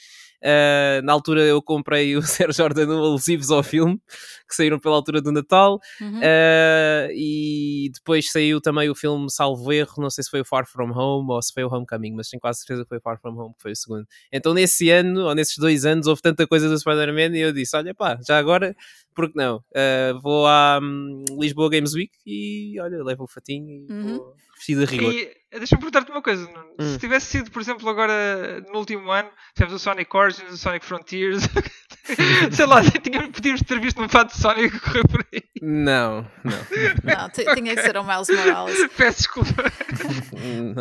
Uh, 0.42 1.04
na 1.04 1.12
altura 1.12 1.42
eu 1.42 1.60
comprei 1.60 2.16
o 2.16 2.22
Sr. 2.24 2.50
Jordan 2.50 2.96
alusivos 2.96 3.50
ao 3.50 3.62
filme, 3.62 4.00
que 4.48 4.54
saíram 4.54 4.78
pela 4.78 4.96
altura 4.96 5.20
do 5.20 5.30
Natal, 5.30 5.78
uhum. 6.00 6.18
uh, 6.18 7.12
e 7.12 7.90
depois 7.92 8.32
saiu 8.32 8.58
também 8.58 8.88
o 8.88 8.94
filme 8.94 9.30
Salvo 9.30 9.70
Erro, 9.70 9.96
não 9.98 10.08
sei 10.08 10.24
se 10.24 10.30
foi 10.30 10.40
o 10.40 10.44
Far 10.44 10.66
From 10.66 10.92
Home 10.92 11.30
ou 11.30 11.42
se 11.42 11.52
foi 11.52 11.62
o 11.62 11.68
Homecoming, 11.68 12.14
mas 12.14 12.30
tenho 12.30 12.40
quase 12.40 12.60
certeza 12.60 12.84
que 12.84 12.88
foi 12.88 12.98
o 12.98 13.02
Far 13.02 13.20
From 13.20 13.38
Home 13.38 13.54
que 13.54 13.62
foi 13.62 13.72
o 13.72 13.76
segundo. 13.76 14.06
Então 14.32 14.54
nesse 14.54 14.88
ano, 14.88 15.26
ou 15.26 15.34
nesses 15.34 15.58
dois 15.58 15.84
anos, 15.84 15.99
houve 16.06 16.22
tanta 16.22 16.46
coisa 16.46 16.68
do 16.68 16.78
Spider-Man 16.78 17.36
e 17.36 17.40
eu 17.40 17.52
disse: 17.52 17.76
olha 17.76 17.94
pá, 17.94 18.18
já 18.26 18.38
agora, 18.38 18.74
porque 19.14 19.38
não? 19.38 19.56
Uh, 19.56 20.20
vou 20.20 20.46
à 20.46 20.78
um, 20.82 21.24
Lisboa 21.38 21.70
Games 21.70 21.94
Week 21.94 22.12
e 22.26 22.78
olha, 22.80 23.02
levo 23.02 23.24
o 23.24 23.28
fatinho 23.28 23.70
e 23.70 23.92
uhum. 23.92 24.16
vou 24.16 24.34
vestido 24.60 24.82
a 24.82 24.86
rigor. 24.86 25.12
E 25.12 25.58
deixa-me 25.58 25.80
perguntar-te 25.80 26.12
uma 26.12 26.22
coisa, 26.22 26.48
hum. 26.78 26.92
se 26.92 26.98
tivesse 26.98 27.26
sido, 27.26 27.50
por 27.50 27.60
exemplo, 27.60 27.88
agora 27.88 28.60
no 28.72 28.78
último 28.78 29.10
ano, 29.10 29.28
tivemos 29.54 29.74
o 29.74 29.78
Sonic 29.80 30.16
Origins, 30.16 30.52
o 30.52 30.56
Sonic 30.56 30.86
Frontiers, 30.86 31.42
sei 32.52 32.66
lá, 32.66 32.80
podíamos 33.34 33.62
ter 33.62 33.80
visto 33.80 34.00
um 34.00 34.08
fato 34.08 34.32
de 34.32 34.40
Sonic 34.40 34.78
correr 34.78 35.08
por 35.08 35.26
aí. 35.32 35.42
Não, 35.60 36.22
não. 36.44 36.58
Não, 37.04 37.30
tinha 37.30 37.74
que 37.74 37.82
ser 37.82 37.96
o 37.96 38.04
Miles 38.04 38.28
Morales. 38.28 38.88
Peço 38.96 39.18
desculpa. 39.18 39.64
não, 40.42 40.72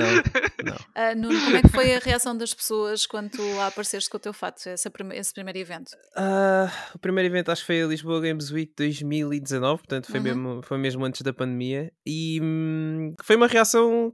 não. 0.64 0.76
Uh, 0.76 1.16
Nuno, 1.16 1.40
como 1.42 1.58
é 1.58 1.62
que 1.62 1.70
foi 1.70 1.96
a 1.96 2.00
reação 2.00 2.38
das 2.38 2.54
pessoas 2.54 3.06
quando 3.06 3.32
tu 3.32 3.56
lá 3.56 3.68
apareceste 3.68 4.10
com 4.10 4.18
o 4.18 4.20
teu 4.20 4.34
fato, 4.34 4.58
esse, 4.68 4.90
esse 5.14 5.34
primeiro 5.34 5.60
evento? 5.60 5.92
Uh, 6.16 6.72
o 6.96 7.00
primeiro 7.00 7.28
evento 7.28 7.52
acho 7.52 7.62
que 7.62 7.68
foi 7.68 7.82
a 7.82 7.88
Lisboa 7.88 8.22
Games 8.22 8.52
Week 8.52 8.72
2019, 8.78 9.80
portanto 9.80 10.08
foi, 10.08 10.20
uhum. 10.20 10.24
mesmo, 10.24 10.62
foi 10.64 10.78
mesmo 10.78 11.04
antes 11.04 11.22
da 11.22 11.34
pandemia, 11.34 11.92
e 12.06 12.40
hum, 12.42 13.14
foi 13.22 13.36
uma 13.36 13.48
reação 13.48 13.69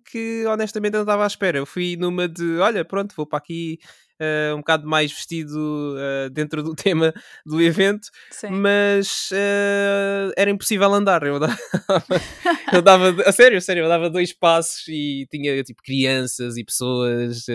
que 0.06 0.46
honestamente 0.48 0.94
eu 0.94 1.00
não 1.00 1.04
estava 1.04 1.24
à 1.24 1.28
espera. 1.28 1.58
Eu 1.58 1.65
fui 1.65 1.96
numa 1.96 2.28
de, 2.28 2.58
olha, 2.58 2.84
pronto, 2.84 3.15
vou 3.15 3.26
para 3.26 3.38
aqui 3.38 3.80
uh, 4.20 4.56
um 4.56 4.58
bocado 4.58 4.88
mais 4.88 5.12
vestido 5.12 5.96
uh, 5.96 6.30
dentro 6.30 6.63
do 6.63 6.74
tema 6.76 7.13
do 7.46 7.62
evento, 7.62 8.10
Sim. 8.32 8.50
mas 8.50 9.30
uh, 9.32 10.34
era 10.38 10.50
impossível 10.50 10.94
andar. 10.94 11.24
Eu 11.24 11.39
dava, 11.39 11.58
eu 12.74 12.82
dava, 12.82 13.24
a 13.26 13.32
sério, 13.32 13.58
a 13.58 13.62
sério, 13.62 13.84
eu 13.84 13.89
dava 13.89 14.10
dois 14.10 14.34
passos 14.34 14.88
e 14.88 15.28
tinha 15.30 15.63
tipo 15.63 15.82
crianças 15.84 16.58
e 16.58 16.63
pessoas, 16.63 17.46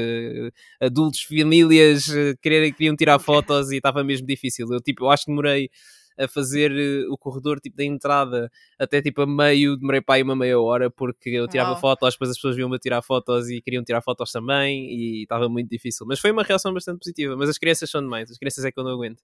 adultos, 0.81 1.23
famílias, 1.23 2.07
queriam, 2.43 2.73
queriam 2.73 2.97
tirar 2.97 3.19
fotos 3.19 3.71
e 3.71 3.77
estava 3.77 4.05
mesmo 4.05 4.27
difícil. 4.27 4.67
Eu 4.71 4.81
tipo, 4.81 5.05
eu 5.05 5.11
acho 5.11 5.25
que 5.25 5.31
demorei 5.31 5.71
a 6.21 6.29
fazer 6.29 6.71
uh, 6.71 7.13
o 7.13 7.17
corredor 7.17 7.61
tipo 7.61 7.77
da 7.77 7.85
entrada 7.85 8.51
até 8.79 9.01
tipo 9.01 9.23
a 9.23 9.27
meio, 9.27 9.77
demorei 9.77 10.01
para 10.01 10.17
aí 10.17 10.23
uma 10.23 10.37
meia 10.37 10.61
hora 10.61 10.91
porque 10.91 11.31
eu 11.31 11.49
tirava 11.49 11.73
Uau. 11.73 11.81
fotos, 11.81 12.13
depois 12.13 12.31
as 12.31 12.37
pessoas 12.37 12.57
viam-me 12.57 12.77
a 12.77 12.79
tirar 12.79 13.03
fotos 13.03 13.49
e 13.49 13.61
queriam 13.61 13.83
tirar 13.83 14.03
fotos 14.03 14.31
também 14.31 14.91
e 14.91 15.23
estava 15.23 15.49
muito 15.49 15.69
difícil. 15.69 16.07
Mas 16.07 16.21
foi 16.21 16.31
uma 16.31 16.43
reação 16.43 16.73
bastante 16.73 16.99
positiva. 16.99 17.37
Mas 17.37 17.49
as 17.49 17.59
crianças 17.59 17.91
são 17.91 18.01
demais, 18.01 18.31
as 18.31 18.39
crianças 18.39 18.65
é 18.65 18.71
que 18.71 18.79
eu 18.79 18.85
não 18.85 18.93
aguento. 18.93 19.23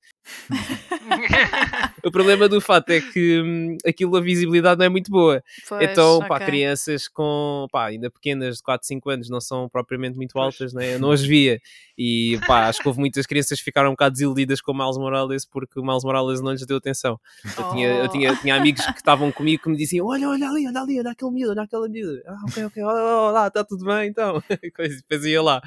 O 2.06 2.10
problema 2.10 2.48
do 2.48 2.60
fato 2.60 2.90
é 2.90 3.00
que 3.00 3.42
hum, 3.42 3.76
aquilo 3.84 4.16
a 4.16 4.20
visibilidade 4.20 4.78
não 4.78 4.86
é 4.86 4.88
muito 4.88 5.10
boa. 5.10 5.42
Pois, 5.68 5.90
então, 5.90 6.20
pá, 6.20 6.36
ok. 6.36 6.46
crianças 6.46 7.08
com, 7.08 7.66
pá, 7.72 7.86
ainda 7.86 8.08
pequenas, 8.08 8.58
de 8.58 8.62
4, 8.62 8.86
5 8.86 9.10
anos, 9.10 9.28
não 9.28 9.40
são 9.40 9.68
propriamente 9.68 10.16
muito 10.16 10.38
altas, 10.38 10.72
né? 10.72 10.94
eu 10.94 11.00
não 11.00 11.10
as 11.10 11.22
via. 11.22 11.60
E, 11.98 12.38
pá, 12.46 12.68
acho 12.68 12.80
que 12.80 12.86
houve 12.86 13.00
muitas 13.00 13.26
crianças 13.26 13.58
que 13.58 13.64
ficaram 13.64 13.88
um 13.88 13.92
bocado 13.94 14.12
desiludidas 14.12 14.60
com 14.60 14.70
o 14.70 14.78
Miles 14.78 14.96
Morales 14.96 15.44
porque 15.44 15.80
o 15.80 15.82
Miles 15.82 16.04
Morales 16.04 16.40
não 16.40 16.52
lhes 16.52 16.64
deu 16.64 16.80
atenção. 16.90 17.20
Eu, 17.58 17.70
tinha, 17.70 17.88
eu 17.88 18.04
Oh. 18.04 18.08
tinha, 18.08 18.36
tinha 18.36 18.54
amigos 18.56 18.84
que 18.86 18.92
estavam 18.98 19.30
comigo 19.32 19.62
que 19.64 19.68
me 19.68 19.76
diziam: 19.76 20.06
Olha, 20.06 20.28
olha 20.28 20.48
ali, 20.48 20.66
olha 20.66 20.80
ali, 20.80 20.98
olha 21.00 21.10
aquele 21.10 21.30
miúdo, 21.32 21.52
olha 21.52 21.62
aquela 21.62 21.88
miúda. 21.88 22.22
Ah, 22.26 22.36
ok, 22.48 22.64
ok, 22.66 22.82
olha 22.82 23.02
olha 23.02 23.30
lá, 23.32 23.46
está 23.48 23.64
tudo 23.64 23.84
bem 23.84 24.08
então. 24.08 24.42
Coisa, 24.76 24.96
Depois 24.96 25.24
ia 25.24 25.42
lá. 25.42 25.60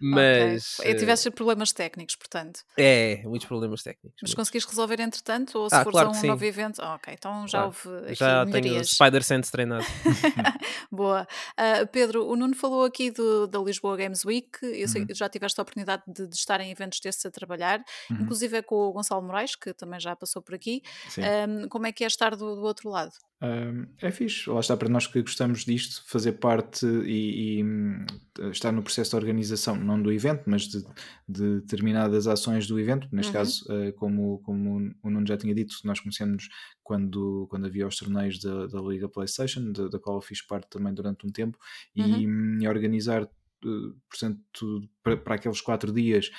Mas. 0.00 0.78
Ok. 0.80 0.90
Eu 0.92 0.96
tivesse 0.98 1.30
problemas 1.30 1.72
técnicos, 1.72 2.16
portanto. 2.16 2.60
eh, 2.76 3.20
É, 3.24 3.28
muitos 3.28 3.46
problemas 3.46 3.82
técnicos. 3.82 4.18
Mas 4.22 4.30
muitos. 4.30 4.34
conseguiste 4.34 4.68
resolver 4.70 5.00
entretanto? 5.00 5.58
Ou 5.58 5.68
se 5.68 5.74
Ah, 5.74 5.82
fores 5.84 5.92
claro 5.92 6.08
a 6.08 6.10
um 6.10 6.14
sim. 6.14 6.26
novo 6.26 6.44
evento? 6.44 6.80
Ah, 6.82 6.94
ok, 6.94 7.14
então 7.14 7.46
já 7.48 7.58
Claro. 7.62 7.66
houve 7.86 8.04
aqui 8.06 8.14
Já 8.14 8.44
tenho 8.44 8.56
o 8.58 8.62
melhorias. 8.62 8.90
Spider 8.90 9.22
Sense 9.22 9.50
treinado. 9.52 9.84
Boa. 10.90 11.26
Ah, 11.56 11.86
Pedro, 11.90 12.26
o 12.26 12.36
Nuno 12.36 12.54
falou 12.54 12.84
aqui 12.84 13.10
do- 13.10 13.46
da 13.46 13.58
Lisboa 13.58 13.96
Games 13.96 14.24
Week. 14.24 14.48
Eu 14.62 14.88
sei 14.88 15.02
Uhum. 15.02 15.06
que 15.08 15.14
já 15.14 15.28
tiveste 15.28 15.60
a 15.60 15.62
oportunidade 15.62 16.02
de, 16.06 16.26
de 16.26 16.34
estar 16.36 16.60
em 16.60 16.70
eventos 16.70 17.00
desses 17.00 17.24
a 17.26 17.30
trabalhar, 17.30 17.82
Uhum. 18.10 18.18
inclusive 18.22 18.56
é 18.56 18.62
com 18.62 18.74
o 18.76 18.92
Gonçalo 18.92 19.22
Moraes, 19.22 19.54
que 19.56 19.72
também 19.74 19.98
já 20.00 20.14
passou 20.16 20.42
por 20.44 20.54
aqui. 20.54 20.82
Ahm, 21.18 21.68
como 21.68 21.86
é 21.86 21.92
que 21.92 22.04
é 22.04 22.06
estar 22.06 22.36
do, 22.36 22.54
do 22.56 22.62
outro 22.62 22.90
lado? 22.90 23.12
Um, 23.42 23.86
é 24.00 24.10
fixe, 24.10 24.48
lá 24.48 24.60
está 24.60 24.74
para 24.76 24.88
nós 24.88 25.06
que 25.06 25.20
gostamos 25.20 25.64
disto, 25.66 26.02
fazer 26.06 26.32
parte 26.32 26.86
e, 26.86 27.58
e, 27.58 27.64
hum, 27.64 28.06
estar 28.50 28.72
no 28.72 28.82
processo 28.82 29.10
de 29.10 29.16
organização, 29.16 29.76
não 29.76 30.00
do 30.00 30.10
evento, 30.10 30.44
mas 30.46 30.62
de, 30.62 30.82
de 31.28 31.60
determinadas 31.60 32.26
ações 32.26 32.66
do 32.66 32.78
evento. 32.80 33.06
Neste 33.12 33.28
Uhum. 33.28 33.32
caso, 33.32 33.64
uh, 33.70 33.92
como, 33.94 34.38
como 34.44 34.94
o 35.02 35.10
Nuno 35.10 35.26
já 35.26 35.36
tinha 35.36 35.54
dito, 35.54 35.74
nós 35.84 36.00
conhecemos 36.00 36.48
quando, 36.82 37.46
quando 37.50 37.66
havia 37.66 37.86
os 37.86 37.96
torneios 37.96 38.38
da, 38.38 38.66
da 38.66 38.80
Liga 38.80 39.08
PlayStation, 39.08 39.72
da, 39.72 39.88
da 39.88 39.98
qual 39.98 40.16
eu 40.16 40.22
fiz 40.22 40.40
parte 40.40 40.70
também 40.70 40.94
durante 40.94 41.26
um 41.26 41.30
tempo, 41.30 41.58
e, 41.94 42.26
hum, 42.26 42.58
e 42.62 42.68
organizar. 42.68 43.28
Uh, 43.64 43.94
Portanto, 44.08 44.88
para, 45.02 45.16
para 45.16 45.34
aqueles 45.34 45.60
quatro 45.60 45.92
dias, 45.92 46.30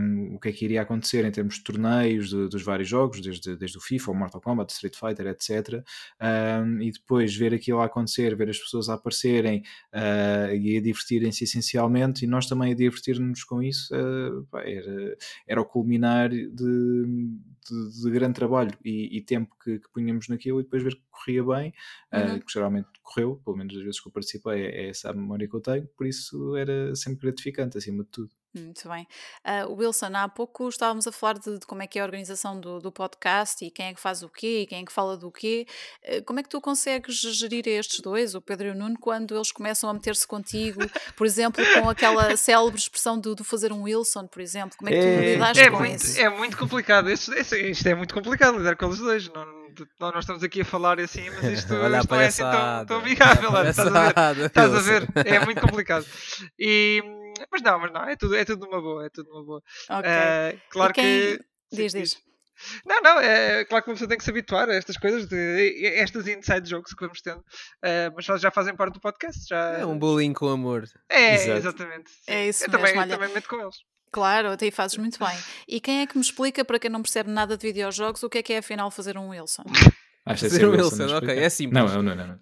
um, 0.00 0.36
o 0.36 0.40
que 0.40 0.48
é 0.48 0.52
que 0.52 0.64
iria 0.64 0.82
acontecer 0.82 1.24
em 1.24 1.30
termos 1.30 1.56
de 1.56 1.64
torneios 1.64 2.30
de- 2.30 2.48
dos 2.48 2.62
vários 2.62 2.88
jogos, 2.88 3.20
desde, 3.20 3.56
desde 3.56 3.76
o 3.76 3.80
FIFA, 3.80 4.12
o 4.12 4.14
Mortal 4.14 4.40
Kombat, 4.40 4.72
Street 4.72 4.96
Fighter, 4.96 5.26
etc. 5.26 5.84
Um, 6.20 6.80
e 6.80 6.92
depois 6.92 7.34
ver 7.34 7.52
aquilo 7.52 7.80
a 7.80 7.86
acontecer, 7.86 8.34
ver 8.36 8.48
as 8.48 8.58
pessoas 8.58 8.88
a 8.88 8.94
aparecerem 8.94 9.62
uh, 9.92 10.54
e 10.54 10.76
a 10.78 10.80
divertirem-se 10.80 11.44
essencialmente, 11.44 12.24
e 12.24 12.28
nós 12.28 12.46
também 12.46 12.72
a 12.72 12.76
divertir-nos 12.76 13.42
com 13.44 13.62
isso, 13.62 13.94
uh, 13.94 14.46
era, 14.58 15.16
era 15.46 15.60
o 15.60 15.64
culminar 15.64 16.30
de, 16.30 17.04
de, 17.68 18.02
de 18.02 18.10
grande 18.10 18.34
trabalho 18.34 18.76
e, 18.84 19.16
e 19.16 19.22
tempo 19.22 19.54
que, 19.62 19.78
que 19.78 19.88
punhamos 19.92 20.28
naquilo, 20.28 20.60
e 20.60 20.64
depois 20.64 20.82
ver 20.82 20.94
que 20.96 21.02
corria 21.10 21.44
bem, 21.44 21.74
uh, 22.12 22.34
Uhum. 22.34 22.40
que 22.40 22.52
geralmente 22.52 22.88
correu, 23.02 23.36
pelo 23.44 23.56
menos 23.56 23.74
das 23.74 23.82
vezes 23.82 24.00
que 24.00 24.08
eu 24.08 24.12
participei, 24.12 24.66
é, 24.66 24.86
é 24.86 24.88
essa 24.90 25.10
a 25.10 25.14
memória 25.14 25.48
que 25.48 25.54
eu 25.54 25.60
tenho, 25.60 25.86
por 25.96 26.06
isso 26.06 26.56
era 26.56 26.94
sempre 26.96 27.22
gratificante, 27.28 27.78
acima 27.78 28.04
de 28.04 28.10
tudo. 28.10 28.30
Muito 28.54 28.88
bem. 28.88 29.06
Ah, 29.42 29.66
Wilson, 29.68 30.10
há 30.14 30.28
pouco 30.28 30.68
estávamos 30.68 31.06
a 31.08 31.12
falar 31.12 31.34
de, 31.38 31.58
de 31.58 31.66
como 31.66 31.82
é 31.82 31.86
que 31.88 31.98
é 31.98 32.02
a 32.02 32.04
organização 32.04 32.60
do, 32.60 32.78
do 32.78 32.92
podcast 32.92 33.64
e 33.64 33.70
quem 33.70 33.86
é 33.86 33.94
que 33.94 34.00
faz 34.00 34.22
o 34.22 34.28
quê 34.28 34.60
e 34.60 34.66
quem 34.66 34.82
é 34.82 34.84
que 34.84 34.92
fala 34.92 35.16
do 35.16 35.30
quê. 35.30 35.66
Ah, 36.06 36.22
como 36.24 36.38
é 36.38 36.42
que 36.42 36.48
tu 36.48 36.60
consegues 36.60 37.16
gerir 37.16 37.66
estes 37.66 37.98
dois, 38.00 38.34
o 38.34 38.40
Pedro 38.40 38.68
e 38.68 38.70
o 38.70 38.74
Nuno, 38.74 38.96
quando 38.98 39.34
eles 39.34 39.50
começam 39.50 39.90
a 39.90 39.94
meter-se 39.94 40.26
contigo, 40.26 40.80
por 41.16 41.26
exemplo, 41.26 41.64
com 41.80 41.88
aquela 41.90 42.36
célebre 42.36 42.78
expressão 42.78 43.18
do, 43.18 43.34
do 43.34 43.42
fazer 43.42 43.72
um 43.72 43.82
Wilson, 43.82 44.26
por 44.28 44.40
exemplo? 44.40 44.76
Como 44.78 44.88
é 44.88 44.92
que 44.92 45.00
tu 45.00 45.06
É, 45.06 45.32
lidaste 45.34 45.60
É 45.62 45.70
com 45.70 45.78
muito, 45.78 45.96
isso? 46.04 46.20
é 46.20 46.28
muito 46.28 46.56
complicado. 46.56 47.10
Isto, 47.10 47.34
isto- 47.34 47.88
é 47.88 47.94
muito 47.94 48.14
complicado 48.14 48.56
lidar 48.58 48.76
com 48.76 48.86
eles 48.86 48.98
dois. 48.98 49.28
Não- 49.32 49.63
nós 50.00 50.18
estamos 50.18 50.42
aqui 50.42 50.60
a 50.62 50.64
falar 50.64 50.98
assim, 51.00 51.28
mas 51.30 51.44
isto, 51.44 51.74
isto 51.74 52.10
não 52.10 52.20
é 52.20 52.26
assim 52.26 52.42
tão, 52.42 52.86
tão 52.86 52.98
amigável. 52.98 53.50
Estás 53.68 53.78
a 53.94 54.32
ver? 54.32 54.46
Estás 54.46 54.74
a 54.74 54.80
ver? 54.80 55.08
É 55.26 55.44
muito 55.44 55.60
complicado. 55.60 56.06
E, 56.58 57.02
mas 57.50 57.62
não, 57.62 57.78
mas 57.78 57.92
não, 57.92 58.04
é 58.04 58.16
tudo, 58.16 58.36
é 58.36 58.44
tudo 58.44 58.66
numa 58.66 58.80
boa. 58.80 59.06
É 59.06 59.10
tudo 59.10 59.28
numa 59.30 59.44
boa. 59.44 59.62
Ok. 59.90 60.10
Eh, 60.10 60.58
claro 60.70 60.92
quem- 60.92 61.36
que. 61.36 61.44
Diz, 61.72 61.92
sim, 61.92 62.00
diz. 62.00 62.16
Não, 62.86 63.00
não, 63.02 63.18
é 63.20 63.64
claro 63.64 63.82
que 63.82 63.90
uma 63.90 63.94
pessoa 63.94 64.08
tem 64.08 64.16
que 64.16 64.22
se 64.22 64.30
habituar 64.30 64.70
a 64.70 64.74
estas 64.74 64.96
coisas, 64.96 65.26
de, 65.26 65.36
a 65.98 66.00
estas 66.02 66.28
inside 66.28 66.68
jokes 66.68 66.94
que 66.94 67.00
vamos 67.00 67.20
tendo, 67.20 67.42
eh, 67.82 68.10
mas 68.14 68.24
já 68.40 68.48
fazem 68.50 68.76
parte 68.76 68.94
do 68.94 69.00
podcast. 69.00 69.44
Já, 69.48 69.78
É 69.78 69.84
um 69.84 69.98
bullying 69.98 70.32
com 70.32 70.46
amor. 70.48 70.84
É, 71.10 71.34
Exato. 71.34 71.58
exatamente. 71.58 72.12
É 72.28 72.46
isso 72.48 72.64
eu 72.64 72.70
mesmo, 72.70 72.86
também, 72.86 73.00
olha. 73.00 73.10
também 73.10 73.34
meto 73.34 73.48
com 73.48 73.60
eles. 73.60 73.74
Claro, 74.14 74.52
até 74.52 74.66
aí 74.66 74.70
fazes 74.70 74.96
muito 74.96 75.18
bem. 75.18 75.36
E 75.66 75.80
quem 75.80 76.02
é 76.02 76.06
que 76.06 76.16
me 76.16 76.22
explica, 76.22 76.64
para 76.64 76.78
quem 76.78 76.88
não 76.88 77.02
percebe 77.02 77.30
nada 77.30 77.56
de 77.56 77.66
videojogos, 77.66 78.22
o 78.22 78.30
que 78.30 78.38
é 78.38 78.42
que 78.42 78.52
é 78.52 78.58
afinal 78.58 78.88
fazer 78.90 79.18
um 79.18 79.30
Wilson? 79.30 79.64
Acho 80.24 80.44
que 80.44 80.50
Fazer 80.50 80.62
é 80.62 80.68
um 80.68 80.70
Wilson, 80.70 81.02
a 81.02 81.18
ok, 81.18 81.38
é 81.38 81.50
simples. 81.50 81.92
Não, 81.92 82.02
não, 82.02 82.14
não. 82.14 82.26
não. 82.26 82.38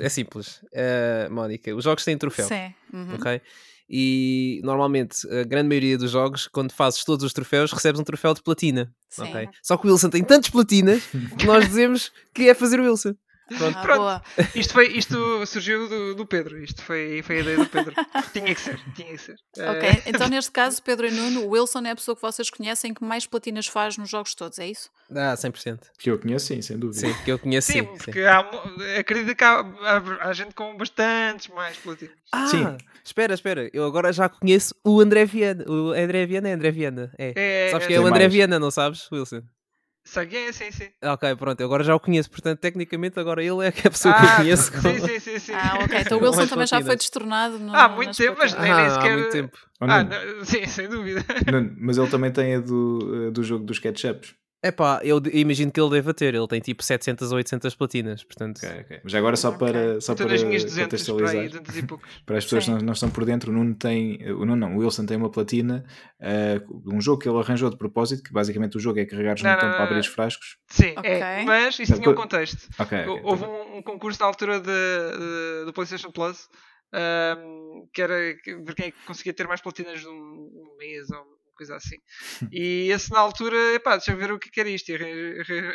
É 0.00 0.08
simples. 0.08 0.62
Uh, 0.72 1.30
Mónica, 1.30 1.74
os 1.74 1.84
jogos 1.84 2.04
têm 2.04 2.16
troféu. 2.16 2.46
Sim. 2.46 2.72
uhum. 2.90 3.16
ok? 3.16 3.42
E 3.90 4.62
normalmente 4.64 5.28
a 5.28 5.44
grande 5.44 5.68
maioria 5.68 5.98
dos 5.98 6.10
jogos, 6.10 6.46
quando 6.46 6.72
fazes 6.72 7.04
todos 7.04 7.22
os 7.24 7.34
troféus, 7.34 7.70
recebes 7.70 8.00
um 8.00 8.04
troféu 8.04 8.32
de 8.32 8.42
platina. 8.42 8.90
Sim. 9.10 9.24
ok? 9.24 9.48
Só 9.62 9.76
que 9.76 9.86
o 9.86 9.90
Wilson 9.90 10.08
tem 10.08 10.24
tantas 10.24 10.48
platinas 10.48 11.02
que 11.36 11.44
nós 11.44 11.66
dizemos 11.66 12.10
que 12.32 12.48
é 12.48 12.54
fazer 12.54 12.80
o 12.80 12.84
Wilson. 12.84 13.14
Pronto. 13.58 13.78
Ah, 13.78 13.82
Pronto. 13.82 14.50
Isto, 14.54 14.72
foi, 14.72 14.88
isto 14.88 15.46
surgiu 15.46 15.88
do, 15.88 16.14
do 16.14 16.26
Pedro. 16.26 16.58
Isto 16.62 16.82
foi, 16.82 17.22
foi 17.22 17.38
a 17.38 17.40
ideia 17.40 17.56
do 17.58 17.66
Pedro. 17.66 17.94
tinha 18.32 18.54
que 18.54 18.60
ser, 18.60 18.78
tinha 18.94 19.08
que 19.12 19.18
ser. 19.18 19.36
Ok, 19.58 19.88
Eh, 19.88 20.02
então 20.06 20.28
neste 20.30 20.50
caso, 20.50 20.82
Pedro 20.82 21.06
e 21.06 21.10
Nuno, 21.10 21.42
o 21.46 21.50
Wilson 21.50 21.80
é 21.80 21.90
a 21.90 21.96
pessoa 21.96 22.14
que 22.16 22.22
vocês 22.22 22.50
conhecem 22.50 22.92
que 22.94 23.04
mais 23.04 23.26
platinas 23.26 23.66
faz 23.66 23.96
nos 23.96 24.08
jogos 24.10 24.34
todos, 24.34 24.58
é 24.58 24.66
isso? 24.66 24.90
Ah, 25.10 25.34
100%. 25.34 25.78
Que 25.98 26.10
eu 26.10 26.18
conheço, 26.18 26.46
sim, 26.46 26.62
sem 26.62 26.78
dúvida. 26.78 27.00
Sim, 27.00 27.14
que 27.24 27.30
eu 27.32 27.38
conheço 27.38 27.70
sim, 27.72 27.80
sim. 27.80 27.86
sim. 27.86 27.96
porque 27.96 28.20
há, 28.22 28.38
acredito 28.98 29.36
que 29.36 29.44
há, 29.44 29.60
há, 29.60 30.28
há 30.28 30.32
gente 30.32 30.54
com 30.54 30.76
bastantes 30.76 31.48
mais 31.48 31.76
platinas. 31.76 32.14
Ah, 32.32 32.46
Sim. 32.46 32.76
espera, 33.04 33.34
espera. 33.34 33.68
Eu 33.74 33.84
agora 33.84 34.10
já 34.12 34.26
conheço 34.28 34.74
o 34.82 35.00
André 35.00 35.26
Viana. 35.26 35.64
O 35.68 35.90
André 35.90 36.24
Viana 36.24 36.48
é 36.48 36.52
André 36.54 36.70
Viana. 36.70 37.12
É. 37.18 37.32
É, 37.66 37.70
sabes 37.70 37.84
é, 37.84 37.88
quem 37.88 37.96
é 37.96 38.00
o 38.00 38.06
André 38.06 38.20
mais. 38.20 38.32
Viana, 38.32 38.58
não 38.58 38.70
sabes, 38.70 39.06
Wilson? 39.12 39.42
Sabe 40.04 40.26
quem 40.30 40.46
é? 40.46 40.52
Sim, 40.52 40.70
sim. 40.72 40.88
Ok, 41.04 41.36
pronto, 41.36 41.60
eu 41.60 41.66
agora 41.66 41.84
já 41.84 41.94
o 41.94 42.00
conheço, 42.00 42.28
portanto, 42.30 42.58
tecnicamente, 42.58 43.18
agora 43.20 43.42
ele 43.42 43.66
é 43.66 43.70
que 43.72 43.86
é 43.86 43.88
a 43.88 43.90
pessoa 43.90 44.12
que 44.14 44.20
Ah, 44.20 44.30
eu 44.32 44.36
conheço. 44.36 44.72
com- 44.72 44.80
sim, 44.80 44.98
sim, 44.98 45.18
sim, 45.20 45.38
sim. 45.38 45.52
Ah, 45.54 45.78
ok. 45.84 46.00
Então 46.00 46.18
o 46.20 46.22
Wilson 46.22 46.46
também 46.48 46.66
já 46.66 46.80
foi 46.82 46.96
destornado 46.96 47.58
no, 47.58 47.74
Há 47.74 47.88
muito 47.88 48.16
tempo, 48.16 48.36
mas 48.38 48.52
platinas. 48.52 48.76
nem 48.76 48.86
Ah, 48.86 48.86
há 48.86 48.90
sequer- 49.00 49.16
muito 49.16 49.30
tempo. 49.30 49.58
Oh, 49.80 49.84
Ah, 49.84 50.04
não, 50.04 50.44
sim, 50.44 50.66
sem 50.66 50.88
dúvida. 50.88 51.24
Nuno, 51.50 51.74
mas 51.78 51.98
ele 51.98 52.08
também 52.10 52.32
tem 52.32 52.56
a 52.56 52.60
do, 52.60 53.30
do 53.30 53.42
jogo 53.44 53.64
dos 53.64 53.78
ketchups. 53.78 54.34
Epá, 54.64 55.00
eu 55.02 55.18
de- 55.18 55.30
imagino 55.36 55.72
que 55.72 55.80
ele 55.80 55.90
deva 55.90 56.14
ter. 56.14 56.34
Ele 56.34 56.46
tem 56.46 56.60
tipo 56.60 56.84
700 56.84 57.32
ou 57.32 57.36
800 57.38 57.74
platinas, 57.74 58.22
portanto... 58.22 58.58
Ok, 58.58 58.80
ok. 58.82 59.00
Mas 59.02 59.14
agora 59.14 59.36
só 59.36 59.50
para, 59.52 60.00
só 60.00 60.12
Estou 60.12 60.26
para 60.26 60.28
nas 60.36 60.42
minhas 60.44 60.62
200 60.64 60.76
para 60.76 60.84
contextualizar. 60.84 61.40
aí, 61.42 61.48
200 61.48 61.76
e 61.78 61.82
poucos. 61.86 62.08
Para 62.24 62.38
as 62.38 62.44
pessoas 62.44 62.64
que 62.66 62.70
não, 62.70 62.78
não 62.78 62.92
estão 62.92 63.10
por 63.10 63.24
dentro, 63.24 63.50
o 63.50 63.54
Nuno 63.54 63.74
tem. 63.74 64.22
O 64.32 64.44
Nuno 64.44 64.56
não, 64.56 64.76
o 64.76 64.78
Wilson 64.78 65.04
tem 65.04 65.16
uma 65.16 65.30
platina 65.30 65.84
de 66.20 66.94
um 66.94 67.00
jogo 67.00 67.20
que 67.20 67.28
ele 67.28 67.38
arranjou 67.38 67.70
de 67.70 67.76
propósito, 67.76 68.22
que 68.22 68.32
basicamente 68.32 68.76
o 68.76 68.80
jogo 68.80 69.00
é 69.00 69.04
carregares 69.04 69.42
no 69.42 69.48
Não, 69.48 69.54
botão 69.56 69.68
não, 69.70 69.76
para 69.76 69.84
abrir 69.86 69.98
os 69.98 70.06
frascos. 70.06 70.56
Sim, 70.68 70.94
Ok. 70.96 71.10
é. 71.10 71.42
Mas 71.44 71.78
isso 71.80 71.94
tinha 71.96 72.10
um 72.10 72.14
contexto. 72.14 72.68
Ok. 72.78 72.98
ok, 73.00 73.20
Houve 73.24 73.44
um, 73.44 73.78
um 73.78 73.82
concurso 73.82 74.20
na 74.20 74.26
altura 74.26 74.60
de, 74.60 75.64
do 75.66 75.72
PlayStation 75.72 76.12
Plus 76.12 76.48
ahm, 76.92 77.86
que 77.92 78.00
era 78.02 78.14
ver 78.14 78.74
quem 78.76 78.86
é 78.86 78.90
que 78.90 78.98
conseguia 79.06 79.32
ter 79.32 79.46
mais 79.48 79.60
platinas 79.60 80.02
num, 80.04 80.50
mês 80.78 81.10
ou 81.10 81.24
coisa 81.62 81.76
assim. 81.76 81.96
E 82.50 82.90
esse 82.90 83.10
na 83.10 83.20
altura, 83.20 83.56
epá, 83.74 83.96
deixa 83.96 84.12
eu 84.12 84.16
ver 84.16 84.32
o 84.32 84.38
que 84.38 84.48
é 84.58 84.62
era 84.62 84.70
isto. 84.70 84.90
E 84.90 84.94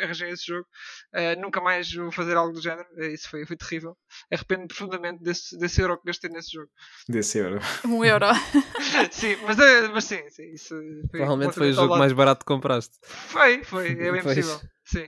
arranjei, 0.02 0.30
esse 0.30 0.46
jogo. 0.46 0.66
Ah, 1.12 1.34
nunca 1.36 1.60
mais 1.60 1.92
vou 1.92 2.12
fazer 2.12 2.36
algo 2.36 2.52
do 2.52 2.60
género. 2.60 2.86
Eh, 2.98 3.12
Isso 3.12 3.28
foi, 3.28 3.46
foi 3.46 3.56
terrível. 3.56 3.96
Arrependo-me 4.32 4.68
profundamente 4.68 5.22
desse, 5.22 5.58
desse 5.58 5.80
euro 5.80 5.98
que 5.98 6.06
gastei 6.06 6.30
nesse 6.30 6.52
jogo. 6.52 6.70
Desse 7.08 7.38
euro. 7.38 7.58
Um 7.84 8.04
euro. 8.04 8.26
sim, 9.10 9.36
mas, 9.44 9.58
eh, 9.58 9.88
mas 9.88 10.04
sim, 10.04 10.28
sim, 10.30 10.52
isso 10.52 10.74
foi 11.10 11.20
Provavelmente 11.20 11.54
foi 11.54 11.70
o 11.70 11.72
jogo 11.72 11.98
mais 11.98 12.12
barato 12.12 12.40
que 12.40 12.46
compraste. 12.46 12.98
Foi, 13.02 13.64
foi, 13.64 13.92
é 13.92 14.12
bem 14.12 14.22
Pois. 14.28 14.36
possível. 14.36 14.60
Sim. 14.84 15.06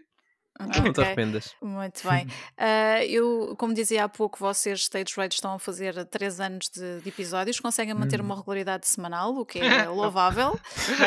Okay. 0.68 0.82
Não 0.82 0.92
te 0.92 1.00
arrependas. 1.00 1.54
Muito 1.62 2.02
bem. 2.08 2.26
Uh, 2.26 3.02
eu, 3.08 3.54
como 3.56 3.72
dizia 3.72 4.04
há 4.04 4.08
pouco, 4.08 4.38
vocês, 4.38 4.80
Stage 4.80 5.14
Rage, 5.16 5.34
estão 5.34 5.54
a 5.54 5.58
fazer 5.58 6.04
3 6.04 6.40
anos 6.40 6.68
de, 6.68 7.00
de 7.00 7.08
episódios, 7.08 7.58
conseguem 7.58 7.94
manter 7.94 8.20
hum. 8.20 8.24
uma 8.24 8.36
regularidade 8.36 8.86
semanal, 8.86 9.36
o 9.36 9.46
que 9.46 9.58
é 9.58 9.88
louvável. 9.88 10.58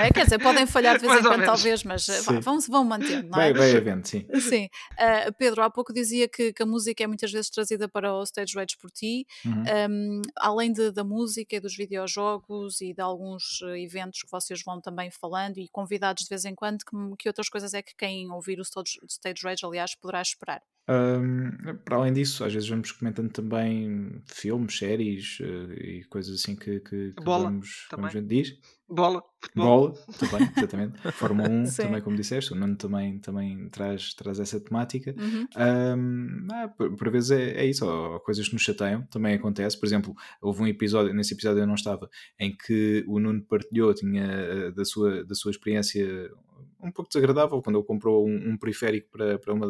é? 0.02 0.12
Quer 0.12 0.26
dizer, 0.26 0.40
podem 0.40 0.66
falhar 0.66 0.98
de 0.98 1.08
vez 1.08 1.20
em 1.20 1.24
quando, 1.24 1.46
talvez, 1.46 1.84
mas 1.84 2.08
vá, 2.26 2.40
vão, 2.40 2.60
vão 2.60 2.84
mantendo, 2.84 3.30
não 3.30 3.40
é? 3.40 3.54
Vai, 3.54 3.72
vai 3.72 3.78
havendo, 3.78 4.08
sim. 4.08 4.26
Sim. 4.54 4.70
Uh, 4.94 5.34
Pedro, 5.38 5.64
há 5.64 5.70
pouco 5.70 5.94
dizia 5.94 6.28
que, 6.28 6.54
que, 6.54 6.64
a 6.64 6.66
música 6.66 7.04
é 7.04 7.08
muitas 7.08 7.32
vezes 7.32 7.50
trazida 7.50 7.88
para 7.88 8.14
o 8.14 8.24
Stage 8.24 8.56
Rage 8.56 8.78
por 8.78 8.92
ti. 8.92 9.26
Uhum. 9.46 9.64
Um, 9.90 10.22
além 10.38 10.72
de, 10.72 10.92
da 10.92 11.04
música 11.04 11.56
e 11.56 11.60
dos 11.60 11.76
videojogos 11.76 12.82
e 12.82 12.94
de 12.94 13.02
alguns 13.02 13.62
eh, 13.64 13.82
eventos 13.82 14.24
que 14.24 14.32
vocês 14.32 14.62
vão 14.64 14.82
também 14.82 15.10
falando 15.12 15.58
e 15.58 15.68
convidados 15.70 16.24
de 16.24 16.30
vez 16.30 16.46
em 16.46 16.56
quando, 16.56 16.80
que, 16.80 16.96
que 17.18 17.30
outras 17.30 17.50
coisas 17.50 17.74
é 17.74 17.82
que 17.82 17.96
quem 17.96 18.32
ouvir 18.32 18.60
o 18.60 18.64
Stage 18.64 19.43
Rage, 19.44 19.66
aliás, 19.66 19.96
poderá 19.96 20.22
esperar? 20.22 20.62
Um, 20.90 21.78
para 21.86 21.96
além 21.96 22.12
disso, 22.12 22.44
às 22.44 22.54
vezes 22.54 22.68
vamos 22.68 22.92
comentando 22.92 23.32
também 23.32 24.22
filmes, 24.26 24.78
séries 24.78 25.40
uh, 25.40 25.72
e 25.74 26.04
coisas 26.10 26.36
assim 26.36 26.58
que, 26.58 26.82
que, 26.82 27.14
que 27.14 27.24
Bola, 27.24 27.46
vamos, 27.46 27.88
também. 27.90 28.12
vamos 28.12 28.28
diz. 28.28 28.58
Bola, 28.90 29.24
futebol. 29.42 29.92
Bola, 29.92 30.06
também, 30.20 30.52
exatamente. 30.58 31.00
Fórmula 31.14 31.50
1, 31.50 31.66
Sim. 31.68 31.84
também 31.84 32.02
como 32.02 32.18
disseste, 32.18 32.52
o 32.52 32.56
Nuno 32.56 32.76
também, 32.76 33.18
também 33.20 33.70
traz, 33.70 34.14
traz 34.14 34.42
essa 34.42 34.60
temática. 34.60 35.16
Uhum. 35.18 35.48
Um, 35.58 36.48
ah, 36.52 36.68
por, 36.68 36.94
por, 36.98 37.10
vezes 37.10 37.32
é, 37.32 37.52
é 37.62 37.66
isso, 37.66 37.88
ou, 37.88 38.20
coisas 38.20 38.46
que 38.46 38.54
nos 38.54 38.62
chateiam, 38.62 39.04
também 39.04 39.36
acontece. 39.36 39.80
Por 39.80 39.86
exemplo, 39.86 40.14
houve 40.42 40.64
um 40.64 40.68
episódio, 40.68 41.14
nesse 41.14 41.34
episódio 41.34 41.62
eu 41.62 41.68
não 41.68 41.76
estava, 41.76 42.10
em 42.38 42.54
que 42.54 43.06
o 43.08 43.20
Nuno 43.20 43.42
partilhou, 43.46 43.94
tinha 43.94 44.26
eh, 44.26 44.72
da 44.72 44.84
sua, 44.84 45.24
da 45.24 45.34
sua 45.34 45.52
experiência 45.52 46.30
um 46.84 46.92
pouco 46.92 47.10
desagradável 47.10 47.62
quando 47.62 47.78
ele 47.78 47.86
comprou 47.86 48.28
um, 48.28 48.52
um 48.52 48.58
periférico 48.58 49.10
para, 49.10 49.40
para 49.40 49.54
uma 49.54 49.68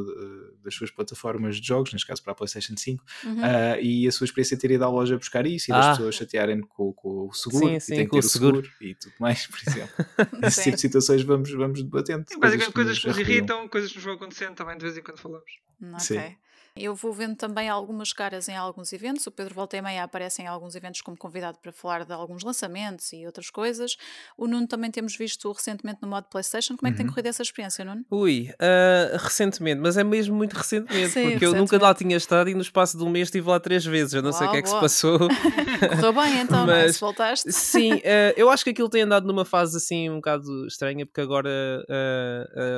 das 0.64 0.74
suas 0.74 0.92
plataformas 0.92 1.58
de 1.58 1.68
jogos, 1.68 1.94
neste 1.94 2.08
caso 2.08 2.24
para 2.24 2.34
a 2.34 2.36
PlayStation 2.36 2.76
5, 2.76 3.04
uhum. 3.24 3.40
uh, 3.40 3.82
e 3.82 4.08
a 4.08 4.12
sua 4.12 4.26
experiência 4.26 4.58
ter 4.58 4.72
ido 4.72 4.84
à 4.84 4.90
loja 4.90 5.18
buscar 5.18 5.46
isso 5.46 5.72
e 5.72 5.74
ah. 5.74 5.80
das 5.80 5.98
pessoas 5.98 6.16
chatearem 6.16 6.62
com, 6.62 6.92
com 6.94 7.28
o 7.28 7.34
seguro 7.34 7.68
sim, 7.68 7.80
sim, 7.80 7.94
e 7.94 7.96
tem 7.98 8.06
que 8.06 8.12
ter 8.12 8.20
o 8.20 8.22
seguro. 8.24 8.64
seguro. 8.64 8.76
e 8.82 8.96
tudo 8.96 9.14
mais, 9.20 9.48
por 9.48 9.60
exemplo. 9.68 10.06
Esse 10.44 10.64
tipo 10.64 10.76
de 10.76 10.82
situações 10.82 11.22
vamos, 11.24 11.52
vamos 11.52 11.84
debatendo. 11.84 12.26
basicamente 12.40 12.74
coisas 12.74 13.00
que 13.00 13.08
nos, 13.08 13.18
nos 13.18 13.28
irritam, 13.28 13.68
coisas 13.68 13.92
que 13.92 13.98
nos 13.98 14.06
vão 14.06 14.16
acontecendo 14.16 14.56
também 14.56 14.78
de 14.78 14.84
vez 14.84 14.98
em 14.98 15.02
quando 15.02 15.20
falamos. 15.20 15.52
Ok. 15.82 16.00
Sim. 16.00 16.36
Eu 16.76 16.96
vou 16.96 17.14
vendo 17.14 17.36
também 17.36 17.70
algumas 17.70 18.12
caras 18.12 18.50
em 18.50 18.58
alguns 18.58 18.92
eventos. 18.94 19.28
O 19.28 19.32
Pedro 19.32 19.54
Volta 19.54 19.78
e 19.78 19.82
Meia 19.82 20.04
aparece 20.04 20.42
em 20.42 20.48
alguns 20.48 20.74
eventos 20.74 21.02
como 21.02 21.16
convidado 21.16 21.60
para 21.62 21.72
falar 21.72 22.04
de 22.04 22.12
alguns 22.12 22.44
lançamentos 22.44 23.14
e 23.14 23.28
outras 23.28 23.52
coisas. 23.52 23.96
O 24.36 24.48
Nuno 24.48 24.68
também 24.68 24.90
temos 24.90 25.16
visto 25.16 25.52
recentemente 25.52 26.00
no 26.02 26.08
modo 26.08 26.26
PlayStation. 26.32 26.76
Como 26.76 26.88
é 26.88 26.92
que 26.92 26.98
uhum. 26.98 27.06
tem 27.06 27.08
corrido 27.08 27.28
essa 27.28 27.44
experiência, 27.44 27.86
Nuno? 27.86 28.04
Ui, 28.10 28.50
uh, 28.54 29.18
recentemente, 29.18 29.80
mas 29.80 29.98
é 29.98 30.04
mesmo 30.04 30.36
muito 30.36 30.54
recentemente, 30.54 31.10
Sim, 31.10 31.22
porque 31.22 31.34
recentemente. 31.34 31.46
eu 31.46 31.54
nunca 31.54 31.78
lá 31.78 31.94
tinha 31.94 32.18
estado 32.18 32.50
e 32.50 32.56
no 32.56 32.62
espaço 32.62 32.98
de 32.98 33.04
um 33.04 33.10
mês 33.10 33.28
estive 33.28 33.48
lá 33.48 33.60
três 33.60 33.86
vezes. 33.86 34.16
Eu 34.16 34.24
não 34.24 34.32
Uau, 34.32 34.40
sei 34.40 34.48
o 34.48 34.52
que 34.52 34.58
é 34.58 34.62
que 34.64 34.70
boa. 34.70 34.90
se 34.90 35.02
passou. 35.02 35.20
Correu 35.90 36.14
bem 36.14 36.42
então, 36.42 36.66
mas, 36.66 36.86
não, 36.86 36.94
se 36.94 37.00
voltaste. 37.00 37.52
Sim, 37.52 37.94
uh, 37.94 38.34
eu 38.36 38.50
acho 38.50 38.64
que 38.64 38.72
aquilo 38.72 38.90
tem 38.90 39.04
andado 39.04 39.28
numa 39.28 39.46
fase 39.46 39.78
assim 39.78 40.10
um 40.10 40.16
bocado 40.16 40.66
estranha, 40.66 41.06
porque 41.06 41.22
agora 41.22 41.86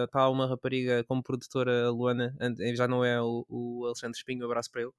está 0.03 0.27
uh, 0.27 0.31
uma 0.34 0.47
rapariga 0.47 1.01
como 1.05 1.23
produtora, 1.23 1.88
a 1.88 1.91
Luana, 1.91 2.36
já 2.75 2.89
não 2.89 3.05
é 3.05 3.21
o, 3.21 3.45
o 3.47 3.85
Alexandre 3.86 4.17
Espinho, 4.17 4.43
um 4.43 4.45
abraço 4.45 4.71
para 4.71 4.82
ele. 4.82 4.91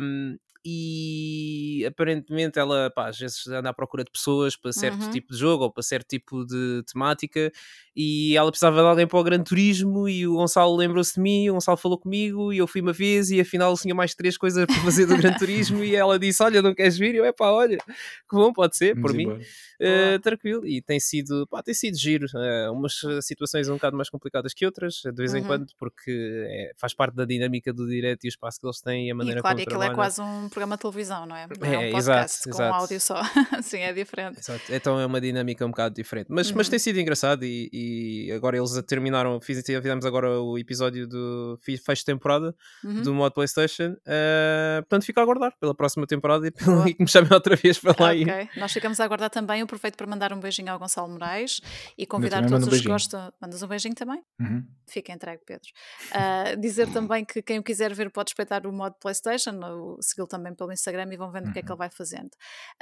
Um, 0.00 0.36
e 0.66 1.84
aparentemente 1.86 2.58
ela 2.58 2.90
pá, 2.90 3.08
às 3.08 3.18
vezes 3.18 3.46
anda 3.48 3.68
à 3.68 3.74
procura 3.74 4.02
de 4.02 4.10
pessoas 4.10 4.56
para 4.56 4.72
certo 4.72 5.02
uhum. 5.02 5.10
tipo 5.10 5.30
de 5.30 5.38
jogo 5.38 5.64
ou 5.64 5.70
para 5.70 5.82
certo 5.82 6.08
tipo 6.08 6.42
de 6.46 6.82
temática 6.90 7.52
e 7.94 8.34
ela 8.34 8.50
precisava 8.50 8.80
de 8.80 8.86
alguém 8.86 9.06
para 9.06 9.18
o 9.18 9.22
Gran 9.22 9.42
Turismo 9.42 10.08
e 10.08 10.26
o 10.26 10.36
Gonçalo 10.36 10.74
lembrou-se 10.74 11.16
de 11.16 11.20
mim, 11.20 11.50
o 11.50 11.54
Gonçalo 11.54 11.76
falou 11.76 11.98
comigo 11.98 12.50
e 12.50 12.56
eu 12.56 12.66
fui 12.66 12.80
uma 12.80 12.94
vez 12.94 13.30
e 13.30 13.38
afinal 13.38 13.74
tinha 13.76 13.94
mais 13.94 14.14
três 14.14 14.38
coisas 14.38 14.64
para 14.64 14.76
fazer 14.76 15.04
do 15.04 15.18
Gran 15.18 15.34
Turismo 15.36 15.84
e 15.84 15.94
ela 15.94 16.18
disse, 16.18 16.42
olha, 16.42 16.62
não 16.62 16.74
queres 16.74 16.96
vir? 16.96 17.14
E 17.14 17.18
eu, 17.18 17.26
é 17.26 17.32
pá, 17.32 17.50
olha, 17.50 17.76
que 17.76 18.34
bom, 18.34 18.50
pode 18.50 18.74
ser, 18.74 18.98
por 18.98 19.12
mim 19.12 19.38
uh, 19.84 20.18
tranquilo, 20.20 20.66
e 20.66 20.80
tem 20.80 20.98
sido 20.98 21.46
pá, 21.46 21.62
tem 21.62 21.74
sido 21.74 21.96
giro, 21.96 22.26
uh, 22.34 22.72
umas 22.72 23.00
situações 23.22 23.68
um 23.68 23.74
bocado 23.74 23.96
mais 23.96 24.08
complicadas 24.08 24.52
que 24.54 24.64
outras, 24.64 25.02
de 25.04 25.12
vez 25.12 25.34
em 25.34 25.40
uhum. 25.40 25.46
quando, 25.46 25.66
porque 25.78 26.44
é, 26.48 26.72
faz 26.76 26.94
parte 26.94 27.14
da 27.14 27.24
dinâmica 27.24 27.72
do 27.72 27.88
direto 27.88 28.24
e 28.24 28.28
o 28.28 28.30
espaço 28.30 28.60
que 28.60 28.66
eles 28.66 28.80
têm 28.80 29.08
e 29.08 29.10
a 29.10 29.14
maneira 29.14 29.40
e 29.40 29.42
claro, 29.42 29.56
como 29.56 29.68
aquilo 29.68 29.82
é 29.82 29.94
quase 29.94 30.20
um 30.20 30.48
programa 30.48 30.76
de 30.76 30.82
televisão, 30.82 31.26
não 31.26 31.36
é? 31.36 31.46
Não 31.46 31.66
é, 31.66 31.74
é 31.74 31.88
um 31.88 31.92
podcast 31.92 32.48
exato, 32.48 32.56
com 32.56 32.62
exato. 32.62 32.74
áudio 32.74 33.00
só, 33.00 33.22
sim, 33.62 33.80
é 33.80 33.92
diferente 33.92 34.38
exato. 34.38 34.62
então 34.70 34.98
é 34.98 35.06
uma 35.06 35.20
dinâmica 35.20 35.64
um 35.64 35.70
bocado 35.70 35.94
diferente, 35.94 36.26
mas, 36.30 36.50
uhum. 36.50 36.56
mas 36.56 36.68
tem 36.68 36.78
sido 36.78 36.98
engraçado 36.98 37.44
e, 37.44 37.68
e 37.72 38.32
agora 38.32 38.56
eles 38.56 38.72
terminaram, 38.86 39.40
fizemos 39.40 40.04
agora 40.04 40.40
o 40.40 40.58
episódio 40.58 41.06
do 41.06 41.58
fecho 41.62 42.00
de 42.00 42.04
temporada 42.04 42.54
uhum. 42.82 43.02
do 43.02 43.14
modo 43.14 43.32
Playstation. 43.32 43.92
Uh, 43.92 44.82
portanto, 44.82 45.04
fico 45.04 45.20
a 45.20 45.22
aguardar 45.22 45.54
pela 45.58 45.74
próxima 45.74 46.06
temporada 46.06 46.46
e, 46.46 46.50
pelo, 46.52 46.88
e 46.88 46.94
que 46.94 47.02
me 47.02 47.08
chamem 47.08 47.32
outra 47.32 47.56
vez 47.56 47.78
para 47.78 47.94
lá. 47.98 48.12
Ok, 48.12 48.48
nós 48.56 48.72
ficamos 48.72 49.00
a 49.00 49.04
aguardar 49.04 49.30
também. 49.30 49.60
Eu 49.60 49.66
aproveito 49.74 49.96
para 49.96 50.06
mandar 50.06 50.32
um 50.32 50.40
beijinho 50.40 50.72
ao 50.72 50.78
Gonçalo 50.78 51.08
Moraes 51.08 51.60
e 51.98 52.06
convidar 52.06 52.46
todos 52.46 52.66
os 52.68 52.80
que 52.80 52.88
gostam. 52.88 53.32
Mandas 53.40 53.62
um 53.62 53.66
beijinho 53.66 53.94
também? 53.94 54.22
Uhum. 54.40 54.64
Fica 54.86 55.12
entregue, 55.12 55.42
Pedro. 55.44 55.68
Uh, 56.10 56.60
dizer 56.60 56.90
também 56.92 57.24
que 57.24 57.42
quem 57.42 57.58
o 57.58 57.62
quiser 57.62 57.92
ver 57.92 58.10
pode 58.10 58.30
espreitar 58.30 58.66
o 58.66 58.72
modo 58.72 58.96
Playstation, 59.00 59.52
segui-lo 60.00 60.28
também 60.28 60.54
pelo 60.54 60.72
Instagram 60.72 61.12
e 61.12 61.16
vão 61.16 61.30
vendo 61.30 61.44
uhum. 61.44 61.50
o 61.50 61.52
que 61.52 61.58
é 61.58 61.62
que 61.62 61.68
uhum. 61.68 61.74
ele 61.74 61.78
vai 61.78 61.90
fazendo. 61.90 62.30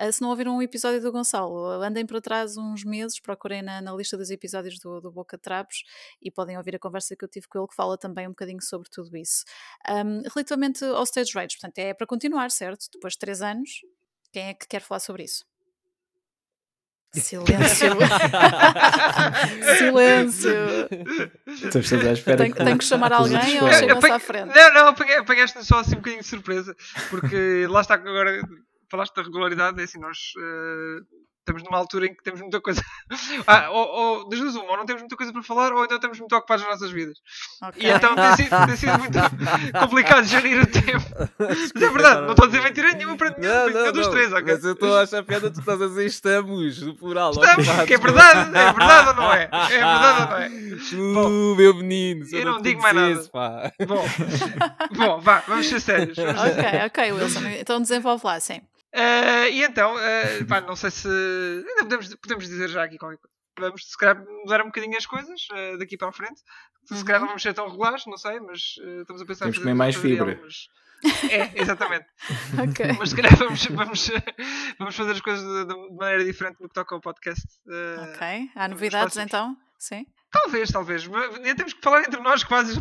Uh, 0.00 0.12
se 0.12 0.20
não 0.20 0.30
ouviram 0.30 0.56
um 0.56 0.62
episódio 0.62 1.00
do 1.00 1.10
Gonçalo, 1.10 1.82
andem 1.82 2.04
para 2.04 2.20
trás 2.20 2.56
uns 2.56 2.84
meses, 2.84 3.18
procurem 3.20 3.62
na, 3.62 3.80
na 3.80 3.92
lista 3.92 4.16
dos 4.16 4.30
episódios 4.30 4.78
do, 4.78 5.00
do 5.00 5.10
Boca 5.10 5.38
Trapos 5.38 5.84
e 6.20 6.30
podem 6.30 6.56
ouvir 6.56 6.76
a 6.76 6.78
conversa 6.78 7.16
que 7.16 7.24
eu 7.24 7.28
tive 7.28 7.48
com 7.48 7.58
ele 7.58 7.68
que 7.68 7.74
fala 7.74 7.96
também 7.96 8.26
um 8.26 8.30
bocadinho 8.30 8.62
sobre 8.62 8.88
tudo 8.90 9.16
isso. 9.16 9.44
Um, 9.88 10.22
relativamente 10.34 10.84
ao 10.84 11.02
Stage 11.04 11.32
Rage, 11.34 11.56
portanto, 11.56 11.78
é 11.78 11.94
para 11.94 12.06
continuar, 12.06 12.50
certo? 12.50 12.88
Depois 12.92 13.14
de 13.14 13.18
três 13.18 13.42
anos, 13.42 13.82
quem 14.32 14.48
é 14.48 14.54
que 14.54 14.66
quer 14.66 14.80
falar 14.80 15.00
sobre 15.00 15.24
isso? 15.24 15.44
Silêncio. 17.14 17.92
Silêncio. 19.78 20.52
Estamos 21.46 21.92
à 21.92 22.12
espera. 22.12 22.36
Tenho, 22.38 22.54
tenho 22.54 22.78
que 22.78 22.84
chamar 22.84 23.12
alguém 23.12 23.62
ou 23.62 23.70
chegam-se 23.70 24.10
à 24.10 24.18
frente? 24.18 24.54
Não, 24.54 24.74
não, 24.74 24.88
apanhaste 24.88 25.64
só 25.64 25.80
assim 25.80 25.92
um 25.92 25.96
bocadinho 25.96 26.22
de 26.22 26.28
surpresa, 26.28 26.74
porque 27.10 27.66
lá 27.68 27.82
está 27.82 27.94
agora 27.94 28.40
falaste 28.90 29.14
da 29.14 29.22
regularidade, 29.22 29.80
é 29.80 29.84
assim, 29.84 29.98
nós 29.98 30.18
uh, 30.36 31.06
estamos 31.42 31.62
numa 31.64 31.76
altura 31.76 32.06
em 32.06 32.14
que 32.14 32.22
temos 32.22 32.40
muita 32.40 32.60
coisa. 32.60 32.82
ah, 33.46 33.70
ou, 33.70 33.86
ou 33.86 34.28
das 34.28 34.38
duas, 34.38 34.54
uma, 34.54 34.70
ou 34.70 34.76
não 34.76 34.86
temos 34.86 35.02
muita 35.02 35.16
coisa 35.16 35.32
para 35.32 35.42
falar, 35.42 35.72
ou 35.72 35.84
então 35.84 35.96
estamos 35.96 36.18
muito 36.18 36.34
ocupados 36.34 36.64
nas 36.64 36.74
nossas 36.74 36.90
vidas. 36.92 37.18
Okay. 37.68 37.90
E 37.90 37.92
então 37.92 38.14
tem 38.14 38.36
sido, 38.36 38.66
tem 38.66 38.76
sido 38.76 38.98
muito 38.98 39.18
complicado 39.78 40.24
gerir 40.24 40.62
o 40.62 40.66
tempo. 40.66 41.04
Mas 41.38 41.82
é 41.82 41.88
verdade, 41.88 42.20
não 42.22 42.30
estou 42.30 42.44
a 42.44 42.48
dizer 42.48 42.62
mentira 42.62 42.92
nenhuma 42.92 43.16
para 43.16 43.36
nenhum, 43.36 43.66
nenhum 43.70 43.92
dos 43.92 44.08
três, 44.08 44.32
ok? 44.32 44.54
Mas 44.54 44.64
eu 44.64 44.72
estou 44.72 44.96
a 44.96 45.02
achar 45.02 45.22
piada, 45.24 45.50
tu 45.50 45.60
estás 45.60 45.82
a 45.82 45.86
dizer 45.86 46.06
estamos, 46.06 46.82
no 46.82 46.96
plural. 46.96 47.32
Estamos, 47.32 47.66
que 47.86 47.94
é 47.94 47.98
verdade, 47.98 48.56
é 48.56 48.72
verdade 48.72 49.08
ou 49.08 49.14
não 49.14 49.32
é? 49.32 49.42
É 49.42 49.68
verdade 49.68 50.22
ou 50.22 50.28
não 50.28 50.36
é? 50.36 50.52
Tu, 50.92 51.14
Bom, 51.14 51.54
meu 51.54 51.74
menino, 51.74 52.26
eu 52.32 52.44
não 52.44 52.60
digo 52.60 52.80
mais 52.80 52.94
nada. 52.94 53.28
Pá. 53.30 53.72
Bom, 53.86 54.04
Bom, 54.96 55.20
vá, 55.20 55.42
vamos 55.46 55.68
ser 55.68 55.80
sérios. 55.80 56.16
Vamos 56.16 56.40
ser 56.40 56.58
ok, 56.58 56.86
ok, 56.86 57.12
Wilson, 57.12 57.40
então 57.60 57.80
desenvolve 57.80 58.26
lá, 58.26 58.40
sim. 58.40 58.60
Uh, 58.94 59.48
e 59.50 59.62
então, 59.62 59.94
uh, 59.94 60.44
pá, 60.48 60.60
não 60.60 60.76
sei 60.76 60.90
se. 60.90 61.08
Ainda 61.08 61.82
podemos, 61.82 62.14
podemos 62.16 62.48
dizer 62.48 62.68
já 62.68 62.84
aqui 62.84 62.98
qualquer 62.98 63.18
coisa. 63.18 63.32
Vamos, 63.58 63.84
se 63.84 63.98
calhar, 63.98 64.24
mudar 64.44 64.62
um 64.62 64.66
bocadinho 64.66 64.96
as 64.96 65.06
coisas 65.06 65.40
uh, 65.52 65.78
daqui 65.78 65.96
para 65.96 66.08
a 66.08 66.12
frente. 66.12 66.40
Se 66.84 66.94
uhum. 66.94 67.04
calhar 67.04 67.20
não 67.20 67.28
vamos 67.28 67.42
ser 67.42 67.54
tão 67.54 67.68
regulares, 67.68 68.04
não 68.06 68.16
sei, 68.16 68.40
mas 68.40 68.60
estamos 69.00 69.22
a 69.22 69.26
pensar 69.26 69.44
Temos 69.44 69.58
que 69.58 69.62
comer 69.62 69.74
mais 69.74 69.94
fibra. 69.94 70.32
Algumas... 70.32 70.68
É, 71.30 71.60
exatamente. 71.60 72.06
okay. 72.70 72.92
Mas 72.98 73.10
se 73.10 73.16
calhar 73.16 73.36
vamos, 73.36 73.64
vamos, 73.66 74.10
vamos 74.78 74.96
fazer 74.96 75.12
as 75.12 75.20
coisas 75.20 75.44
de, 75.44 75.74
de 75.74 75.96
maneira 75.96 76.24
diferente 76.24 76.60
no 76.60 76.68
que 76.68 76.74
toca 76.74 76.94
ao 76.94 77.00
podcast. 77.00 77.46
ok. 78.10 78.50
Há 78.54 78.68
novidades 78.68 79.16
então? 79.16 79.56
Sim. 79.78 80.06
Talvez, 80.32 80.70
talvez. 80.70 81.06
Nem 81.42 81.54
temos 81.54 81.74
que 81.74 81.80
falar 81.82 82.00
entre 82.00 82.18
nós 82.20 82.42
quase. 82.42 82.76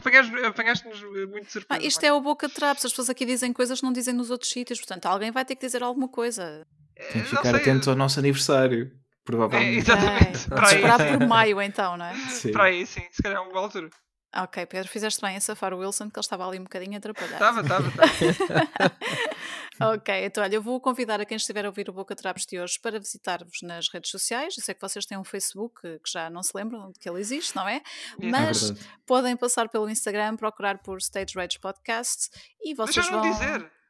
Apanhaste-nos 0.47 1.01
muito 1.29 1.45
de 1.45 1.51
surpresa. 1.51 1.81
Ah, 1.81 1.85
isto 1.85 2.03
é 2.03 2.13
o 2.13 2.21
boca 2.21 2.47
de 2.47 2.53
trapos. 2.53 2.85
As 2.85 2.91
pessoas 2.91 3.09
aqui 3.09 3.25
dizem 3.25 3.51
coisas 3.51 3.79
que 3.79 3.85
não 3.85 3.91
dizem 3.91 4.13
nos 4.13 4.31
outros 4.31 4.49
sítios. 4.49 4.79
Portanto, 4.79 5.05
alguém 5.07 5.31
vai 5.31 5.43
ter 5.43 5.55
que 5.55 5.65
dizer 5.65 5.83
alguma 5.83 6.07
coisa. 6.07 6.65
Tem 7.11 7.21
que 7.21 7.27
ficar 7.27 7.53
atento 7.53 7.89
ao 7.89 7.95
nosso 7.95 8.19
aniversário. 8.19 8.89
Provavelmente. 9.23 9.75
É, 9.75 9.77
exatamente. 9.77 10.45
É, 10.45 10.55
para 10.55 10.65
esperar 10.65 11.17
por 11.19 11.27
maio, 11.27 11.61
então, 11.61 11.97
não 11.97 12.05
é? 12.05 12.15
Sim. 12.29 12.51
Para 12.53 12.63
aí, 12.63 12.87
sim. 12.87 13.03
Se 13.11 13.21
calhar 13.21 13.37
é 13.37 13.41
uma 13.41 13.51
boa 13.51 13.65
altura. 13.65 13.89
Ok, 14.33 14.65
Pedro, 14.65 14.87
fizeste 14.87 15.19
bem 15.21 15.35
a 15.35 15.41
safar 15.41 15.73
o 15.73 15.79
Wilson, 15.79 16.09
que 16.09 16.17
ele 16.17 16.23
estava 16.23 16.47
ali 16.47 16.57
um 16.57 16.63
bocadinho 16.63 16.97
atrapalhado. 16.97 17.33
Estava, 17.33 17.61
estava, 17.61 17.87
estava. 17.89 18.97
ok, 19.93 20.25
então 20.25 20.41
olha, 20.41 20.55
eu 20.55 20.61
vou 20.61 20.79
convidar 20.79 21.19
a 21.19 21.25
quem 21.25 21.35
estiver 21.35 21.65
a 21.65 21.67
ouvir 21.67 21.89
o 21.89 21.93
Boca 21.93 22.15
Trapos 22.15 22.45
de 22.45 22.57
hoje 22.57 22.79
para 22.79 22.97
visitar-vos 22.97 23.61
nas 23.61 23.89
redes 23.89 24.09
sociais. 24.09 24.55
Eu 24.57 24.63
sei 24.63 24.73
que 24.73 24.81
vocês 24.81 25.05
têm 25.05 25.17
um 25.17 25.23
Facebook 25.25 25.81
que 25.81 26.09
já 26.09 26.29
não 26.29 26.41
se 26.41 26.51
lembram 26.55 26.91
de 26.91 26.99
que 26.99 27.09
ele 27.09 27.19
existe, 27.19 27.53
não 27.55 27.67
é? 27.67 27.77
é 27.77 27.81
Mas 28.29 28.71
é 28.71 28.73
podem 29.05 29.35
passar 29.35 29.67
pelo 29.67 29.89
Instagram, 29.89 30.37
procurar 30.37 30.77
por 30.77 30.97
Stage 30.99 31.35
Rage 31.35 31.59
Podcast 31.59 32.29
e 32.63 32.73
vocês 32.73 32.95
Mas 32.95 33.05
já 33.07 33.11
vão. 33.11 33.31
dizer. 33.31 33.80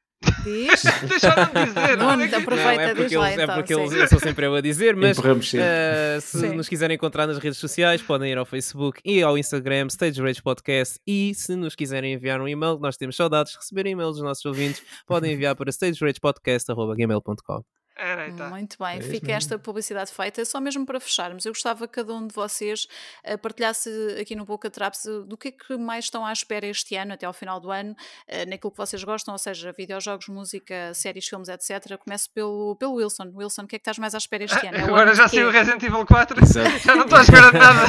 Diz? 0.43 0.84
Deixaram-me 1.07 1.65
dizer. 1.65 1.99
Olha 2.01 2.27
que- 2.27 2.36
aproveita, 2.36 2.73
Não, 2.73 2.81
é 2.81 2.88
porque 2.95 3.03
diz 3.07 3.17
lá 3.17 3.27
eles, 3.27 3.39
é 3.39 3.43
então, 3.43 3.55
porque 3.55 3.73
sim. 3.73 3.79
eles, 3.81 3.93
eu 3.93 4.07
sou 4.07 4.19
sempre 4.19 4.45
eu 4.45 4.55
a 4.55 4.62
dizer, 4.62 4.95
mas. 4.95 5.17
Uh, 5.17 6.21
se 6.21 6.39
Sim. 6.39 6.55
nos 6.55 6.69
quiserem 6.69 6.95
encontrar 6.95 7.27
nas 7.27 7.38
redes 7.38 7.60
sociais, 7.60 8.01
podem 8.01 8.31
ir 8.31 8.38
ao 8.38 8.45
Facebook 8.45 8.99
e 9.03 9.21
ao 9.21 9.38
Instagram, 9.38 9.88
Stage 9.88 10.21
Rage 10.21 10.41
Podcast. 10.41 10.99
E 11.05 11.34
se 11.36 11.55
nos 11.55 11.75
quiserem 11.75 12.13
enviar 12.13 12.39
um 12.41 12.47
e-mail, 12.47 12.79
nós 12.79 12.97
temos 12.97 13.15
saudades 13.15 13.51
de 13.53 13.60
receber 13.60 13.86
e-mails 13.88 14.15
dos 14.15 14.23
nossos 14.23 14.45
ouvintes, 14.45 14.81
podem 15.05 15.34
enviar 15.34 15.55
para 15.55 15.71
stageragepodcast.gmail.com. 15.71 17.63
Era, 18.01 18.27
então. 18.27 18.49
Muito 18.49 18.77
bem, 18.79 18.97
É 18.97 19.01
fica 19.01 19.27
mesmo. 19.27 19.31
esta 19.37 19.59
publicidade 19.59 20.11
feita. 20.11 20.43
Só 20.43 20.59
mesmo 20.59 20.83
para 20.87 20.99
fecharmos, 20.99 21.45
eu 21.45 21.51
gostava 21.51 21.87
que 21.87 21.93
cada 21.93 22.11
um 22.15 22.25
de 22.25 22.33
vocês 22.33 22.87
eh, 23.23 23.37
partilhasse 23.37 23.91
aqui 24.19 24.35
no 24.35 24.43
Boca 24.43 24.71
Traps 24.71 25.05
eh, 25.05 25.21
do 25.23 25.37
que 25.37 25.49
é 25.49 25.51
que 25.51 25.77
mais 25.77 26.05
estão 26.05 26.25
à 26.25 26.33
espera 26.33 26.65
este 26.65 26.95
ano, 26.95 27.13
até 27.13 27.27
ao 27.27 27.33
final 27.33 27.59
do 27.59 27.69
ano, 27.69 27.95
eh, 28.27 28.43
naquilo 28.47 28.71
que 28.71 28.77
vocês 28.77 29.03
gostam, 29.03 29.35
ou 29.35 29.37
seja, 29.37 29.71
videojogos, 29.77 30.29
música, 30.29 30.91
séries, 30.95 31.27
filmes, 31.27 31.47
etc. 31.47 31.95
Começo 32.03 32.27
pelo, 32.31 32.75
pelo 32.77 32.93
Wilson. 32.95 33.31
Wilson, 33.35 33.63
o 33.63 33.67
que 33.67 33.75
é 33.75 33.79
que 33.79 33.83
estás 33.83 33.99
mais 33.99 34.15
à 34.15 34.17
espera 34.17 34.45
este 34.45 34.65
ano? 34.65 34.77
É 34.77 34.81
Agora 34.81 35.11
ano 35.11 35.15
já 35.15 35.27
saiu 35.27 35.49
o 35.49 35.51
Resident 35.51 35.83
Evil 35.83 36.03
4. 36.03 36.43
Exato. 36.43 36.69
Já 36.83 36.95
não 36.95 37.03
estou 37.03 37.19
à 37.19 37.21
espera 37.21 37.51
de 37.51 37.59
nada. 37.59 37.83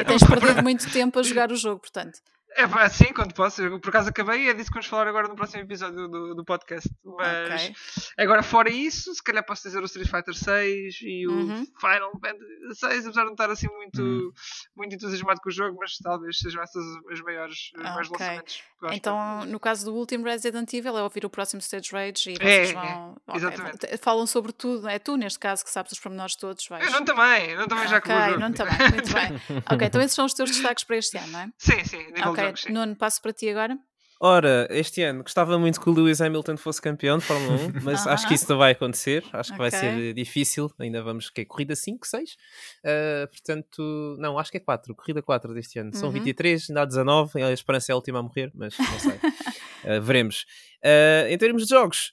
E 0.00 0.04
tens 0.06 0.22
perdido 0.24 0.62
muito 0.62 0.90
tempo 0.90 1.18
a 1.18 1.22
jogar 1.22 1.52
o 1.52 1.56
jogo, 1.56 1.80
portanto. 1.80 2.20
É 2.56 2.66
pá, 2.66 2.88
sim, 2.88 3.12
quando 3.14 3.32
posso. 3.34 3.62
Eu, 3.62 3.78
por 3.78 3.90
acaso 3.90 4.08
acabei 4.08 4.44
e 4.44 4.48
é 4.48 4.54
disso 4.54 4.68
que 4.70 4.74
vamos 4.74 4.86
falar 4.86 5.06
agora 5.06 5.28
no 5.28 5.36
próximo 5.36 5.62
episódio 5.62 6.08
do, 6.08 6.34
do 6.34 6.44
podcast. 6.44 6.88
Mas 7.04 7.62
Ok. 7.66 7.74
agora, 8.18 8.42
fora 8.42 8.70
isso, 8.70 9.14
se 9.14 9.22
calhar 9.22 9.44
posso 9.44 9.62
dizer 9.68 9.80
o 9.80 9.84
Street 9.84 10.08
Fighter 10.10 10.34
6 10.34 10.96
e 11.02 11.26
o 11.26 11.30
Uhum. 11.32 11.66
Final 11.78 12.10
Fantasy 12.20 12.74
6, 12.80 13.06
apesar 13.06 13.20
de 13.20 13.26
não 13.26 13.32
estar 13.32 13.50
assim 13.50 13.68
muito, 13.68 14.02
Hum. 14.02 14.32
muito 14.76 14.94
entusiasmado 14.94 15.40
com 15.40 15.48
o 15.48 15.52
jogo, 15.52 15.76
mas 15.78 15.96
talvez 15.98 16.38
sejam 16.38 16.62
essas 16.62 16.82
as 17.12 17.20
maiores, 17.20 17.70
os 17.76 17.82
maiores 17.82 18.08
Ok. 18.10 18.18
lançamentos. 18.26 18.62
que 18.78 18.84
eu 18.84 18.88
acho 18.88 18.96
Então, 18.98 19.40
que- 19.42 19.46
no 19.48 19.60
caso 19.60 19.84
do 19.86 19.94
último 19.94 20.24
Resident 20.24 20.72
Evil, 20.72 20.96
é 20.98 21.02
ouvir 21.02 21.24
o 21.26 21.30
próximo 21.30 21.60
Stage 21.60 21.90
Rage 21.92 22.30
e 22.30 22.34
É, 22.34 22.36
vocês 22.38 22.70
é, 22.70 22.72
vão. 22.74 23.16
ok, 23.26 23.34
exatamente. 23.36 23.96
Falam 23.98 24.26
sobre 24.26 24.52
tudo, 24.52 24.88
é 24.88 24.98
tu 24.98 25.16
neste 25.16 25.38
caso 25.38 25.64
que 25.64 25.70
sabes 25.70 25.92
os 25.92 25.98
pormenores 26.00 26.34
todos. 26.36 26.66
Vais... 26.68 26.84
Eu 26.84 26.90
não 26.92 27.04
também, 27.04 27.50
eu 27.50 27.58
não 27.58 27.66
também 27.68 27.86
já 27.88 27.96
jogo. 27.96 28.38
não 28.40 28.52
também, 28.52 28.78
muito 28.92 29.12
bem. 29.12 29.28
Ok, 29.70 29.86
então 29.86 30.00
esses 30.00 30.14
são 30.14 30.24
os 30.26 30.32
teus 30.34 30.50
destaques 30.50 30.84
para 30.84 30.96
este 30.96 31.18
ano, 31.18 31.28
não 31.32 31.40
é? 31.40 31.48
Sim, 31.58 31.84
sim, 31.84 31.98
nível 31.98 32.32
ok. 32.46 32.72
Nuno, 32.72 32.96
passo 32.96 33.20
para 33.22 33.32
ti 33.32 33.48
agora. 33.48 33.76
Ora, 34.20 34.66
este 34.70 35.00
ano 35.04 35.22
gostava 35.22 35.56
muito 35.60 35.80
que 35.80 35.88
o 35.88 35.92
Lewis 35.92 36.20
Hamilton 36.20 36.56
fosse 36.56 36.82
campeão 36.82 37.18
de 37.18 37.24
Fórmula 37.24 37.54
1, 37.54 37.58
mas 37.84 38.04
acho 38.04 38.26
que 38.26 38.34
isso 38.34 38.46
não 38.50 38.58
vai 38.58 38.72
acontecer. 38.72 39.24
Acho 39.32 39.52
que 39.52 39.58
vai 39.58 39.70
ser 39.70 40.12
difícil. 40.12 40.68
Ainda 40.80 41.00
vamos, 41.04 41.30
que 41.30 41.42
é 41.42 41.44
corrida 41.44 41.76
5, 41.76 42.04
6? 42.04 42.30
Uh, 42.32 43.28
portanto, 43.28 44.16
não, 44.18 44.36
acho 44.36 44.50
que 44.50 44.56
é 44.56 44.60
4, 44.60 44.92
corrida 44.96 45.22
4 45.22 45.54
deste 45.54 45.78
ano. 45.78 45.94
São 45.94 46.08
Uhum. 46.08 46.14
23, 46.14 46.68
ainda 46.68 46.82
há 46.82 46.84
19. 46.84 47.40
A 47.42 47.52
esperança 47.52 47.92
é 47.92 47.94
a 47.94 47.96
última 47.96 48.18
a 48.18 48.22
morrer, 48.24 48.50
mas 48.56 48.76
não 48.76 48.98
sei. 48.98 49.20
Uh, 49.84 50.00
veremos. 50.02 50.44
Uh, 50.84 51.26
em 51.28 51.36
termos 51.36 51.64
de 51.66 51.70
jogos, 51.70 52.12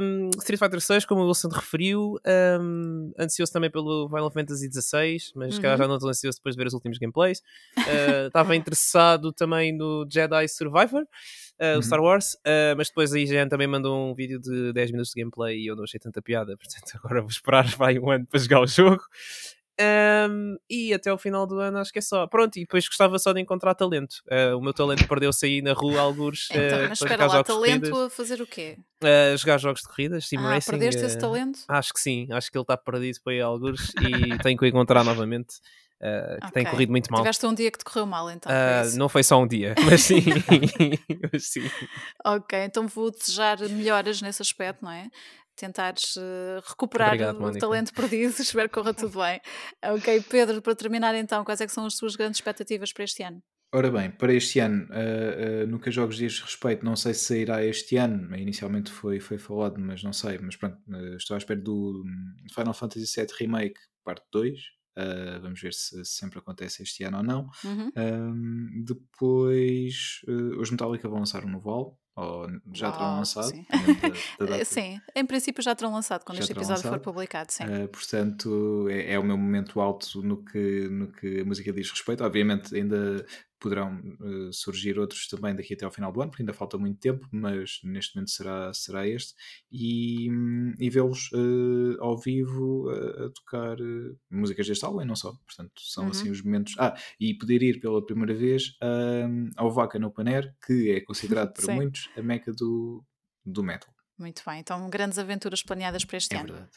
um, 0.00 0.30
Street 0.38 0.58
Fighter 0.58 0.80
6, 0.80 1.04
como 1.04 1.20
o 1.22 1.26
Wilson 1.26 1.48
referiu, 1.48 2.16
um, 2.60 3.12
ansioso 3.18 3.52
também 3.52 3.70
pelo 3.70 4.08
Final 4.08 4.30
Fantasy 4.30 4.66
16, 4.66 5.32
mas 5.36 5.56
Uhum. 5.56 5.62
já 5.62 5.86
não 5.86 5.96
estou 5.96 6.08
ansioso 6.08 6.38
depois 6.38 6.54
de 6.54 6.58
ver 6.62 6.66
os 6.68 6.72
últimos 6.72 6.96
gameplays. 6.98 7.40
Uh, 7.78 8.26
Estava 8.28 8.56
interessado 8.56 9.30
também 9.32 9.76
no 9.76 10.06
Jedi 10.10 10.48
Survivor, 10.48 11.02
uh, 11.02 11.06
Uhum. 11.74 11.78
o 11.78 11.82
Star 11.82 12.00
Wars, 12.00 12.32
uh, 12.34 12.74
mas 12.78 12.88
depois 12.88 13.12
a 13.12 13.18
IGN 13.18 13.48
também 13.50 13.66
mandou 13.66 14.10
um 14.10 14.14
vídeo 14.14 14.40
de 14.40 14.72
10 14.72 14.90
minutos 14.90 15.12
de 15.14 15.20
gameplay 15.20 15.58
e 15.58 15.66
eu 15.66 15.76
não 15.76 15.84
achei 15.84 16.00
tanta 16.00 16.22
piada, 16.22 16.56
portanto 16.60 16.90
agora 16.94 17.20
vou 17.20 17.30
esperar 17.30 17.66
vai 17.76 17.98
um 17.98 18.10
ano 18.10 18.26
para 18.26 18.40
jogar 18.40 18.60
o 18.62 18.66
jogo. 18.66 19.02
Um, 19.80 20.56
e 20.68 20.92
até 20.92 21.10
ao 21.10 21.18
final 21.18 21.46
do 21.46 21.60
ano 21.60 21.78
acho 21.78 21.92
que 21.92 21.98
é 22.00 22.02
só. 22.02 22.26
Pronto, 22.26 22.56
e 22.56 22.60
depois 22.62 22.86
gostava 22.88 23.18
só 23.18 23.32
de 23.32 23.40
encontrar 23.40 23.74
talento. 23.74 24.16
Uh, 24.26 24.56
o 24.56 24.60
meu 24.60 24.72
talento 24.72 25.06
perdeu-se 25.06 25.46
aí 25.46 25.62
na 25.62 25.72
rua, 25.72 26.00
alguns. 26.00 26.48
Então, 26.50 26.78
uh, 26.84 26.88
mas 26.88 27.00
espera 27.00 27.26
lá, 27.26 27.44
talento 27.44 27.90
corridas. 27.90 28.06
a 28.06 28.10
fazer 28.10 28.42
o 28.42 28.46
quê? 28.46 28.76
Uh, 29.02 29.36
jogar 29.36 29.58
jogos 29.58 29.82
de 29.82 29.88
corridas, 29.88 30.26
sim 30.26 30.36
ah, 30.36 30.48
racing. 30.48 30.70
perdeste 30.72 31.04
esse 31.04 31.18
talento? 31.18 31.60
Acho 31.68 31.92
que 31.92 32.00
sim, 32.00 32.26
acho 32.32 32.50
que 32.50 32.58
ele 32.58 32.62
está 32.62 32.76
perdido 32.76 33.18
para 33.22 33.32
aí 33.32 33.40
alguns 33.40 33.92
e 34.00 34.36
tenho 34.42 34.58
que 34.58 34.64
o 34.64 34.66
encontrar 34.66 35.04
novamente. 35.04 35.54
uh, 36.02 36.44
que 36.46 36.52
tem 36.52 36.62
Ok. 36.62 36.72
corrido 36.72 36.90
muito 36.90 37.10
mal. 37.12 37.20
Tiveste 37.22 37.46
um 37.46 37.54
dia 37.54 37.70
que 37.70 37.78
te 37.78 37.84
correu 37.84 38.06
mal, 38.06 38.28
então. 38.30 38.50
foi 38.50 38.60
Uh, 38.60 38.86
isso? 38.88 38.98
não 38.98 39.08
foi 39.08 39.22
só 39.22 39.40
um 39.40 39.46
dia, 39.46 39.74
mas 39.88 40.00
sim. 40.02 40.22
mas 41.32 41.44
sim. 41.48 41.62
Ok, 42.24 42.58
então 42.64 42.86
vou 42.88 43.10
desejar 43.10 43.58
melhoras 43.68 44.20
nesse 44.22 44.42
aspecto, 44.42 44.84
não 44.84 44.90
é? 44.90 45.08
Tentares 45.58 46.16
eh, 46.16 46.60
recuperar 46.66 47.08
Obrigado, 47.08 47.44
o 47.44 47.58
talento 47.58 47.92
perdido, 47.92 48.30
espero 48.40 48.68
que 48.68 48.74
corra 48.74 48.94
tudo 48.94 49.18
bem. 49.18 49.40
Ok, 49.84 50.24
Pedro, 50.30 50.62
para 50.62 50.74
terminar 50.74 51.14
então, 51.16 51.44
quais 51.44 51.60
é 51.60 51.66
que 51.66 51.72
são 51.72 51.84
as 51.84 51.96
tuas 51.96 52.14
grandes 52.14 52.38
expectativas 52.38 52.92
para 52.92 53.04
este 53.04 53.24
ano? 53.24 53.42
Ora 53.74 53.90
bem, 53.90 54.10
para 54.10 54.32
este 54.32 54.60
ano, 54.60 54.84
uh, 54.84 55.64
uh, 55.64 55.66
no 55.66 55.78
que 55.78 55.90
a 55.90 55.92
jogos 55.92 56.16
diz 56.16 56.40
respeito, 56.40 56.84
não 56.84 56.96
sei 56.96 57.12
se 57.12 57.24
sairá 57.24 57.62
este 57.62 57.96
ano, 57.96 58.34
inicialmente 58.34 58.90
foi, 58.90 59.20
foi 59.20 59.36
falado, 59.36 59.78
mas 59.78 60.02
não 60.02 60.12
sei, 60.12 60.38
mas 60.38 60.56
pronto, 60.56 60.78
uh, 60.88 61.16
estou 61.16 61.34
à 61.34 61.38
espera 61.38 61.60
do 61.60 62.02
hum, 62.02 62.36
Final 62.54 62.72
Fantasy 62.72 63.20
VII 63.20 63.26
Remake, 63.38 63.78
parte 64.02 64.24
2, 64.32 64.58
uh, 64.98 65.40
vamos 65.42 65.60
ver 65.60 65.74
se, 65.74 66.02
se 66.04 66.16
sempre 66.16 66.38
acontece 66.38 66.82
este 66.82 67.04
ano 67.04 67.18
ou 67.18 67.22
não. 67.22 67.50
Uhum. 67.62 67.92
Um, 67.94 68.84
depois, 68.84 70.22
uh, 70.26 70.60
os 70.60 70.70
Metallica 70.70 71.08
vão 71.08 71.18
lançar 71.18 71.44
um 71.44 71.50
novo 71.50 71.68
álbum, 71.68 71.96
ou 72.18 72.48
já 72.72 72.90
terão 72.90 73.06
Uau, 73.06 73.16
lançado, 73.18 73.44
sim. 73.50 73.66
da- 74.38 74.46
da. 74.58 74.64
Sim, 74.64 75.00
em 75.14 75.24
princípio 75.24 75.62
já 75.62 75.74
terão 75.74 75.92
lançado 75.92 76.24
quando 76.24 76.36
Já 76.38 76.42
este 76.42 76.52
episódio 76.52 76.82
for 76.82 76.88
lançado. 76.90 77.02
publicado, 77.04 77.52
sim. 77.52 77.64
Uh, 77.64 77.88
portanto, 77.88 78.88
é, 78.90 79.12
é 79.14 79.18
o 79.18 79.22
meu 79.22 79.36
momento 79.36 79.80
alto 79.80 80.20
no 80.22 80.42
que, 80.44 80.88
no 80.88 81.08
que 81.12 81.40
a 81.40 81.44
música 81.44 81.72
diz 81.72 81.90
respeito. 81.90 82.24
Obviamente, 82.24 82.74
ainda 82.74 83.24
poderão 83.60 83.98
uh, 84.20 84.52
surgir 84.52 84.98
outros 84.98 85.26
também 85.28 85.54
daqui 85.54 85.74
até 85.74 85.84
ao 85.84 85.90
final 85.90 86.12
do 86.12 86.20
ano, 86.20 86.30
porque 86.30 86.42
ainda 86.42 86.52
falta 86.52 86.78
muito 86.78 86.98
tempo, 87.00 87.26
mas 87.32 87.80
neste 87.84 88.14
momento 88.16 88.30
será, 88.30 88.72
será 88.72 89.06
este. 89.06 89.34
E, 89.70 90.28
e 90.78 90.90
vê-los 90.90 91.30
uh, 91.32 91.96
ao 92.02 92.16
vivo 92.18 92.90
uh, 92.90 93.26
a 93.26 93.30
tocar 93.30 93.80
uh, 93.80 94.18
músicas 94.30 94.66
deste 94.66 94.84
álbum 94.84 95.02
e 95.02 95.04
não 95.04 95.16
só. 95.16 95.32
Portanto, 95.46 95.72
são 95.80 96.04
Uhum. 96.04 96.10
assim 96.10 96.30
os 96.30 96.42
momentos. 96.42 96.74
Ah, 96.78 96.94
e 97.20 97.34
poder 97.34 97.62
ir 97.62 97.80
pela 97.80 98.04
primeira 98.04 98.34
vez 98.34 98.76
um, 98.82 99.50
ao 99.56 99.70
Vaca 99.70 99.98
no 99.98 100.10
Paner, 100.10 100.54
que 100.66 100.90
é 100.92 101.00
considerado 101.00 101.52
para 101.52 101.62
Sim. 101.66 101.74
muitos 101.74 102.08
a 102.16 102.22
meca 102.22 102.52
do, 102.52 103.04
do 103.44 103.62
metal. 103.62 103.92
Muito 104.18 104.42
bem, 104.46 104.60
então 104.60 104.88
grandes 104.90 105.18
aventuras 105.18 105.62
planeadas 105.62 106.04
para 106.04 106.16
este 106.16 106.34
É 106.34 106.38
ano. 106.40 106.48
verdade. 106.48 106.70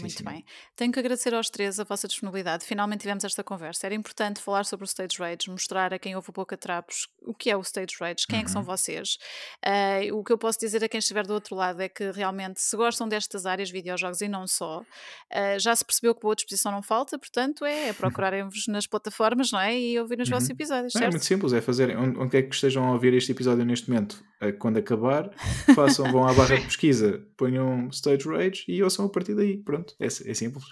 Muito 0.00 0.18
sim. 0.18 0.24
bem. 0.24 0.44
Tenho 0.74 0.90
que 0.92 0.98
agradecer 0.98 1.34
aos 1.34 1.50
três 1.50 1.78
a 1.78 1.84
vossa 1.84 2.08
disponibilidade. 2.08 2.64
Finalmente 2.64 3.00
tivemos 3.02 3.24
esta 3.24 3.44
conversa. 3.44 3.86
Era 3.86 3.94
importante 3.94 4.40
falar 4.40 4.64
sobre 4.64 4.84
o 4.84 4.86
Stage 4.86 5.18
Rage, 5.18 5.50
mostrar 5.50 5.92
a 5.92 5.98
quem 5.98 6.16
ouve 6.16 6.30
o 6.30 6.32
Boca 6.32 6.56
Trapos 6.56 7.08
o 7.24 7.34
que 7.34 7.50
é 7.50 7.56
o 7.56 7.60
Stage 7.60 7.94
Rage, 8.00 8.26
quem 8.28 8.40
é 8.40 8.44
que 8.44 8.50
são 8.50 8.62
Uhum. 8.62 8.66
vocês. 8.66 9.18
Eh, 9.64 10.08
o 10.12 10.24
que 10.24 10.32
eu 10.32 10.38
posso 10.38 10.58
dizer 10.58 10.82
a 10.82 10.88
quem 10.88 10.98
estiver 10.98 11.26
do 11.26 11.34
outro 11.34 11.54
lado 11.54 11.80
é 11.80 11.88
que 11.88 12.10
realmente, 12.10 12.60
se 12.60 12.76
gostam 12.76 13.06
destas 13.08 13.46
áreas, 13.46 13.70
videojogos 13.70 14.20
e 14.22 14.28
não 14.28 14.46
só, 14.46 14.82
eh, 15.30 15.58
já 15.58 15.74
se 15.76 15.84
percebeu 15.84 16.14
que 16.14 16.22
boa 16.22 16.34
disposição 16.34 16.72
não 16.72 16.82
falta, 16.82 17.18
portanto 17.18 17.64
é, 17.64 17.88
é 17.88 17.92
procurarem-vos 18.22 18.66
nas 18.68 18.86
plataformas 18.86 19.52
não 19.52 19.60
é? 19.60 19.78
e 19.78 19.98
ouvirem 20.00 20.22
os 20.22 20.28
vossos 20.28 20.48
Uhum. 20.48 20.54
episódios, 20.54 20.94
Não, 20.94 21.02
é 21.02 21.10
muito 21.10 21.24
simples, 21.24 21.52
é 21.52 21.60
fazerem 21.60 21.96
onde, 21.96 22.18
onde 22.18 22.30
quer 22.30 22.42
que 22.42 22.54
estejam 22.54 22.84
a 22.86 22.92
ouvir 22.92 23.12
este 23.14 23.30
episódio 23.32 23.64
neste 23.64 23.88
momento, 23.90 24.24
quando 24.50 24.78
acabar, 24.78 25.30
façam, 25.74 26.10
vão 26.10 26.26
à 26.26 26.32
barra 26.32 26.56
de 26.56 26.64
pesquisa, 26.66 27.24
ponham 27.36 27.88
Stage 27.92 28.26
Rage 28.26 28.64
e 28.66 28.82
ouçam 28.82 29.04
a 29.04 29.08
partir 29.08 29.34
daí. 29.34 29.58
Pronto, 29.58 29.94
é, 30.00 30.06
é 30.06 30.34
simples. 30.34 30.64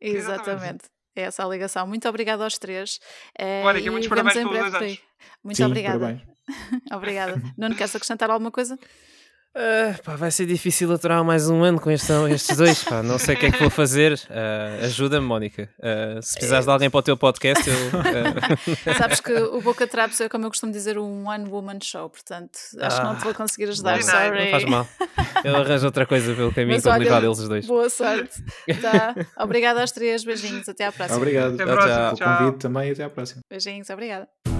Exatamente. 0.00 0.84
É 1.16 1.22
essa 1.22 1.44
a 1.44 1.48
ligação. 1.48 1.86
Muito 1.86 2.06
obrigada 2.08 2.44
aos 2.44 2.58
três. 2.58 3.00
eh, 3.38 3.62
Mónica, 3.62 3.86
e 3.86 3.90
muitos 3.90 4.08
parabéns 4.08 4.34
pelos 4.34 4.50
dois 4.52 4.74
anos. 4.74 5.00
Muito 5.42 5.56
Sim, 5.56 5.64
obrigada. 5.64 6.22
Obrigada. 6.92 7.42
Nuno, 7.56 7.74
queres 7.74 7.96
acrescentar 7.96 8.30
alguma 8.30 8.52
coisa? 8.52 8.78
Ah, 9.58 9.94
pá, 10.04 10.16
vai 10.16 10.30
ser 10.30 10.44
difícil 10.44 10.92
aturar 10.92 11.24
mais 11.24 11.48
um 11.48 11.64
ano 11.64 11.80
com 11.80 11.90
este- 11.90 12.12
estes 12.30 12.56
dois. 12.58 12.84
Pá. 12.84 13.02
Não 13.02 13.18
sei 13.18 13.34
o 13.34 13.38
que 13.38 13.46
é 13.46 13.50
que 13.50 13.58
vou 13.58 13.70
fazer. 13.70 14.20
Ah, 14.28 14.84
Ajuda-me, 14.84 15.26
Mónica. 15.26 15.66
Ah, 15.82 16.20
se 16.20 16.34
precisares 16.34 16.66
de 16.66 16.70
alguém 16.72 16.90
para 16.90 16.98
o 16.98 17.02
teu 17.02 17.16
podcast, 17.16 17.64
eu. 17.66 17.74
ah, 18.86 18.92
Sabes 18.98 19.20
que 19.20 19.32
o 19.32 19.62
Boca 19.62 19.86
Traps 19.86 20.20
é, 20.20 20.28
como 20.28 20.44
eu 20.44 20.50
costumo 20.50 20.70
dizer, 20.72 20.98
um 20.98 21.26
one 21.26 21.48
woman 21.48 21.78
show, 21.82 22.10
portanto 22.10 22.58
acho 22.80 22.96
que 23.00 23.06
não 23.06 23.16
te 23.16 23.24
vou 23.24 23.32
conseguir 23.34 23.70
ajudar, 23.70 23.96
não, 23.96 24.02
sorry. 24.02 24.44
não 24.44 24.50
faz 24.50 24.64
mal. 24.66 24.88
Eu 25.42 25.56
arranjo 25.56 25.86
outra 25.86 26.04
coisa 26.04 26.34
pelo 26.34 26.52
caminho 26.52 26.82
para 26.82 26.98
livrar 26.98 27.20
deles 27.22 27.38
os 27.38 27.48
dois. 27.48 27.66
Boa 27.66 27.88
sorte. 27.88 28.44
Tá. 28.82 29.14
Obrigada 29.42 29.80
aos 29.80 29.90
três, 29.90 30.22
beijinhos, 30.22 30.68
até 30.68 30.84
à 30.84 30.92
próxima. 30.92 31.16
Obrigado 31.16 31.54
Até 31.54 31.62
a 31.62 31.66
Tchau, 31.66 31.74
próxima. 31.76 31.94
tchau. 31.96 32.04
pelo 32.04 32.16
Tchau. 32.28 32.38
convite 32.38 32.58
também 32.60 32.88
e 32.88 32.92
até 32.92 33.04
à 33.04 33.08
próxima. 33.10 33.40
Beijinhos, 33.50 33.88
obrigada. 33.88 34.55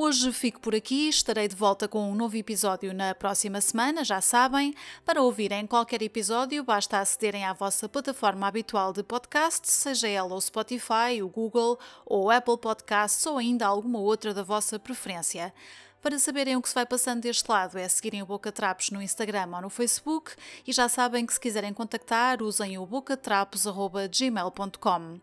Hoje 0.00 0.32
fico 0.32 0.60
por 0.60 0.76
aqui, 0.76 1.08
estarei 1.08 1.48
de 1.48 1.56
volta 1.56 1.88
com 1.88 2.08
um 2.08 2.14
novo 2.14 2.36
episódio 2.36 2.94
na 2.94 3.16
próxima 3.16 3.60
semana, 3.60 4.04
já 4.04 4.20
sabem. 4.20 4.72
Para 5.04 5.20
ouvirem 5.20 5.66
qualquer 5.66 6.00
episódio, 6.02 6.62
basta 6.62 7.00
acederem 7.00 7.44
à 7.44 7.52
vossa 7.52 7.88
plataforma 7.88 8.46
habitual 8.46 8.92
de 8.92 9.02
podcast, 9.02 9.68
seja 9.68 10.06
ela 10.06 10.36
o 10.36 10.40
Spotify, 10.40 11.20
o 11.20 11.28
Google 11.28 11.76
ou 12.06 12.30
Apple 12.30 12.58
Podcasts 12.58 13.26
ou 13.26 13.38
ainda 13.38 13.66
alguma 13.66 13.98
outra 13.98 14.32
da 14.32 14.44
vossa 14.44 14.78
preferência. 14.78 15.52
Para 16.00 16.16
saberem 16.16 16.54
o 16.54 16.62
que 16.62 16.68
se 16.68 16.76
vai 16.76 16.86
passando 16.86 17.22
deste 17.22 17.50
lado 17.50 17.76
é 17.76 17.88
seguirem 17.88 18.22
o 18.22 18.26
Boca 18.26 18.52
Trapos 18.52 18.90
no 18.90 19.02
Instagram 19.02 19.48
ou 19.52 19.62
no 19.62 19.68
Facebook 19.68 20.30
e 20.64 20.72
já 20.72 20.88
sabem 20.88 21.26
que 21.26 21.32
se 21.32 21.40
quiserem 21.40 21.74
contactar 21.74 22.40
usem 22.40 22.78
o 22.78 22.86
bocatrapos.gmail.com. 22.86 25.18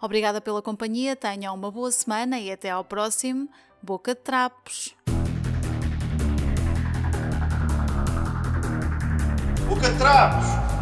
Obrigada 0.00 0.40
pela 0.40 0.62
companhia, 0.62 1.14
tenham 1.14 1.54
uma 1.54 1.70
boa 1.70 1.90
semana 1.90 2.40
e 2.40 2.50
até 2.50 2.70
ao 2.70 2.84
próximo 2.84 3.50
boca 3.84 4.14
de 4.14 4.20
trapos. 4.22 4.96
Boca 9.68 9.90
de 9.90 9.98
trapos! 9.98 10.73